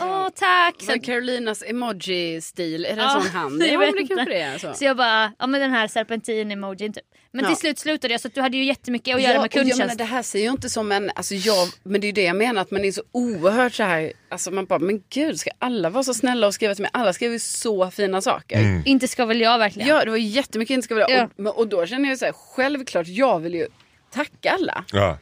Åh 0.00 0.28
tack. 0.34 0.74
Var 0.80 0.86
Sen, 0.86 1.00
Carolinas 1.00 1.62
emoji-stil? 1.66 2.84
Är 2.84 2.96
det 2.96 3.02
en 3.02 3.08
Ja, 3.08 3.20
sån 3.22 3.30
hand? 3.30 3.62
jag 3.62 3.68
Ja, 3.72 3.78
vet 3.78 3.94
men 3.94 4.02
det 4.02 4.08
kanske 4.08 4.20
inte. 4.22 4.32
det 4.34 4.40
är. 4.40 4.58
Så. 4.58 4.74
så 4.74 4.84
jag 4.84 4.96
bara, 4.96 5.32
ja 5.38 5.46
men 5.46 5.60
den 5.60 5.70
här 5.70 5.86
serpentin-emojin 5.88 6.92
typ. 6.92 7.04
Men 7.32 7.44
Ja. 7.44 7.48
till 7.50 7.58
slut 7.58 7.78
slutade 7.78 8.14
jag 8.14 8.20
så 8.20 8.28
att 8.28 8.34
du 8.34 8.40
hade 8.40 8.56
ju 8.56 8.64
jättemycket 8.64 9.14
att 9.16 9.22
göra 9.22 9.32
med 9.32 9.40
och 9.40 9.46
jag 9.56 9.56
menar, 9.56 9.70
kundtjänst. 9.70 9.98
det 9.98 10.04
här 10.04 10.22
ser 10.22 10.38
ju 10.38 10.48
inte 10.50 10.70
som 10.70 10.92
en, 10.92 11.10
alltså 11.14 11.34
jag, 11.34 11.68
men 11.82 12.00
det 12.00 12.04
är 12.04 12.08
ju 12.08 12.12
det 12.12 12.22
jag 12.22 12.36
menar 12.36 12.62
att 12.62 12.70
man 12.70 12.84
är 12.84 12.92
så 12.92 13.02
oerhört 13.12 13.74
så 13.74 13.82
här, 13.82 14.12
alltså 14.28 14.50
man 14.50 14.64
bara, 14.66 14.78
men 14.78 15.02
gud 15.10 15.40
ska 15.40 15.50
alla 15.58 15.90
vara 15.90 16.04
så 16.04 16.14
snälla 16.14 16.46
och 16.46 16.54
skriva 16.54 16.74
till 16.74 16.82
mig? 16.82 16.90
Alla 16.94 17.12
skriver 17.12 17.32
ju 17.32 17.38
så 17.38 17.90
fina 17.90 18.20
saker. 18.22 18.58
Mm. 18.58 18.82
Inte 18.86 19.08
ska 19.08 19.24
väl 19.26 19.40
jag 19.40 19.58
verkligen. 19.58 19.88
Ja 19.88 20.04
det 20.04 20.10
var 20.10 20.16
jättemycket 20.16 20.74
inte 20.74 20.84
ska 20.84 20.94
vilja. 20.94 21.10
Ja. 21.10 21.24
Och, 21.24 21.30
men- 21.36 21.52
och 21.52 21.68
då 21.68 21.86
känner 21.86 22.08
jag 22.08 22.18
så 22.18 22.24
här, 22.24 22.32
självklart 22.32 23.06
jag 23.06 23.40
vill 23.40 23.54
ju 23.54 23.66
tacka 24.14 24.50
alla. 24.50 24.84
Ja. 24.92 25.18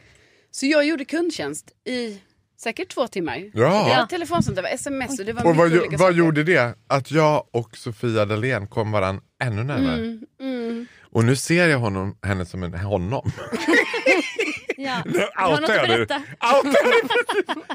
Så 0.51 0.65
jag 0.65 0.85
gjorde 0.85 1.05
kundtjänst 1.05 1.71
i 1.87 2.21
säkert 2.61 2.89
två 2.93 3.07
timmar. 3.07 3.51
Ja. 3.53 3.61
Det 3.69 3.95
var 4.01 4.05
telefonsamtal, 4.09 4.55
det 4.63 4.69
var 4.69 4.75
sms 4.75 5.19
och 5.19 5.25
det 5.25 5.33
var 5.33 5.45
Och 5.45 5.55
vad, 5.55 5.65
mycket 5.65 5.77
gjo- 5.77 5.81
olika 5.81 5.97
vad 5.97 6.07
saker. 6.07 6.17
gjorde 6.17 6.43
det? 6.43 6.75
Att 6.87 7.11
jag 7.11 7.47
och 7.51 7.77
Sofia 7.77 8.25
Dalén 8.25 8.67
kom 8.67 8.91
varandra 8.91 9.23
ännu 9.43 9.63
närmare. 9.63 9.95
Mm, 9.95 10.19
mm. 10.41 10.85
Och 11.11 11.25
nu 11.25 11.35
ser 11.35 11.67
jag 11.67 11.79
honom, 11.79 12.17
henne 12.23 12.45
som 12.45 12.63
en 12.63 12.73
honom. 12.73 13.31
Ja. 14.77 15.01
Nu 15.05 15.19
outar 15.19 15.73
jag. 15.75 15.99
Outar 16.01 16.21
jag 16.39 17.09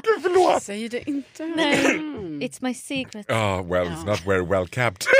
Gud 0.03 0.21
förlåt! 0.21 0.63
Säg 0.63 0.89
det 0.89 1.09
inte. 1.09 1.45
Nej. 1.45 1.85
Mm. 1.85 2.39
It's 2.41 2.57
my 2.59 2.73
secret. 2.73 3.25
Ja, 3.29 3.61
well 3.71 3.87
it's 3.87 4.05
not 4.05 4.25
very 4.27 4.45
well 4.45 4.67
kept. 4.67 5.05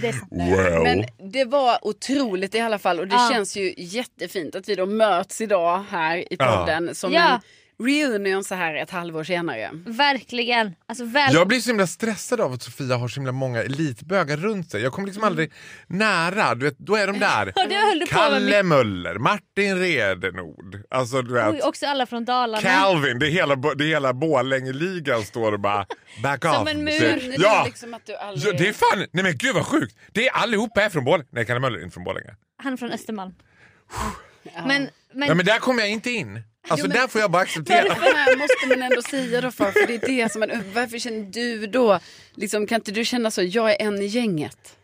Det. 0.00 0.14
Well. 0.30 0.82
Men 0.82 1.04
det 1.32 1.44
var 1.44 1.78
otroligt 1.86 2.54
i 2.54 2.60
alla 2.60 2.78
fall 2.78 3.00
och 3.00 3.08
det 3.08 3.14
Ja. 3.14 3.28
känns 3.32 3.56
ju 3.56 3.74
jättefint 3.76 4.54
att 4.54 4.68
vi 4.68 4.74
då 4.74 4.86
möts 4.86 5.40
idag 5.40 5.84
här 5.90 6.16
i 6.32 6.36
Ja. 6.38 6.56
podden 6.56 6.94
som 6.94 7.12
Ja. 7.12 7.28
en 7.34 7.40
reunion 7.82 8.44
så 8.44 8.54
här 8.54 8.74
ett 8.74 8.90
halvår 8.90 9.24
senare. 9.24 9.70
Verkligen. 9.86 10.74
Alltså 10.86 11.04
väl... 11.04 11.34
Jag 11.34 11.48
blir 11.48 11.60
så 11.60 11.70
himla 11.70 11.86
stressad 11.86 12.40
av 12.40 12.52
att 12.52 12.62
Sofia 12.62 12.96
har 12.96 13.08
så 13.08 13.20
himla 13.20 13.32
många 13.32 13.62
elitbögar 13.62 14.36
runt 14.36 14.70
sig. 14.70 14.82
Jag 14.82 14.92
kommer 14.92 15.06
liksom 15.06 15.24
aldrig 15.24 15.52
nära. 15.86 16.54
Du 16.54 16.64
vet, 16.64 16.78
då 16.78 16.96
är 16.96 17.06
de 17.06 17.18
där. 17.18 18.06
Kalle 18.06 18.62
Möller, 18.62 19.18
Martin 19.18 19.78
Redenord. 19.78 20.82
Alltså 20.90 21.22
du 21.22 21.34
vet. 21.34 21.48
Oj, 21.48 21.60
också 21.62 21.86
alla 21.86 22.06
från 22.06 22.24
Dalarna. 22.24 22.62
Calvin, 22.62 23.18
det 23.18 23.26
är 23.26 23.30
hela, 23.30 23.56
det 23.56 23.84
är 23.84 23.88
hela 23.88 24.12
Borlänge-ligan 24.12 25.22
står 25.22 25.52
och 25.52 25.60
bara 25.60 25.86
back 26.22 26.44
Som 26.44 26.62
off. 26.62 26.68
en 26.68 26.84
mur. 26.84 27.34
Ja, 27.38 27.38
det 27.38 27.46
är 27.46 27.64
liksom 27.64 27.94
att 27.94 28.06
du 28.06 28.16
aldrig... 28.16 28.54
ja, 28.54 28.58
det 28.58 28.68
är 28.68 28.72
fan, 28.72 29.06
nej 29.12 29.24
men 29.24 29.36
gud 29.36 29.54
vad 29.54 29.66
sjukt. 29.66 29.96
Det 30.12 30.28
är 30.28 30.32
allihopa 30.32 30.82
är 30.82 30.88
från 30.88 31.04
Borlänge. 31.04 31.28
Nej, 31.30 31.46
Kalle 31.46 31.60
Möller 31.60 31.78
är 31.78 31.82
inte 31.82 31.94
från 31.94 32.04
Borlänge. 32.04 32.34
Han 32.62 32.72
är 32.72 32.76
från 32.76 32.90
Östermalm. 32.90 33.34
Men, 34.66 34.88
men, 35.12 35.28
Ja, 35.28 35.34
men 35.34 35.46
där 35.46 35.58
kommer 35.58 35.80
jag 35.82 35.90
inte 35.90 36.10
in. 36.10 36.42
Alltså 36.68 36.86
Jo, 36.86 36.88
men- 36.88 37.00
där 37.00 37.08
får 37.08 37.20
jag 37.20 37.30
bara 37.30 37.42
acceptera. 37.42 37.88
Varför 37.88 38.16
här 38.16 38.36
måste 38.36 38.66
man 38.68 38.82
ändå 38.82 39.02
säga 39.02 39.40
då 39.40 39.50
för? 39.50 39.72
För 39.72 39.86
det 39.86 39.94
är 39.94 40.06
det 40.22 40.32
som 40.32 40.40
man, 40.40 40.50
varför 40.74 40.98
känner 40.98 41.24
du 41.32 41.66
då, 41.66 42.00
liksom, 42.34 42.66
kan 42.66 42.76
inte 42.76 42.92
du 42.92 43.04
känna 43.04 43.30
så, 43.30 43.42
jag 43.42 43.70
är 43.70 43.86
en 43.86 44.02
i 44.02 44.06
gänget? 44.06 44.74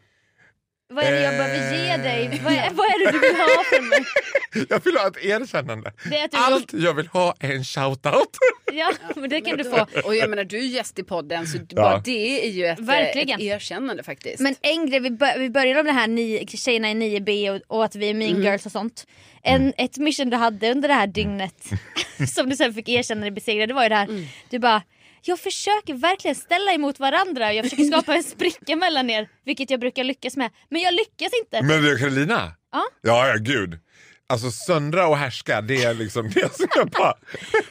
vad 0.92 1.04
är 1.04 1.12
det 1.12 1.22
jag 1.22 1.34
behöver 1.36 1.76
ge 1.86 1.96
dig? 1.96 2.40
Vad 2.44 2.52
är, 2.52 2.70
vad 2.70 2.86
är 2.86 3.06
det 3.06 3.12
du 3.12 3.18
vill 3.18 3.36
ha 3.36 3.64
från 3.64 3.88
mig? 3.88 4.04
Jag 4.68 4.84
vill 4.84 4.96
ha 4.96 5.08
ett 5.08 5.24
erkännande. 5.24 5.92
Allt 6.32 6.72
jag 6.72 6.94
vill 6.94 7.06
ha 7.06 7.34
är 7.40 7.52
en 7.52 7.64
shoutout. 7.64 8.38
Ja, 8.72 8.92
men 9.16 9.30
det 9.30 9.40
kan 9.40 9.56
du 9.58 9.64
få. 9.64 9.86
Och 10.04 10.16
jag 10.16 10.30
menar 10.30 10.44
du 10.44 10.58
är 10.58 10.62
gäst 10.62 10.98
i 10.98 11.02
podden 11.02 11.46
så 11.46 11.58
bara 11.58 11.98
det 11.98 12.46
är 12.46 12.50
ju 12.50 12.66
ett, 12.66 12.78
eh, 12.78 12.84
Verkligen. 12.84 13.40
ett 13.40 13.44
erkännande 13.44 14.02
faktiskt. 14.02 14.40
Men 14.40 14.54
en 14.60 14.90
grej, 14.90 15.00
vi, 15.00 15.10
bör, 15.10 15.38
vi 15.38 15.50
började 15.50 15.80
om 15.80 15.86
det 15.86 15.92
här 15.92 16.06
nio, 16.06 16.46
tjejerna 16.46 16.90
i 16.90 16.94
9B 16.94 17.50
och, 17.50 17.76
och 17.76 17.84
att 17.84 17.94
vi 17.96 18.10
är 18.10 18.14
mean 18.14 18.42
girls 18.42 18.66
och 18.66 18.72
sånt. 18.72 19.06
En, 19.44 19.72
ett 19.78 19.96
mission 19.96 20.30
du 20.30 20.36
hade 20.36 20.70
under 20.70 20.88
det 20.88 20.94
här 20.94 21.06
dygnet 21.06 21.64
som 22.34 22.48
du 22.48 22.56
sen 22.56 22.74
fick 22.74 22.88
erkänna 22.88 23.20
dig 23.20 23.30
besegrad, 23.30 23.68
det 23.68 23.74
var 23.74 23.82
ju 23.82 23.88
det 23.88 23.94
här. 23.94 24.28
Du 24.50 24.58
bara, 24.58 24.82
jag 25.22 25.38
försöker 25.40 25.94
verkligen 25.94 26.34
ställa 26.34 26.72
emot 26.72 26.98
varandra. 27.00 27.52
Jag 27.52 27.64
försöker 27.64 27.84
skapa 27.84 28.14
en 28.14 28.22
spricka 28.22 28.76
mellan 28.76 29.10
er, 29.10 29.28
vilket 29.44 29.70
jag 29.70 29.80
brukar 29.80 30.04
lyckas 30.04 30.36
med. 30.36 30.50
Men 30.68 30.80
jag 30.82 30.94
lyckas 30.94 31.32
inte. 31.44 31.62
Men 31.62 31.82
du 31.82 31.98
Carolina, 31.98 32.52
Ja, 32.72 32.84
ja 33.26 33.34
gud. 33.40 33.78
Alltså 34.26 34.50
söndra 34.50 35.06
och 35.08 35.16
härska, 35.16 35.60
det 35.60 35.84
är 35.84 35.94
liksom 35.94 36.30
det 36.30 36.56
som 36.56 36.66
jag 36.76 36.88
bara... 36.90 37.14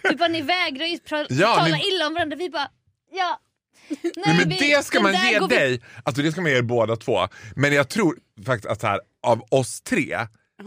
Typ 0.10 0.18
bara, 0.20 0.28
ni 0.30 0.42
vägrar 0.42 0.86
ju 0.86 0.98
pra- 0.98 1.26
Ja, 1.30 1.56
tala 1.56 1.76
ni- 1.76 1.88
illa 1.88 2.08
om 2.08 2.14
varandra. 2.14 2.38
Vi 2.38 2.50
bara, 2.50 2.68
ja. 3.12 3.40
Nej, 3.90 4.12
Nej, 4.26 4.38
men 4.38 4.50
vi- 4.50 4.58
det 4.60 4.86
ska 4.86 5.02
man 5.02 5.14
ge 5.14 5.40
går 5.40 5.48
vi- 5.48 5.56
dig. 5.56 5.82
Alltså 6.04 6.22
det 6.22 6.32
ska 6.32 6.42
man 6.42 6.52
ge 6.52 6.58
er 6.58 6.62
båda 6.62 6.96
två. 6.96 7.28
Men 7.56 7.74
jag 7.74 7.90
tror 7.90 8.18
faktiskt 8.46 8.72
att 8.72 8.82
här, 8.84 9.00
av 9.24 9.44
oss 9.52 9.82
tre 9.82 10.18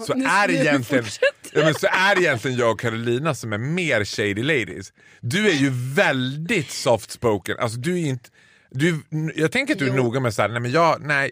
så 0.04 0.14
nu- 0.14 0.24
är, 0.24 0.50
egentligen, 0.50 1.04
ja, 1.52 1.64
men 1.64 1.74
så 1.74 1.86
är 1.86 2.18
egentligen 2.18 2.56
jag 2.58 2.70
och 2.70 2.80
Carolina 2.80 3.34
som 3.34 3.52
är 3.52 3.58
mer 3.58 4.04
shady 4.04 4.42
ladies. 4.42 4.92
Du 5.20 5.48
är 5.48 5.54
ju 5.54 5.70
väldigt 5.94 6.70
soft 6.70 7.10
spoken. 7.10 7.56
Alltså 7.58 7.78
du 7.78 8.00
är 8.02 8.06
inte, 8.06 8.30
du, 8.70 9.02
jag 9.34 9.52
tänker 9.52 9.72
att 9.72 9.78
du 9.78 9.84
är 9.86 9.96
Jo. 9.96 10.02
noga 10.02 10.20
med 10.20 10.34
så 10.34 10.42
här, 10.42 10.48
nej 10.48 10.60
men 10.60 10.70
jag, 10.70 11.00
nej. 11.06 11.30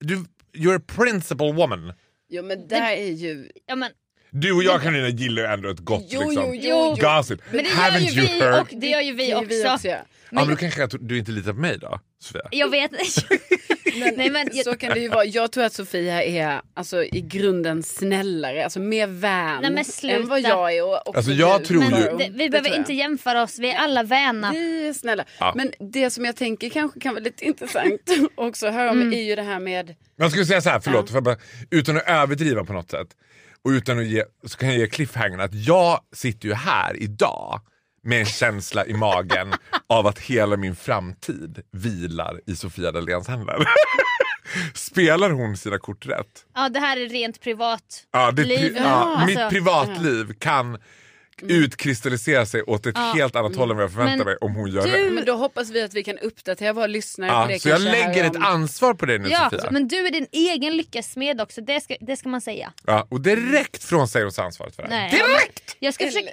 Du, 0.00 0.24
you're 0.54 0.76
a 0.78 0.82
principal 0.86 1.54
woman. 1.54 1.92
Jo 2.28 2.42
men 2.42 2.68
där 2.68 2.92
är 2.92 3.10
ju... 3.12 3.48
Ja, 3.66 3.76
men, 3.76 3.90
Du 4.30 4.52
och 4.52 4.62
jag 4.62 4.82
Carolina 4.82 5.08
gillar 5.08 5.42
ju 5.42 5.48
ändå 5.48 5.68
ett 5.70 5.78
gott 5.80 6.04
Jo, 6.08 6.20
liksom, 6.20 6.44
jo, 6.44 6.54
jo, 6.62 6.96
jo. 6.98 7.08
gossip. 7.16 7.40
men 7.50 7.64
det 7.64 7.70
gör 7.70 7.98
ju 7.98 8.20
you 8.20 8.26
vi 8.28 8.40
heard? 8.40 8.60
och 8.60 8.68
det 8.80 8.86
gör 8.86 9.00
ju 9.00 9.12
vi 9.14 9.34
också. 9.34 9.54
ja. 9.56 9.78
Ja, 9.82 9.98
men 10.30 10.48
då 10.48 10.56
kanske 10.56 10.84
att 10.84 10.94
du 11.00 11.18
inte 11.18 11.30
litar 11.30 11.52
på 11.52 11.58
mig 11.60 11.78
då, 11.78 12.00
Sofia? 12.18 12.42
Jag 12.50 12.70
vet 12.70 12.90
Nej, 14.16 14.30
men, 14.30 14.48
jag, 14.52 14.64
Så 14.64 14.76
kan 14.76 14.90
det 14.94 15.00
ju 15.00 15.08
vara. 15.08 15.24
Jag 15.24 15.52
tror 15.52 15.64
att 15.64 15.72
Sofia 15.72 16.22
är 16.24 16.60
alltså, 16.74 17.04
i 17.04 17.20
grunden 17.20 17.82
snällare, 17.82 18.64
alltså 18.64 18.80
mer 18.80 19.06
vän 19.06 19.58
Nej, 19.62 19.70
men 19.70 19.84
sluta. 19.84 20.16
än 20.16 20.28
vad 20.28 20.40
jag 20.40 20.74
är. 20.76 20.84
Och 21.08 21.16
Alltså, 21.16 21.32
jag 21.32 21.60
du. 21.60 21.64
tror 21.66 21.80
men 21.80 21.90
det, 21.90 22.28
vi 22.30 22.44
Det 22.44 22.50
behöver 22.50 22.76
inte 22.76 22.92
jämföra 22.92 23.42
oss, 23.42 23.58
vi 23.58 23.70
är 23.70 23.76
alla 23.78 24.02
väna. 24.02 24.50
Vi 24.52 24.88
är 24.88 24.92
snälla. 24.92 25.24
Ja. 25.40 25.52
Men 25.56 25.72
det 25.92 26.10
som 26.10 26.24
jag 26.24 26.36
tänker 26.36 26.70
kanske 26.70 27.00
kan 27.00 27.14
vara 27.14 27.24
lite 27.24 27.44
intressant 27.44 28.00
också 28.34 28.66
att 28.66 28.74
höra 28.74 28.90
Mm. 28.90 29.06
om 29.06 29.12
är 29.12 29.22
ju 29.22 29.36
det 29.36 29.42
här 29.42 29.58
med... 29.60 29.94
Jag 30.16 30.30
skulle 30.30 30.46
säga 30.46 30.60
så 30.60 30.70
här, 30.70 30.80
förlåt, 30.80 31.08
för 31.10 31.16
jag 31.16 31.24
bara, 31.24 31.36
utan 31.70 31.96
att 31.96 32.08
överdriva 32.08 32.64
på 32.64 32.72
något 32.72 32.90
sätt. 32.90 33.08
Och 33.64 33.68
utan 33.70 33.98
att 33.98 34.06
ge, 34.06 34.24
så 34.46 34.58
kan 34.58 34.68
jag 34.68 34.78
ge 34.78 34.86
cliffhangern 34.86 35.40
att 35.40 35.54
jag 35.54 36.00
sitter 36.14 36.48
ju 36.48 36.54
här 36.54 37.02
idag 37.02 37.60
med 38.06 38.18
en 38.20 38.26
känsla 38.26 38.86
i 38.86 38.92
magen 38.94 39.54
av 39.86 40.06
att 40.06 40.18
hela 40.18 40.56
min 40.56 40.76
framtid 40.76 41.60
vilar 41.72 42.40
i 42.46 42.56
Sofia 42.56 42.92
Dahléns 42.92 43.28
händer. 43.28 43.64
Spelar 44.74 45.30
hon 45.30 45.56
sina 45.56 45.78
kort 45.78 46.06
rätt? 46.06 46.44
Ja, 46.54 46.68
det 46.68 46.80
här 46.80 46.96
är 46.96 47.08
rent 47.08 47.40
privat. 47.40 48.04
Ja, 48.12 48.30
det, 48.30 48.44
Liv. 48.44 48.76
ja, 48.76 48.84
Alltså, 48.84 49.26
mitt 49.26 49.50
privatliv 49.50 50.32
kan 50.38 50.78
utkristallisera 51.42 52.46
sig 52.46 52.62
åt 52.62 52.86
ett 52.86 52.94
Ja. 52.98 53.12
helt 53.16 53.36
annat 53.36 53.56
håll 53.56 53.70
än 53.70 53.76
vad 53.76 53.84
jag 53.84 53.92
förväntar 53.92 54.16
Men 54.16 54.24
mig 54.24 54.36
om 54.40 54.54
hon 54.54 54.70
gör 54.70 54.82
du- 54.82 54.90
rätt. 54.90 55.12
Men 55.12 55.24
då 55.24 55.32
hoppas 55.36 55.70
vi 55.70 55.82
att 55.82 55.94
vi 55.94 56.04
kan 56.04 56.18
uppdatera 56.18 56.72
våra 56.72 56.86
lyssnare 56.86 57.30
på 57.30 57.36
Ja, 57.36 57.46
det 57.46 57.58
så 57.60 57.68
jag 57.68 57.80
lägger 57.80 58.24
ett 58.24 58.36
om- 58.36 58.42
ansvar 58.44 58.94
på 58.94 59.06
dig 59.06 59.18
nu 59.18 59.28
Ja, 59.28 59.48
Sofia. 59.52 59.70
men 59.70 59.88
du 59.88 60.06
är 60.06 60.10
din 60.10 60.26
egen 60.32 60.76
lyckas 60.76 61.12
smed 61.12 61.40
också, 61.40 61.60
det 61.60 61.80
ska, 61.80 61.96
det 62.00 62.16
ska 62.16 62.28
man 62.28 62.40
säga. 62.40 62.72
Ja, 62.84 63.06
och 63.10 63.20
direkt 63.20 63.84
frånsäger 63.84 64.26
oss 64.26 64.38
ansvaret 64.38 64.76
för 64.76 64.82
det. 64.82 64.88
Nej. 64.88 65.10
Direkt! 65.10 65.76
Jag 65.78 65.94
ska 65.94 66.06
försöka... 66.06 66.30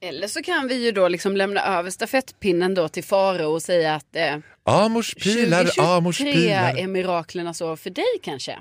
eller 0.00 0.28
så 0.28 0.42
kan 0.42 0.68
vi 0.68 0.84
ju 0.84 0.92
då 0.92 1.08
liksom 1.08 1.36
lämna 1.36 1.60
över 1.78 1.90
stafettpinnen 1.90 2.74
då 2.74 2.88
till 2.88 3.04
Faro 3.04 3.46
och 3.46 3.62
säga 3.62 3.94
att 3.94 4.16
eh, 4.16 4.36
Amors 4.64 5.14
pilar, 5.14 5.60
Amors 5.80 6.18
2023 6.18 6.32
pilar. 6.32 6.78
är 6.78 6.86
miraklernas 6.86 7.60
år 7.60 7.76
för 7.76 7.90
dig 7.90 8.04
kanske. 8.22 8.58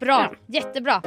Bra, 0.00 0.34
jättebra. 0.46 1.02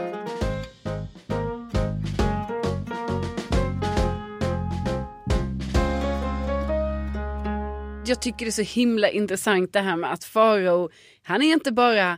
Jag 8.06 8.22
tycker 8.22 8.46
det 8.46 8.50
är 8.50 8.52
så 8.52 8.80
himla 8.80 9.10
intressant 9.10 9.74
det 9.74 9.80
här 9.80 9.96
med 9.96 10.14
att 10.14 10.24
Faro, 10.24 10.90
han 11.24 11.42
är 11.42 11.54
inte 11.54 11.72
bara 11.72 12.18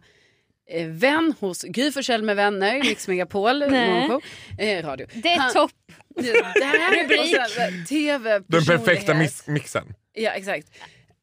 vän 0.88 1.34
hos 1.40 1.62
Gry 1.64 1.92
Forssell 1.92 2.24
med 2.24 2.36
vänner, 2.36 2.80
Mix 2.84 3.08
Megapol, 3.08 3.60
morgonshow, 3.60 4.22
eh, 4.58 4.86
radio. 4.86 5.08
Det 5.14 5.30
är 5.34 5.50
topp. 5.50 5.72
Det 6.16 6.66
här 6.66 7.04
Rubrik. 7.04 7.88
TV, 7.88 8.40
Den 8.48 8.66
perfekta 8.66 9.14
mix- 9.14 9.48
mixen. 9.48 9.94
Ja, 10.14 10.32
exakt. 10.32 10.68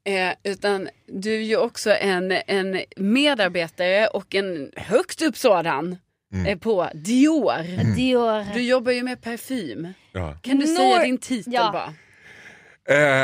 Eh, 0.06 0.52
utan 0.52 0.88
du 1.06 1.35
är 1.35 1.40
ju 1.40 1.56
också 1.56 1.90
en, 1.94 2.32
en 2.46 2.80
medarbetare 2.96 4.06
och 4.06 4.35
en 4.35 4.70
högt 4.76 5.22
upp 5.22 5.37
sådan 5.37 5.96
Mm. 6.32 6.46
eh, 6.46 6.59
på 6.59 6.90
Dior. 6.94 7.94
Dior. 7.96 8.54
Du 8.54 8.62
jobbar 8.62 8.92
ju 8.92 9.02
med 9.02 9.22
parfym. 9.22 9.88
Ja. 10.12 10.38
Kan 10.42 10.59
du 10.59 10.66
Nor- 10.66 10.76
säga 10.76 10.98
din 11.02 11.18
titel 11.18 11.52
Ja. 11.52 11.70
bara? 11.72 11.94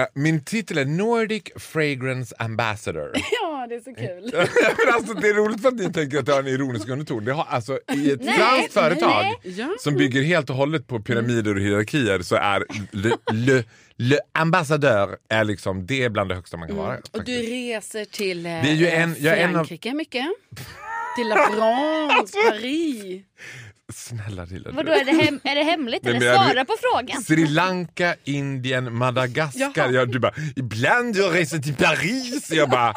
Eh, 0.01 0.07
min 0.15 0.45
titel 0.45 0.79
är 0.79 0.85
Nordic 0.85 1.43
Fragrance 1.57 2.35
Ambassador. 2.39 3.13
Ja, 3.63 3.67
det 3.67 3.75
är 3.75 3.81
så 3.81 3.95
kul. 3.95 4.31
Men 4.87 4.95
alltså, 4.95 5.15
det 5.15 5.29
är 5.29 5.35
roligt 5.35 5.63
för 5.63 5.69
att 5.69 5.75
ni 5.75 5.93
tänker 5.93 6.19
att 6.19 6.27
det 6.27 6.33
har 6.33 6.41
en 6.41 6.47
ironisk 6.47 6.89
underton. 6.89 7.25
Det 7.25 7.33
har, 7.33 7.45
alltså, 7.49 7.79
I 7.93 8.11
ett 8.11 8.21
Nej, 8.25 8.35
franskt 8.39 8.73
företag 8.73 9.25
nej. 9.45 9.69
Som 9.79 9.95
bygger 9.95 10.23
helt 10.23 10.51
och 10.51 10.57
hållet 10.57 10.87
på 10.87 11.01
pyramider 11.01 11.55
och 11.55 11.61
hierarkier 11.61 12.23
så 12.23 12.37
är 12.37 12.65
le, 12.91 13.11
le, 13.33 13.65
le 13.97 14.19
ambassadör 14.33 15.17
är 15.29 15.45
liksom, 15.45 15.87
det 15.87 16.03
är 16.05 16.09
bland 16.09 16.31
det 16.31 16.35
högsta 16.35 16.57
man 16.57 16.69
kan 16.69 16.77
vara. 16.77 16.89
Mm. 16.91 17.03
Och 17.13 17.25
du 17.25 17.33
reser 17.39 18.05
till 18.05 18.47
eh, 18.47 18.53
Det 18.53 18.69
är 18.71 18.75
ju 18.75 18.89
en- 18.89 19.17
jag 19.19 19.39
är 19.39 19.45
en 19.45 19.51
av- 19.51 19.55
Frankrike 19.55 19.95
mycket. 19.95 20.27
Till 21.17 21.29
La 21.29 21.37
France, 21.37 22.39
Paris. 22.51 23.23
Snälla 23.95 24.45
lilla 24.45 24.71
du. 24.71 24.77
Vadå, 24.77 24.93
är 24.93 25.05
det, 25.05 25.13
hem, 25.25 25.41
är 25.45 25.55
det 25.55 25.63
hemligt? 25.63 26.03
Nej, 26.05 26.17
eller 26.17 26.35
svara 26.35 26.65
på 26.65 26.73
frågan. 26.81 27.23
Sri 27.23 27.47
Lanka, 27.47 28.15
Indien, 28.25 28.95
Madagaskar. 28.97 29.91
Ja, 29.93 30.05
du 30.07 30.19
bara, 30.19 30.35
ibland 30.57 31.17
jag 31.17 31.35
reser 31.35 31.59
till 31.59 31.75
Paris. 31.75 32.51
Jag 32.53 32.71
bara, 32.71 32.95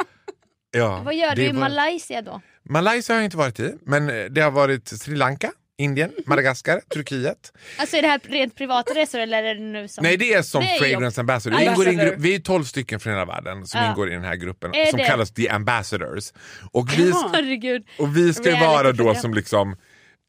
ja, 0.76 1.02
Vad 1.06 1.16
gör 1.16 1.36
du 1.36 1.44
i 1.44 1.52
var- 1.52 1.60
Malaysia 1.60 2.22
då? 2.22 2.42
Malaysia 2.70 3.14
har 3.16 3.20
jag 3.22 3.26
inte 3.26 3.38
varit 3.38 3.60
i, 3.60 3.74
men 3.86 4.10
eh, 4.10 4.26
det 4.26 4.42
har 4.42 4.52
varit 4.52 4.88
Sri 4.88 5.16
Lanka, 5.16 5.52
Indien, 5.78 6.12
Madagaskar, 6.26 6.80
Turkiet. 6.94 7.54
Alltså 7.78 7.98
är 7.98 8.02
det 8.02 8.08
här 8.08 8.20
rent 8.24 8.56
privata 8.56 8.94
resor 8.96 9.20
eller 9.20 9.44
är 9.44 9.56
det 9.56 9.62
nu 9.62 9.88
som... 9.88 10.04
Nej, 10.04 10.18
det 10.18 10.34
är 10.34 10.42
som 10.42 10.62
Det 10.64 10.78
Fragrance 10.80 11.22
Ambassador. 11.22 11.58
Vi, 11.58 11.66
ingår 11.66 11.86
i 11.88 11.90
en 11.90 11.94
Ambassador. 12.00 12.12
grupp, 12.16 12.26
vi 12.26 12.36
är 12.36 12.40
12 12.40 12.64
stycken 12.64 13.00
från 13.00 13.14
hela 13.14 13.26
världen 13.26 13.68
som 13.68 13.82
Ja. 13.82 13.90
ingår 13.90 14.10
i 14.12 14.14
den 14.14 14.24
här 14.24 14.36
gruppen 14.36 14.74
Är 14.76 14.86
som 14.86 14.98
det? 14.98 15.06
kallas 15.06 15.32
The 15.34 15.50
Ambassadors. 15.50 16.34
Och 16.72 16.90
vi. 16.98 17.12
Herregud. 17.34 17.84
och 18.00 18.18
vi 18.18 18.34
ska 18.34 18.50
ju 18.52 18.60
vara 18.60 18.92
då 18.92 19.16
som 19.16 19.34
liksom 19.34 19.78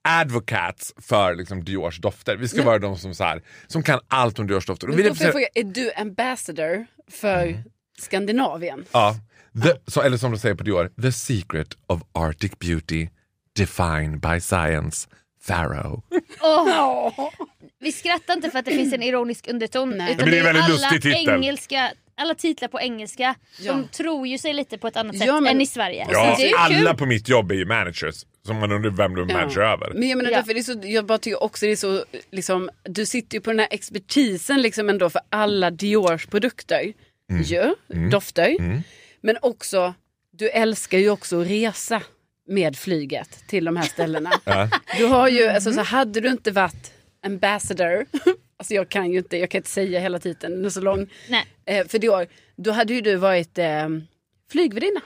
advocates 0.09 0.92
för 1.02 1.35
liksom 1.35 1.64
Diors 1.64 1.98
dofter. 2.00 2.37
Vi 2.37 2.48
ska 2.48 2.62
vara 2.62 2.78
de 2.78 2.96
som, 2.98 3.14
så 3.14 3.24
här, 3.24 3.42
som 3.66 3.82
kan 3.82 4.00
allt 4.09 4.38
om 4.38 4.46
Diors 4.46 4.66
dofter. 4.66 4.88
Och 4.90 4.98
vi 4.98 5.02
representerar- 5.02 5.32
fråga, 5.32 5.46
är 5.54 5.64
du 5.64 5.92
ambassador 5.96 6.87
för 7.11 7.46
Mm. 7.46 7.62
Skandinavien? 7.98 8.85
Ja. 8.92 9.16
The, 9.62 9.72
så, 9.86 10.00
eller 10.02 10.16
som 10.16 10.32
de 10.32 10.38
säger 10.38 10.54
på 10.54 10.64
Dior, 10.64 10.90
the 11.02 11.12
secret 11.12 11.68
of 11.86 12.02
Arctic 12.12 12.52
beauty 12.58 13.08
defined 13.56 14.20
by 14.20 14.40
science. 14.40 15.08
Pharaoh. 15.46 16.00
Åh, 16.40 17.30
Vi 17.80 17.92
skrattar 17.92 18.34
inte 18.34 18.50
för 18.50 18.58
att 18.58 18.64
det 18.64 18.70
finns 18.70 18.92
en 18.92 19.02
ironisk 19.02 19.48
underton. 19.50 19.90
Nej. 19.90 20.12
Utan 20.12 20.24
Men 20.24 20.30
det 20.32 20.38
är 20.38 20.44
väldigt 20.44 20.64
alla 20.64 20.72
lustig 20.74 21.02
titel. 21.02 21.28
Engelska, 21.34 21.92
alla 22.16 22.34
titlar 22.34 22.68
på 22.68 22.80
engelska, 22.80 23.34
Ja. 23.60 23.72
de 23.72 23.88
tror 23.88 24.26
ju 24.26 24.38
sig 24.38 24.52
lite 24.54 24.78
på 24.78 24.88
ett 24.88 24.96
annat 24.96 25.18
sätt 25.18 25.26
Ja, 25.26 25.40
men- 25.40 25.54
än 25.54 25.60
i 25.60 25.66
Sverige. 25.66 26.06
Ja, 26.10 26.34
det 26.38 26.50
är 26.50 26.56
alla 26.58 26.90
kul. 26.90 26.98
på 26.98 27.06
mitt 27.06 27.28
jobb 27.28 27.50
är 27.50 27.54
ju 27.54 27.64
managers. 27.66 28.14
Som 28.46 28.56
man 28.56 28.72
undrar 28.72 28.90
vem 28.90 29.14
du 29.14 29.24
manager 29.24 29.60
över. 29.60 29.92
Men 29.94 30.08
jag 30.08 30.16
menar 30.16 30.30
Ja. 30.30 30.36
därför 30.36 30.54
det 30.54 30.60
är 30.60 30.62
så, 30.62 30.80
jag 30.84 31.06
bara 31.06 31.18
tycker 31.18 31.42
också 31.42 31.66
det 31.66 31.72
är 31.72 31.76
så, 31.76 32.04
liksom, 32.32 32.70
du 32.84 33.06
sitter 33.06 33.36
ju 33.36 33.40
på 33.40 33.50
den 33.50 33.58
här 33.58 33.68
expertisen 33.70 34.62
liksom 34.62 34.88
ändå 34.88 35.10
för 35.10 35.20
alla 35.30 35.70
Diors 35.70 36.26
produkter. 36.26 36.92
Mm. 37.30 37.42
Ju, 37.42 37.74
dofter. 38.10 38.56
Men 39.26 39.38
också, 39.42 39.94
du 40.30 40.48
älskar 40.48 40.98
ju 40.98 41.10
också 41.10 41.40
att 41.40 41.46
resa 41.46 42.02
med 42.48 42.76
flyget 42.76 43.48
till 43.48 43.64
de 43.64 43.76
här 43.76 43.84
ställena. 43.84 44.30
Du 44.98 45.04
har 45.04 45.28
ju, 45.28 45.46
alltså 45.46 45.72
så 45.72 45.80
hade 45.80 46.20
du 46.20 46.28
inte 46.28 46.50
varit 46.50 46.92
ambassador, 47.22 48.06
alltså 48.56 48.74
jag 48.74 48.88
kan 48.88 49.10
ju 49.10 49.18
inte, 49.18 49.36
jag 49.36 49.50
kan 49.50 49.58
inte 49.58 49.70
säga 49.70 50.00
hela 50.00 50.18
titeln, 50.18 50.54
den 50.56 50.64
är 50.64 50.70
så 50.70 50.80
lång. 50.80 51.10
Nej. 51.28 51.46
Eh, 51.64 51.86
för 51.86 51.98
Dior, 51.98 52.26
då 52.56 52.70
hade 52.70 52.94
ju 52.94 53.00
du 53.00 53.16
varit 53.16 53.58
eh, 53.58 53.88
flygvärdinna. 54.50 55.00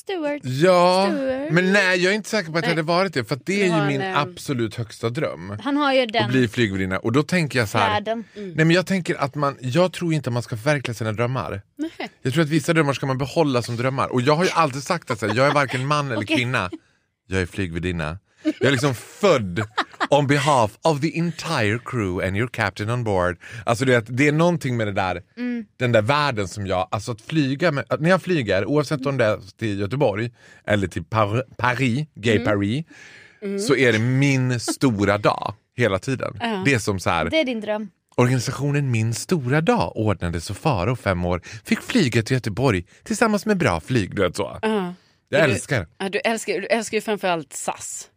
Stewart. 0.00 0.40
Ja, 0.44 1.06
Stuart. 1.10 1.50
men 1.52 1.72
nej 1.72 2.02
jag 2.02 2.10
är 2.12 2.16
inte 2.16 2.28
säker 2.28 2.52
på 2.52 2.58
att 2.58 2.64
jag 2.64 2.70
hade 2.70 2.82
varit 2.82 3.14
det. 3.14 3.24
För 3.24 3.34
att 3.36 3.46
det 3.46 3.62
är 3.62 3.80
ju 3.80 3.86
min 3.86 4.00
en, 4.00 4.12
eh, 4.12 4.18
absolut 4.18 4.74
högsta 4.74 5.10
dröm. 5.10 5.56
Han 5.62 5.76
har 5.76 5.92
ju 5.94 6.02
Att 6.02 6.12
den 6.12 6.30
bli 6.30 6.48
flygvärdinna. 6.48 6.98
Och 6.98 7.12
då 7.12 7.22
tänker 7.22 7.58
jag 7.58 7.68
så 7.68 7.78
här. 7.78 7.90
världen. 7.90 8.24
Nej 8.34 8.54
men 8.54 8.70
jag 8.70 8.86
tänker 8.86 9.14
att 9.14 9.34
man, 9.34 9.56
jag 9.60 9.92
tror 9.92 10.12
inte 10.14 10.30
att 10.30 10.34
man 10.34 10.42
ska 10.42 10.56
förverkliga 10.56 10.94
sina 10.94 11.12
drömmar. 11.12 11.62
Nej. 11.76 11.90
Jag 12.22 12.32
tror 12.32 12.42
att 12.44 12.48
vissa 12.50 12.72
drömmar 12.72 12.92
ska 12.92 13.06
man 13.06 13.18
behålla 13.18 13.62
som 13.62 13.76
drömmar. 13.76 14.12
Och 14.12 14.20
jag 14.20 14.36
har 14.36 14.44
ju 14.44 14.50
alltid 14.50 14.82
sagt 14.82 15.10
att 15.10 15.18
så 15.20 15.26
här, 15.26 15.34
jag 15.36 15.46
är 15.46 15.52
varken 15.54 15.86
man 15.86 16.06
eller 16.06 16.16
Okej. 16.22 16.36
kvinna. 16.36 16.70
Jag 17.26 17.40
är 17.42 17.46
flygvärdinna. 17.46 18.18
Jag 18.60 18.66
är 18.68 18.72
liksom 18.72 18.94
född 18.94 19.62
on 20.10 20.26
behalf 20.26 20.78
of 20.82 21.00
the 21.00 21.18
entire 21.18 21.78
crew 21.84 22.26
and 22.28 22.36
your 22.36 22.48
captain 22.48 22.90
on 22.90 23.04
board. 23.04 23.38
Alltså 23.66 23.84
det, 23.84 24.04
det 24.08 24.28
är 24.28 24.32
någonting 24.32 24.76
med 24.76 24.86
det 24.86 24.92
där, 24.92 25.22
Mm. 25.36 25.64
den 25.78 25.92
där 25.92 26.02
världen 26.02 26.48
som 26.48 26.66
jag, 26.66 26.88
alltså 26.90 27.12
att 27.12 27.20
flyga 27.22 27.72
med, 27.72 27.84
att 27.88 28.00
när 28.00 28.10
jag 28.10 28.22
flyger, 28.22 28.64
oavsett 28.66 29.06
om 29.06 29.16
det 29.16 29.24
är 29.24 29.38
till 29.58 29.80
Göteborg 29.80 30.30
eller 30.66 30.86
till 30.86 31.04
Par, 31.04 31.44
Paris, 31.58 32.06
Gay 32.14 32.36
Mm. 32.36 32.44
Paris, 32.44 32.86
så 33.66 33.76
är 33.76 33.92
det 33.92 33.98
min 33.98 34.60
stora 34.60 35.18
dag 35.18 35.54
hela 35.76 35.98
tiden. 35.98 36.38
Det 36.64 36.74
är 36.74 36.78
som 36.78 37.00
så 37.00 37.10
här, 37.10 37.30
Det 37.30 37.40
är 37.40 37.44
din 37.44 37.60
dröm. 37.60 37.88
Organisationen 38.16 38.90
Min 38.90 39.14
stora 39.14 39.60
dag 39.60 39.92
ordnade 39.96 40.40
så 40.40 40.54
Faro 40.54 40.96
fem 40.96 41.24
år 41.24 41.40
fick 41.64 41.80
flyga 41.80 42.22
till 42.22 42.34
Göteborg 42.34 42.84
tillsammans 43.04 43.46
med 43.46 43.56
bra 43.58 43.80
flyg. 43.80 44.16
Du 44.16 44.22
vet 44.22 44.36
så. 44.36 44.58
Ja. 44.62 44.94
Jag 45.28 45.40
Är 45.40 45.46
du- 45.48 45.54
älskar 45.54 45.86
Ja, 45.98 46.08
du, 46.08 46.18
älskar, 46.18 46.60
du 46.60 46.66
älskar 46.66 46.96
ju 46.96 47.00
framförallt 47.00 47.52
SAS. 47.52 48.08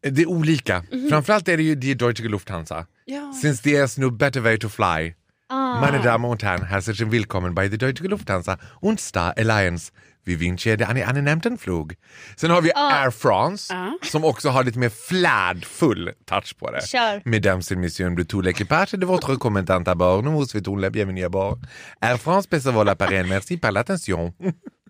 Det 0.00 0.22
är 0.22 0.26
olika. 0.26 0.84
Framförallt 1.10 1.48
är 1.48 1.56
det 1.56 1.62
ju 1.62 1.74
Die 1.74 1.94
Deutsche 1.94 2.28
Lufthansa. 2.28 2.86
Ja. 3.04 3.32
Since 3.42 3.68
there's 3.68 4.00
no 4.00 4.10
better 4.10 4.40
way 4.40 4.58
to 4.58 4.68
fly. 4.68 5.14
Ah. 5.48 5.78
Meine 5.80 6.00
Damen 6.00 6.24
und 6.24 6.42
Herren, 6.42 6.66
herzlich 6.66 7.08
willkommen 7.08 7.54
bei 7.54 7.68
der 7.68 7.78
Deutsche 7.78 8.02
Lufthansa 8.08 8.56
und 8.80 9.00
Star 9.00 9.32
Alliance. 9.36 9.92
Vi 10.24 10.40
wünschen 10.40 10.76
dig 10.76 10.88
en 10.88 11.02
angenämten 11.08 11.56
flug. 11.56 11.94
Sen 12.36 12.50
har 12.50 12.62
vi 12.62 12.72
Air 12.74 13.12
France 13.12 13.72
som 14.02 14.24
också 14.24 14.48
har 14.50 14.64
lite 14.64 14.78
mer 14.78 14.90
flärdfull 14.90 16.12
touch 16.24 16.56
på 16.58 16.70
det. 16.70 16.80
Kör. 16.80 17.22
Mesdames 17.24 17.70
et 17.70 17.78
messieurs, 17.78 18.16
de 18.16 18.24
tout 18.24 18.42
l'équipage 18.42 18.98
de 18.98 19.06
votre 19.06 19.36
commandant 19.36 19.86
à 19.86 19.94
bord, 19.94 20.24
nous 20.24 20.32
vous 20.32 20.46
souhaitons 20.46 20.80
la 20.80 20.90
bienvenue 20.90 21.24
à 21.24 21.28
bord. 21.28 21.58
Air 22.00 22.18
France 22.18 22.48
pèse 22.48 22.72
vol 22.72 22.88
appareil, 22.88 23.24
merci 23.28 23.56
par 23.56 23.70
l'attention. 23.70 24.32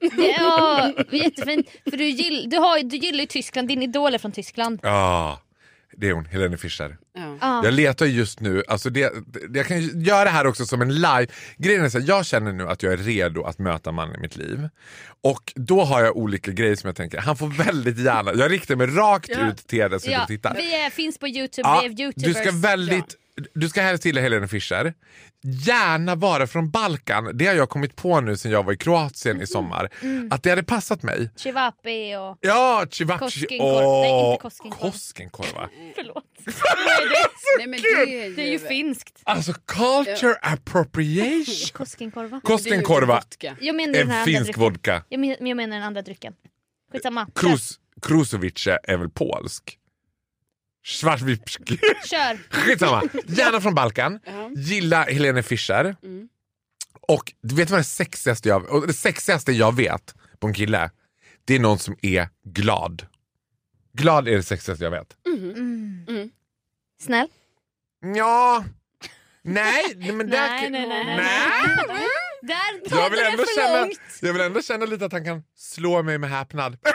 Ja, 0.00 0.92
jättefint. 1.12 1.66
För 1.90 1.96
du, 1.96 2.04
gill, 2.04 2.48
du, 2.50 2.56
har, 2.56 2.82
du 2.82 2.96
gillar 2.96 3.20
ju 3.20 3.26
Tyskland, 3.26 3.68
din 3.68 3.82
idol 3.82 4.14
är 4.14 4.18
från 4.18 4.32
Tyskland. 4.32 4.80
Ah, 4.82 5.36
det 5.98 6.08
är 6.08 6.12
hon, 6.12 6.24
Helene 6.24 6.56
Fischer. 6.56 6.96
Ja. 7.14 7.36
Ja. 7.40 7.64
Jag 7.64 7.74
letar 7.74 8.06
just 8.06 8.40
nu, 8.40 8.62
alltså 8.68 8.90
det, 8.90 9.12
det, 9.26 9.58
jag 9.58 9.66
kan 9.66 10.00
göra 10.02 10.24
det 10.24 10.30
här 10.30 10.46
också 10.46 10.66
som 10.66 10.82
en 10.82 10.94
live. 10.94 11.26
Grejen 11.56 11.84
är 11.84 11.88
så 11.88 11.98
här, 11.98 12.08
jag 12.08 12.26
känner 12.26 12.52
nu 12.52 12.68
att 12.68 12.82
jag 12.82 12.92
är 12.92 12.96
redo 12.96 13.42
att 13.42 13.58
möta 13.58 13.92
mannen 13.92 14.16
i 14.16 14.18
mitt 14.18 14.36
liv. 14.36 14.68
Och 15.22 15.52
då 15.56 15.84
har 15.84 16.02
jag 16.04 16.16
olika 16.16 16.50
grejer 16.52 16.76
som 16.76 16.88
jag 16.88 16.96
tänker, 16.96 17.18
han 17.18 17.36
får 17.36 17.48
väldigt 17.48 17.98
gärna, 17.98 18.34
jag 18.34 18.50
riktar 18.52 18.76
mig 18.76 18.86
rakt 18.86 19.28
Ja. 19.28 19.48
ut 19.50 19.56
till 19.66 19.78
er 19.78 19.98
som 19.98 20.12
Ja, 20.12 20.26
tittar. 20.26 20.54
vi 20.54 20.74
är, 20.84 20.90
finns 20.90 21.18
på 21.18 21.28
Youtube, 21.28 21.68
Ja, 21.68 21.80
vi 21.84 21.86
är 22.02 22.06
youtubers. 22.06 22.34
du 22.36 22.42
ska 22.42 22.50
väldigt, 22.52 23.16
du 23.54 23.68
ska 23.68 23.80
helst 23.82 24.04
gilla 24.04 24.20
Helene 24.20 24.48
Fischer. 24.48 24.94
Gärna 25.42 26.14
vara 26.14 26.46
från 26.46 26.70
Balkan. 26.70 27.30
Det 27.34 27.46
har 27.46 27.54
jag 27.54 27.68
kommit 27.68 27.96
på 27.96 28.20
nu 28.20 28.36
sen 28.36 28.50
jag 28.52 28.62
var 28.62 28.72
i 28.72 28.76
Kroatien 28.76 29.42
i 29.42 29.46
sommar. 29.46 29.88
Att 30.30 30.42
det 30.42 30.50
hade 30.50 30.62
passat 30.62 31.02
mig. 31.02 31.30
Chivapi 31.36 32.16
och... 32.16 32.38
Ja, 32.40 32.86
Civaci. 32.90 33.18
Koskenkorva. 33.40 34.00
Nej, 34.00 34.30
inte 34.32 34.42
koskenkorva. 34.42 34.90
Koskenkorva. 34.92 35.68
Förlåt. 35.94 36.24
Nej, 37.58 37.66
men 37.66 37.80
det, 37.80 37.86
är 38.24 38.36
Det 38.36 38.42
är 38.42 38.52
ju 38.52 38.58
finskt. 38.58 39.20
Alltså 39.24 39.52
culture 39.52 40.34
appropriation. 40.42 41.54
Koskenkorva. 41.72 42.40
Koskenkorva. 42.44 43.22
Jag 43.60 43.76
menar 43.76 44.00
andra 44.00 44.24
finsk 44.24 44.58
vodka. 44.58 45.04
Jag 45.08 45.20
men- 45.20 45.36
men 45.38 45.46
jag 45.46 45.56
menar 45.56 45.76
den 45.76 45.86
andra 45.86 46.02
drycken. 46.02 46.32
Skitsamma. 46.92 47.26
Krus, 47.34 47.78
Krusovice 48.02 48.66
är 48.82 48.96
väl 48.96 49.10
polsk? 49.10 49.78
Svartvipski. 50.86 51.78
Kör. 52.06 52.38
Skitsamma. 52.50 53.02
Gärna 53.26 53.60
från 53.60 53.74
Balkan. 53.74 54.20
Ja. 54.26 54.50
Gilla 54.56 55.02
Helene 55.02 55.42
Fischer. 55.42 55.96
Mm. 56.02 56.28
Och 57.00 57.32
du 57.42 57.54
vet 57.54 57.70
vad 57.70 57.80
det 57.80 57.84
sexigaste 57.84 58.48
jag, 58.48 58.70
och 58.70 58.86
det 58.86 58.92
sexigaste 58.92 59.52
jag 59.52 59.76
vet 59.76 60.14
på 60.38 60.46
en 60.46 60.54
kille? 60.54 60.90
Det 61.44 61.54
är 61.54 61.58
någon 61.60 61.78
som 61.78 61.96
är 62.02 62.28
glad. 62.44 63.06
Glad 63.92 64.28
är 64.28 64.36
det 64.36 64.42
sexigaste 64.42 64.84
jag 64.84 64.90
vet. 64.90 65.16
Mm. 65.26 66.30
Snäll. 67.02 67.28
Ja. 68.14 68.64
Nej, 69.42 69.96
men 70.12 70.30
där, 70.30 70.48
Nej, 70.48 70.70
nej, 70.70 70.88
nej, 70.88 71.04
nej. 71.04 71.16
nej. 71.16 72.06
Där 72.42 72.96
Jag 72.96 73.10
vill, 73.10 73.18
det 73.18 73.26
ändå 73.26 73.44
för 73.44 73.60
känna, 73.62 73.80
långt. 73.80 74.00
jag 74.20 74.32
vill 74.32 74.42
ändå 74.42 74.62
känna 74.62 74.86
lite 74.86 75.06
att 75.06 75.12
han 75.12 75.24
kan 75.24 75.42
slå 75.56 76.02
mig 76.02 76.18
med 76.18 76.30
häpnad. 76.30 76.78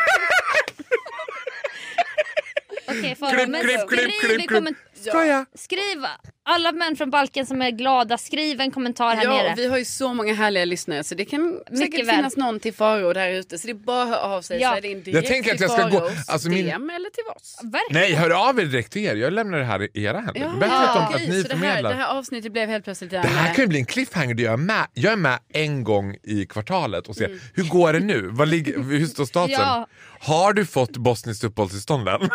Okej, 3.02 3.16
Farao, 3.16 3.36
Klipp, 3.36 3.62
klipp, 3.62 3.82
skriv 3.82 3.88
klipp, 3.90 4.48
klipp, 4.48 4.48
klipp. 4.48 4.78
Skoja. 4.94 5.46
Skriv 5.58 6.06
alla 6.44 6.72
män 6.72 6.96
från 6.96 7.10
Balken 7.10 7.46
som 7.46 7.62
är 7.62 7.72
glada, 7.72 8.18
skriv 8.18 8.62
en 8.62 8.72
kommentar 8.72 9.16
här 9.16 9.24
Ja, 9.24 9.30
nere. 9.30 9.54
vi 9.58 9.68
har 9.68 9.78
ju 9.78 9.86
så 9.86 10.14
många 10.14 10.34
härliga 10.34 10.66
lyssnare 10.66 11.04
så 11.04 11.16
det 11.16 11.26
kan 11.26 11.60
säkert 11.78 12.08
väl. 12.08 12.16
finnas 12.16 12.38
någon 12.38 12.60
till 12.60 12.74
Faro 12.74 13.14
där 13.14 13.30
ute. 13.30 13.58
Så 13.58 13.68
det 13.68 13.72
är 13.72 13.76
bara 13.76 14.04
att 14.04 14.10
höra 14.10 14.20
av 14.22 14.42
sig. 14.42 14.62
Ja. 14.62 14.70
Så 14.72 14.78
är 14.78 14.82
det 15.06 15.12
Jag 15.12 15.26
tänker 15.26 15.54
att 15.54 15.60
jag 15.60 15.72
ska 15.72 15.88
gå- 15.90 16.10
alltså 16.28 16.50
min- 16.50 16.66
DM 16.66 16.90
eller 16.90 17.10
till 17.10 17.24
oss. 17.36 17.60
Verkligen. 17.64 18.02
Nej, 18.04 18.14
hör 18.14 18.50
av 18.50 18.60
er 18.60 18.66
direkt 18.66 18.92
till 18.94 19.02
er. 19.06 19.16
Jag 19.16 19.34
lämnar 19.34 19.58
det 19.58 19.66
här 19.66 19.84
i 19.98 20.04
era 20.04 20.20
händer. 20.20 20.42
Ja, 20.42 20.50
Bättre 20.60 20.76
att, 20.78 21.12
de, 21.12 21.16
att 21.16 21.22
ni 21.30 21.42
så 21.42 21.48
det 21.48 21.56
här, 21.56 21.62
förmedlar. 21.62 21.90
det 21.90 21.96
här 21.98 22.18
avsnittet 22.18 22.52
blev 22.54 22.70
helt 22.70 22.84
plötsligt 22.84 23.12
Det 23.12 23.20
här 23.20 23.50
eh, 23.50 23.56
kan 23.56 23.64
ju 23.64 23.68
bli 23.68 23.80
en 23.80 23.86
cliffhanger. 23.86 24.34
där 24.34 24.44
Jag 24.44 24.54
är 24.54 24.58
med, 24.58 24.88
jag 24.94 25.14
är 25.14 25.18
med 25.18 25.40
en 25.54 25.84
gång 25.84 26.16
i 26.24 26.46
kvartalet 26.46 27.08
och 27.08 27.16
ser 27.16 27.26
Mm. 27.26 27.40
hur 27.54 27.64
går 27.64 27.94
det 27.94 28.00
nu? 28.00 28.28
Vad 28.32 28.48
ligger, 28.48 28.80
hur 28.84 29.06
står 29.06 29.26
statusen? 29.26 29.62
Ja. 29.66 29.88
Har 30.24 30.54
du 30.54 30.66
fått 30.66 30.98
bosniskt 30.98 31.44
uppehållstillstånd 31.44 32.08
än? 32.10 32.30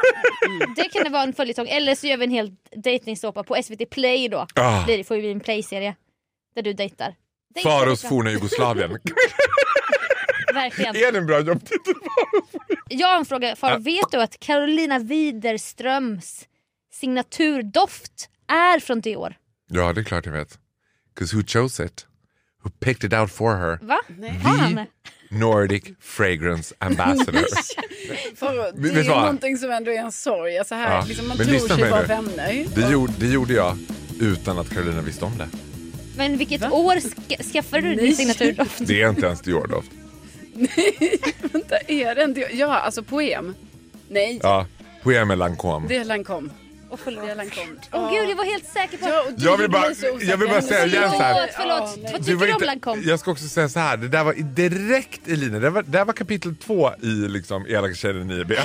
Det 0.77 0.83
kan 0.92 1.05
det 1.05 1.11
vara 1.11 1.23
en 1.23 1.33
följetong. 1.33 1.66
Eller 1.69 1.95
så 1.95 2.07
gör 2.07 2.16
vi 2.16 2.25
en 2.25 2.31
hel 2.31 2.53
dejtingsåpa 2.85 3.42
på 3.42 3.57
SVT 3.62 3.90
Play 3.97 4.29
då. 4.29 4.47
Ah. 4.55 4.85
Blir 4.85 4.99
det 4.99 5.05
får 5.05 5.17
vi 5.17 5.31
en 5.31 5.41
Play-serie. 5.41 5.97
Där 6.55 6.63
du 6.63 6.73
dejtar. 6.73 7.15
Dejtar 7.55 7.71
Faros 7.71 8.03
forna 8.03 8.31
Jugoslavien. 8.31 8.91
Verkligen. 10.55 10.97
är 10.97 11.13
det 11.13 11.19
en 11.19 11.27
bra 11.27 11.41
jobbtitel? 11.41 11.95
Jag 12.89 13.09
har 13.09 13.17
en 13.19 13.25
fråga. 13.25 13.57
Farao, 13.57 13.79
vet 13.79 14.11
du 14.11 14.23
att 14.23 14.39
Carolina 14.41 14.99
Widerströms 14.99 16.49
signaturdoft 16.93 18.29
är 18.49 18.81
från 18.81 19.01
Dior? 19.01 19.35
Ja, 19.69 19.93
det 19.93 20.01
är 20.01 20.05
klart 20.05 20.27
jag 20.27 20.33
vet. 20.33 20.59
'Cause 21.19 21.37
who 21.37 21.43
chose 21.47 21.85
it? 21.85 22.07
Who 22.63 22.71
picked 22.71 23.05
it 23.13 23.19
out 23.21 23.33
for 23.33 23.55
her? 23.57 23.79
Va? 23.83 23.99
Nej. 24.09 24.31
Han? 24.31 24.87
Nordic 25.31 25.85
Fragrance 26.01 26.75
Ambassador. 26.79 27.33
Det 28.83 28.89
är 29.01 29.09
vad? 29.09 29.21
någonting 29.21 29.57
som 29.59 29.71
ändå 29.71 29.91
är 29.91 29.99
en 29.99 30.12
sorg. 30.12 30.59
Alltså 30.59 30.75
här, 30.75 30.95
Ja, 30.97 31.05
liksom, 31.09 31.29
man 31.29 31.37
men 31.37 31.47
tror 31.47 31.69
sig 31.69 31.91
vara 31.91 32.03
vänner. 32.03 32.67
Det 32.75 32.91
gjorde, 32.91 33.12
det 33.19 33.27
gjorde 33.27 33.55
jag 33.55 33.79
utan 34.21 34.59
att 34.59 34.71
Carolina 34.75 35.01
visste 35.01 35.25
om 35.25 35.39
det. 35.39 35.49
Men 36.17 36.37
vilket 36.37 36.61
Va? 36.61 36.71
år 36.71 36.97
ska, 37.01 37.43
skaffade 37.53 37.83
du 37.83 37.97
Nej. 37.97 38.05
din 38.07 38.17
signaturdoft? 38.17 38.79
Det 38.87 39.03
är 39.03 39.09
inte 39.09 39.27
ens 39.27 39.41
Dior-doft. 39.41 39.91
Vänta, 41.53 41.77
är 41.89 42.15
det 42.15 42.23
inte... 42.25 42.41
Ja, 42.53 42.75
alltså 42.79 43.03
poem. 43.03 43.55
Nej, 44.09 44.41
Ja, 44.43 44.67
Poème 45.03 45.33
et 45.33 45.39
Lancôme. 45.39 45.89
det 45.89 45.97
är 45.97 46.05
Lancome. 46.05 46.49
Åh 46.90 46.99
förlåt. 47.05 47.37
Lancome. 47.37 47.66
Åh 47.92 48.11
gud, 48.12 48.31
jag 48.31 48.37
var 48.37 48.44
helt 48.44 48.66
säker 48.66 48.99
på... 48.99 49.09
Ja, 49.09 49.22
och 49.22 49.33
du 49.38 49.44
Jag 49.44 49.57
vill 49.57 49.70
bara- 49.70 49.90
jag 50.20 50.37
vill 50.37 50.49
bara 50.49 50.62
säga 50.62 50.87
igen 50.87 51.11
så 51.11 51.16
här. 51.22 51.35
Förlåt, 51.57 51.90
förlåt. 51.96 52.12
Vad 52.12 52.20
Du 52.20 52.25
tycker 52.25 52.37
var 52.37 52.46
du 52.46 52.53
om 52.53 52.62
Lancome? 52.62 53.03
Jag 53.03 53.20
ska 53.20 53.31
också 53.31 53.49
säga 53.49 53.68
så 53.68 53.79
här, 53.81 53.96
det 53.96 54.09
där 54.09 54.25
var 54.25 54.33
direkt 54.35 55.29
i 55.29 55.37
linjen. 55.37 55.62
Det 55.62 55.70
var, 55.70 55.83
det 55.83 56.05
var 56.05 56.12
kapitel 56.12 56.57
två 56.57 56.90
i 57.03 57.07
liksom 57.07 57.66
Elaka 57.66 57.94
tjejer 57.94 58.14
i 58.14 58.18
9B. 58.18 58.57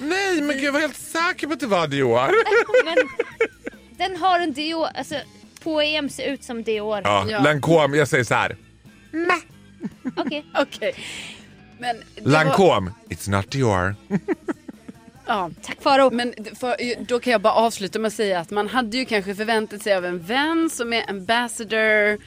Nej 0.00 0.40
men 0.42 0.56
gud 0.56 0.64
jag 0.64 0.72
var 0.72 0.80
helt 0.80 0.96
säker 0.96 1.46
på 1.46 1.52
att 1.52 1.60
det 1.60 1.66
var 1.66 1.86
Dior. 1.86 2.30
Men 2.84 2.96
den 3.98 4.16
har 4.16 4.40
en 4.40 4.52
Dior, 4.52 4.88
alltså 4.94 5.14
Poem 5.62 6.08
ser 6.08 6.32
ut 6.32 6.44
som 6.44 6.62
Dior. 6.62 7.00
Ja, 7.04 7.26
Ja. 7.30 7.38
Lancôme, 7.38 7.96
jag 7.96 8.08
säger 8.08 8.24
så 8.24 8.34
här. 8.34 8.56
Okej. 10.16 10.44
Okej. 10.58 10.94
Men 11.80 11.96
det 12.14 12.20
var- 12.30 12.30
Lancôme, 12.44 12.90
it's 13.08 13.30
not 13.30 13.50
Dior. 13.50 13.94
Ja. 15.28 15.50
Tack 15.62 15.82
Faro. 15.82 16.10
Men 16.10 16.34
för, 16.60 16.76
då 17.04 17.18
kan 17.20 17.30
jag 17.30 17.40
bara 17.40 17.52
avsluta 17.52 17.98
med 17.98 18.08
att 18.08 18.14
säga 18.14 18.40
att 18.40 18.50
man 18.50 18.68
hade 18.68 18.96
ju 18.96 19.04
kanske 19.04 19.34
förväntat 19.34 19.82
sig 19.82 19.94
av 19.94 20.04
en 20.04 20.18
vän 20.18 20.70
som 20.70 20.92
är 20.92 21.10
ambassador, 21.10 22.18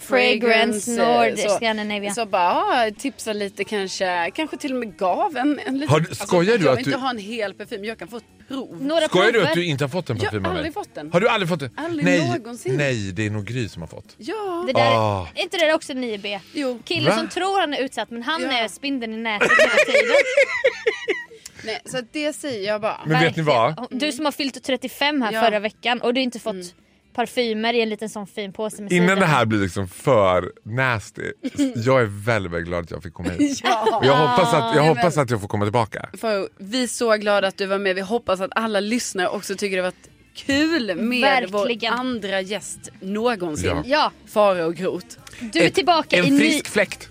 Fragrance 0.00 0.90
Nord 0.90 1.38
så, 1.38 1.48
Scandinavia. 1.48 2.14
så 2.14 2.26
bara 2.26 2.52
ah, 2.54 2.90
tipsa 2.98 3.32
lite 3.32 3.64
kanske, 3.64 4.30
kanske 4.34 4.56
till 4.56 4.72
och 4.72 4.78
med 4.78 4.96
gav 4.98 5.36
en, 5.36 5.60
en 5.66 5.74
liten... 5.78 5.88
Har 5.88 6.00
du- 6.00 6.14
skojar 6.14 6.58
du 6.58 6.64
jag 6.64 6.72
att 6.72 6.78
vill 6.78 6.86
inte 6.86 6.98
du- 6.98 7.02
ha 7.02 7.10
en 7.10 7.18
hel 7.18 7.54
parfym, 7.54 7.84
jag 7.84 7.98
kan 7.98 8.08
få 8.08 8.16
ett 8.16 8.24
prov. 8.48 8.82
Några 8.82 9.08
Skojar 9.08 9.26
du 9.26 9.32
prover. 9.32 9.48
att 9.48 9.54
du 9.54 9.64
inte 9.64 9.84
har 9.84 9.88
fått 9.88 10.10
en 10.10 10.16
Jag 10.16 10.24
parfym 10.24 10.44
har 10.44 10.50
av 10.50 10.54
mig? 10.54 10.58
aldrig 10.60 10.74
fått 10.74 10.94
den. 10.94 11.12
Har 11.12 11.20
du 11.20 11.28
aldrig 11.28 11.48
fått 11.48 11.60
den? 11.60 11.70
Aldrig 11.76 12.04
nej, 12.04 12.28
någonsin. 12.28 12.76
nej, 12.76 13.12
det 13.12 13.26
är 13.26 13.30
nog 13.30 13.44
Gry 13.44 13.68
som 13.68 13.82
har 13.82 13.86
fått. 13.86 14.14
Ja, 14.16 14.64
Det 14.66 14.72
där, 14.72 14.80
Ah. 14.96 15.28
Är 15.34 15.42
inte 15.42 15.56
det 15.56 15.74
också 15.74 15.92
9B? 15.92 16.40
jo. 16.52 16.80
Kille 16.84 17.10
Va? 17.10 17.16
som 17.16 17.28
tror 17.28 17.60
han 17.60 17.74
är 17.74 17.82
utsatt 17.82 18.10
men 18.10 18.22
han 18.22 18.42
Ja. 18.42 18.52
är 18.52 18.68
spindeln 18.68 19.14
i 19.14 19.16
nätet 19.16 19.50
hela 19.58 19.70
tiden. 19.86 20.16
Nej, 21.66 21.80
så 21.84 21.98
det 22.12 22.32
säger 22.32 22.66
jag 22.68 22.80
bara. 22.80 23.00
Men 23.06 23.20
vet 23.20 23.36
ni 23.36 23.42
vad? 23.42 23.76
Verkligen. 23.76 23.98
Du 23.98 24.12
som 24.12 24.24
har 24.24 24.32
fyllt 24.32 24.64
35 24.64 25.22
här 25.22 25.32
Ja. 25.32 25.40
förra 25.40 25.58
veckan 25.58 26.00
och 26.00 26.14
du 26.14 26.20
har 26.20 26.22
inte 26.24 26.38
fått 26.38 26.74
parfymer 27.14 27.74
i 27.74 27.80
en 27.82 27.88
liten 27.88 28.08
sån 28.08 28.26
fin 28.26 28.52
påse 28.52 28.82
med 28.82 28.92
Innan 28.92 29.08
cider. 29.08 29.20
det 29.20 29.26
här 29.26 29.44
blir 29.46 29.58
liksom 29.58 29.88
för 29.88 30.52
nasty, 30.62 31.22
jag 31.76 32.00
är 32.00 32.24
väldigt, 32.24 32.52
väldigt 32.52 32.68
glad 32.68 32.84
att 32.84 32.90
jag 32.90 33.02
fick 33.02 33.14
komma 33.14 33.28
hit. 33.38 33.60
Ja. 33.64 33.98
Och 33.98 34.04
jag 34.06 34.16
hoppas 34.16 34.54
att 34.54 34.74
jag, 34.76 34.82
Nej, 34.84 34.88
hoppas 34.94 35.18
att 35.18 35.30
jag 35.30 35.40
får 35.40 35.48
komma 35.48 35.64
tillbaka. 35.64 36.08
För 36.20 36.48
vi 36.58 36.82
är 36.82 36.86
så 36.86 37.16
glada 37.16 37.48
att 37.48 37.56
du 37.58 37.66
var 37.66 37.78
med. 37.78 37.94
Vi 37.94 38.00
hoppas 38.00 38.40
att 38.40 38.50
alla 38.54 38.80
lyssnare 38.80 39.28
också 39.28 39.54
tycker 39.54 39.76
det 39.76 39.82
var 39.82 39.92
kul 40.34 40.94
med 40.96 41.20
Verkligen. 41.20 41.90
vår 41.90 41.98
andra 41.98 42.40
gäst 42.40 42.78
någonsin. 43.00 43.70
Ja. 43.70 43.82
Ja, 43.84 44.12
Fara 44.26 44.66
och 44.66 44.74
Grot. 44.74 45.18
du 45.40 45.58
är 45.58 45.70
tillbaka 45.70 46.16
i 46.16 46.18
En 46.18 46.24
ny... 46.36 46.38
frisk 46.38 46.68
fläkt. 46.68 47.08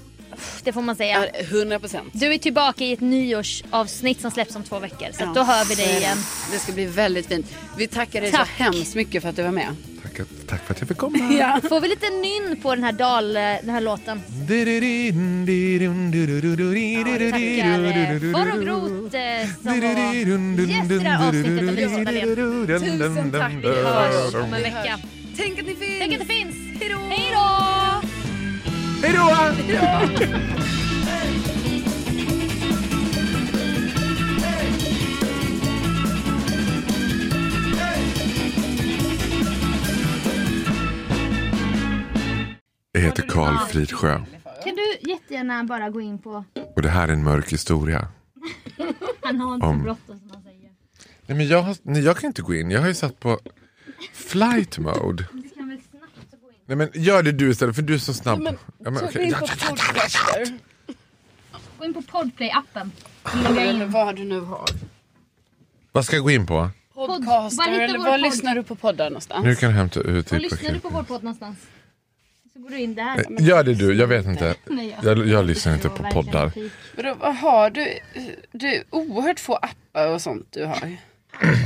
Det 0.64 0.74
får 0.74 0.82
man 0.82 0.96
säga. 0.96 1.28
Ja, 1.34 1.40
100 1.40 1.80
procent. 1.80 2.10
Du 2.14 2.34
är 2.34 2.38
tillbaka 2.38 2.84
i 2.84 2.94
ett 2.94 3.02
nyårsavsnitt 3.02 4.22
som 4.22 4.32
släpps 4.32 4.56
om 4.56 4.64
två 4.64 4.80
veckor. 4.80 5.08
Så 5.12 5.24
att 5.24 5.36
då 5.36 5.44
hör 5.44 5.66
vi 5.66 5.76
dig 5.76 5.98
igen. 5.98 6.18
Det 6.52 6.60
ska 6.60 6.72
bli 6.72 6.86
väldigt 6.86 7.28
fint. 7.28 7.46
Vi 7.78 7.88
tackar 7.88 8.22
dig 8.22 8.32
Tack. 8.32 8.48
så 8.58 8.64
hemskt 8.64 8.96
mycket 8.96 9.22
för 9.22 9.30
att 9.30 9.36
du 9.36 9.44
var 9.44 9.52
med. 9.52 9.76
Tack, 10.02 10.28
tack 10.48 10.66
för 10.66 10.74
att 10.74 10.80
jag 10.80 10.88
fick 10.88 10.98
komma. 10.98 11.18
Ja. 11.40 11.60
Får 11.70 11.82
vi 11.82 11.88
lite 11.88 12.10
nynn 12.10 12.62
på 12.62 12.76
den 12.76 12.84
här 12.84 12.92
dal, 12.92 13.34
den 13.34 13.70
här 13.70 13.82
låten? 13.82 14.22
Tackar 17.32 18.34
Far 18.34 18.58
och 18.58 18.64
Grot 18.64 19.14
eh, 19.14 19.22
som 19.62 19.82
var 19.82 20.68
gäst 20.68 20.92
i 20.92 20.98
det 20.98 21.10
här 21.10 21.28
avsnittet 21.28 21.70
av 21.70 22.06
Dahlén. 22.06 22.36
Tusen 22.80 23.32
tack. 23.32 23.52
Vi 23.62 23.68
hörs 23.68 24.34
om 24.36 24.42
en 24.44 24.56
Vi 24.56 24.62
vecka. 24.64 25.00
Tänk 25.38 25.60
att 25.60 25.66
ni 25.66 25.76
finns! 25.76 26.00
Tänk 26.00 26.14
att 26.14 26.20
det 26.20 26.34
finns! 26.34 26.56
Hej 27.10 27.32
då! 27.34 27.75
Hej 29.06 29.14
då! 29.14 29.32
Jag 42.92 43.02
heter 43.02 43.24
Karl 43.24 43.58
Fridsjö. 43.70 44.22
Kan 44.64 44.76
du 44.76 45.10
jättegärna 45.10 45.64
bara 45.64 45.90
gå 45.90 46.02
in 46.02 46.20
på... 46.20 46.46
Och 46.76 46.82
det 46.82 46.90
här 46.90 47.08
är 47.08 47.14
en 47.14 47.24
mörk 47.24 47.54
historia. 47.54 48.08
Han 49.22 49.40
har 49.40 49.56
inte 49.56 49.68
Om... 49.68 49.84
bråttom 49.84 50.20
som 50.20 50.30
han 50.34 50.44
säger. 50.44 50.70
Nej, 51.26 51.38
men 51.38 51.48
jag, 51.48 51.62
har... 51.62 51.78
Nej, 51.82 52.04
jag 52.04 52.18
kan 52.18 52.28
inte 52.28 52.42
gå 52.42 52.56
in. 52.56 52.72
Jag 52.72 52.82
har 52.82 52.88
ju 52.88 52.94
satt 52.94 53.20
på 53.20 53.40
flight 54.14 54.78
mode. 54.78 55.26
Nej, 56.66 56.78
men 56.78 56.90
gör 56.94 57.24
det 57.24 57.32
du 57.32 57.50
istället 57.52 57.76
för 57.76 57.82
du 57.82 57.94
är 57.94 57.98
så 57.98 58.14
snabb. 58.14 58.40
Men, 58.42 58.58
Ja, 58.84 58.90
men, 58.90 59.00
så 59.00 59.06
okej. 59.06 59.22
gå 59.22 59.28
in 59.28 59.34
på 59.34 59.46
ja, 59.46 59.48
ja, 59.50 59.56
ja. 59.62 59.70
podcaster. 59.70 60.58
Gå 61.80 61.86
in 61.86 61.94
på 61.94 62.02
Podplay-appen. 62.02 62.90
Logga 63.44 63.62
Eller 63.62 63.86
vad 63.86 64.16
du 64.16 64.24
nu 64.24 64.40
har. 64.40 64.66
Vad 65.92 66.06
ska 66.06 66.16
jag 66.16 66.24
gå 66.24 66.32
in 66.32 66.48
på? 66.48 66.70
Podcaster 66.94 67.58
Var 67.58 67.72
hittar 67.72 67.84
eller 67.84 68.00
var 68.00 68.06
podd? 68.12 68.22
lyssnar 68.22 68.56
du 68.56 68.64
på 68.64 68.76
poddar 68.76 69.10
någonstans? 69.10 69.46
Nu 69.46 69.56
kan 69.56 69.70
du 69.70 69.76
hämta 69.76 70.00
ut 70.00 70.32
Var 70.32 70.40
lyssnar 70.40 70.72
du 70.74 70.80
på 70.80 70.90
vår 70.90 71.04
podd 71.04 71.24
någonstans? 71.24 71.58
Så 72.54 72.60
går 72.60 72.70
du 72.70 72.78
in 72.78 72.96
där. 72.96 73.26
Gör 73.42 73.64
det 73.64 73.74
du, 73.74 73.94
jag 73.94 74.08
vet 74.08 74.26
inte. 74.26 74.56
Nej, 74.66 74.96
jag- 75.04 75.18
Jag, 75.18 75.28
jag 75.28 75.46
lyssnar 75.46 75.74
inte 75.74 75.90
på 75.90 76.04
poddar. 76.12 76.52
Vadå, 76.96 77.16
vad 77.20 77.36
har 77.36 77.70
du? 77.70 77.88
Det 78.52 78.76
är 78.78 78.84
oerhört 78.90 79.40
få 79.40 79.56
appar 79.56 80.08
och 80.08 80.22
sånt 80.22 80.48
du 80.50 80.66
har. 80.66 80.98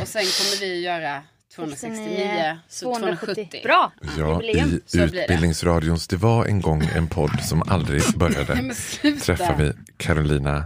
Och 0.02 0.08
sen 0.08 0.22
kommer 0.22 0.60
vi 0.60 0.82
göra 0.82 1.22
269, 1.56 2.60
så 2.68 2.96
270. 2.96 3.62
Bra! 3.64 3.92
Ja, 4.18 4.44
i 4.44 4.80
Så. 4.86 5.00
Utbildningsradions 5.00 6.08
Det 6.08 6.18
var 6.18 6.46
en 6.46 6.62
gång 6.62 6.84
en 6.96 7.08
podd 7.08 7.44
som 7.44 7.64
aldrig 7.68 8.02
började. 8.16 8.74
Träffar 9.22 9.56
vi 9.58 9.74
Carolina. 9.98 10.64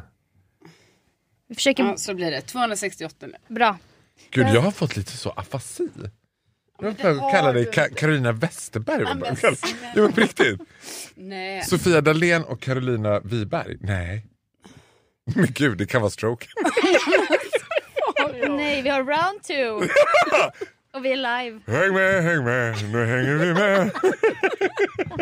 Vi 1.48 1.56
försöker... 1.56 1.84
Ja, 1.84 1.98
så 1.98 2.14
blir 2.14 2.32
det. 2.32 2.42
268 2.42 3.28
nu. 3.28 3.56
Bra. 3.56 3.78
Gud, 4.32 4.48
jag 4.48 4.62
har 4.62 4.72
fått 4.72 4.98
lite 4.98 5.18
så 5.18 5.30
afasi. 5.30 5.88
Jag 6.82 6.88
har 6.88 7.32
kalla 7.32 7.52
dig 7.52 7.64
du 7.64 7.72
Ka-. 7.72 7.90
Carolina 7.96 8.32
Westerberg. 8.32 9.04
men. 9.16 9.36
Jo, 9.96 10.12
på 10.12 10.22
riktigt. 10.22 10.62
Nej. 11.16 11.64
Sofia 11.64 12.02
Dalén 12.02 12.44
och 12.44 12.62
Carolina 12.62 13.20
Wiberg. 13.20 13.78
Nej. 13.80 14.26
Men 15.36 15.48
gud, 15.50 15.78
det 15.78 15.86
kan 15.86 16.02
vara 16.02 16.12
stroke. 16.12 16.48
Nej, 18.50 18.82
vi 18.82 18.90
har 18.90 19.04
round 19.04 19.44
two. 19.44 19.88
Och 20.96 21.06
vi 21.06 21.12
är 21.12 21.16
live. 21.16 21.60
Häng 21.68 21.94
med, 21.94 22.24
häng 22.24 22.44
med, 22.44 22.92
nu 22.92 23.06
hänger 23.06 23.36
vi 23.36 23.54
med. 23.54 23.92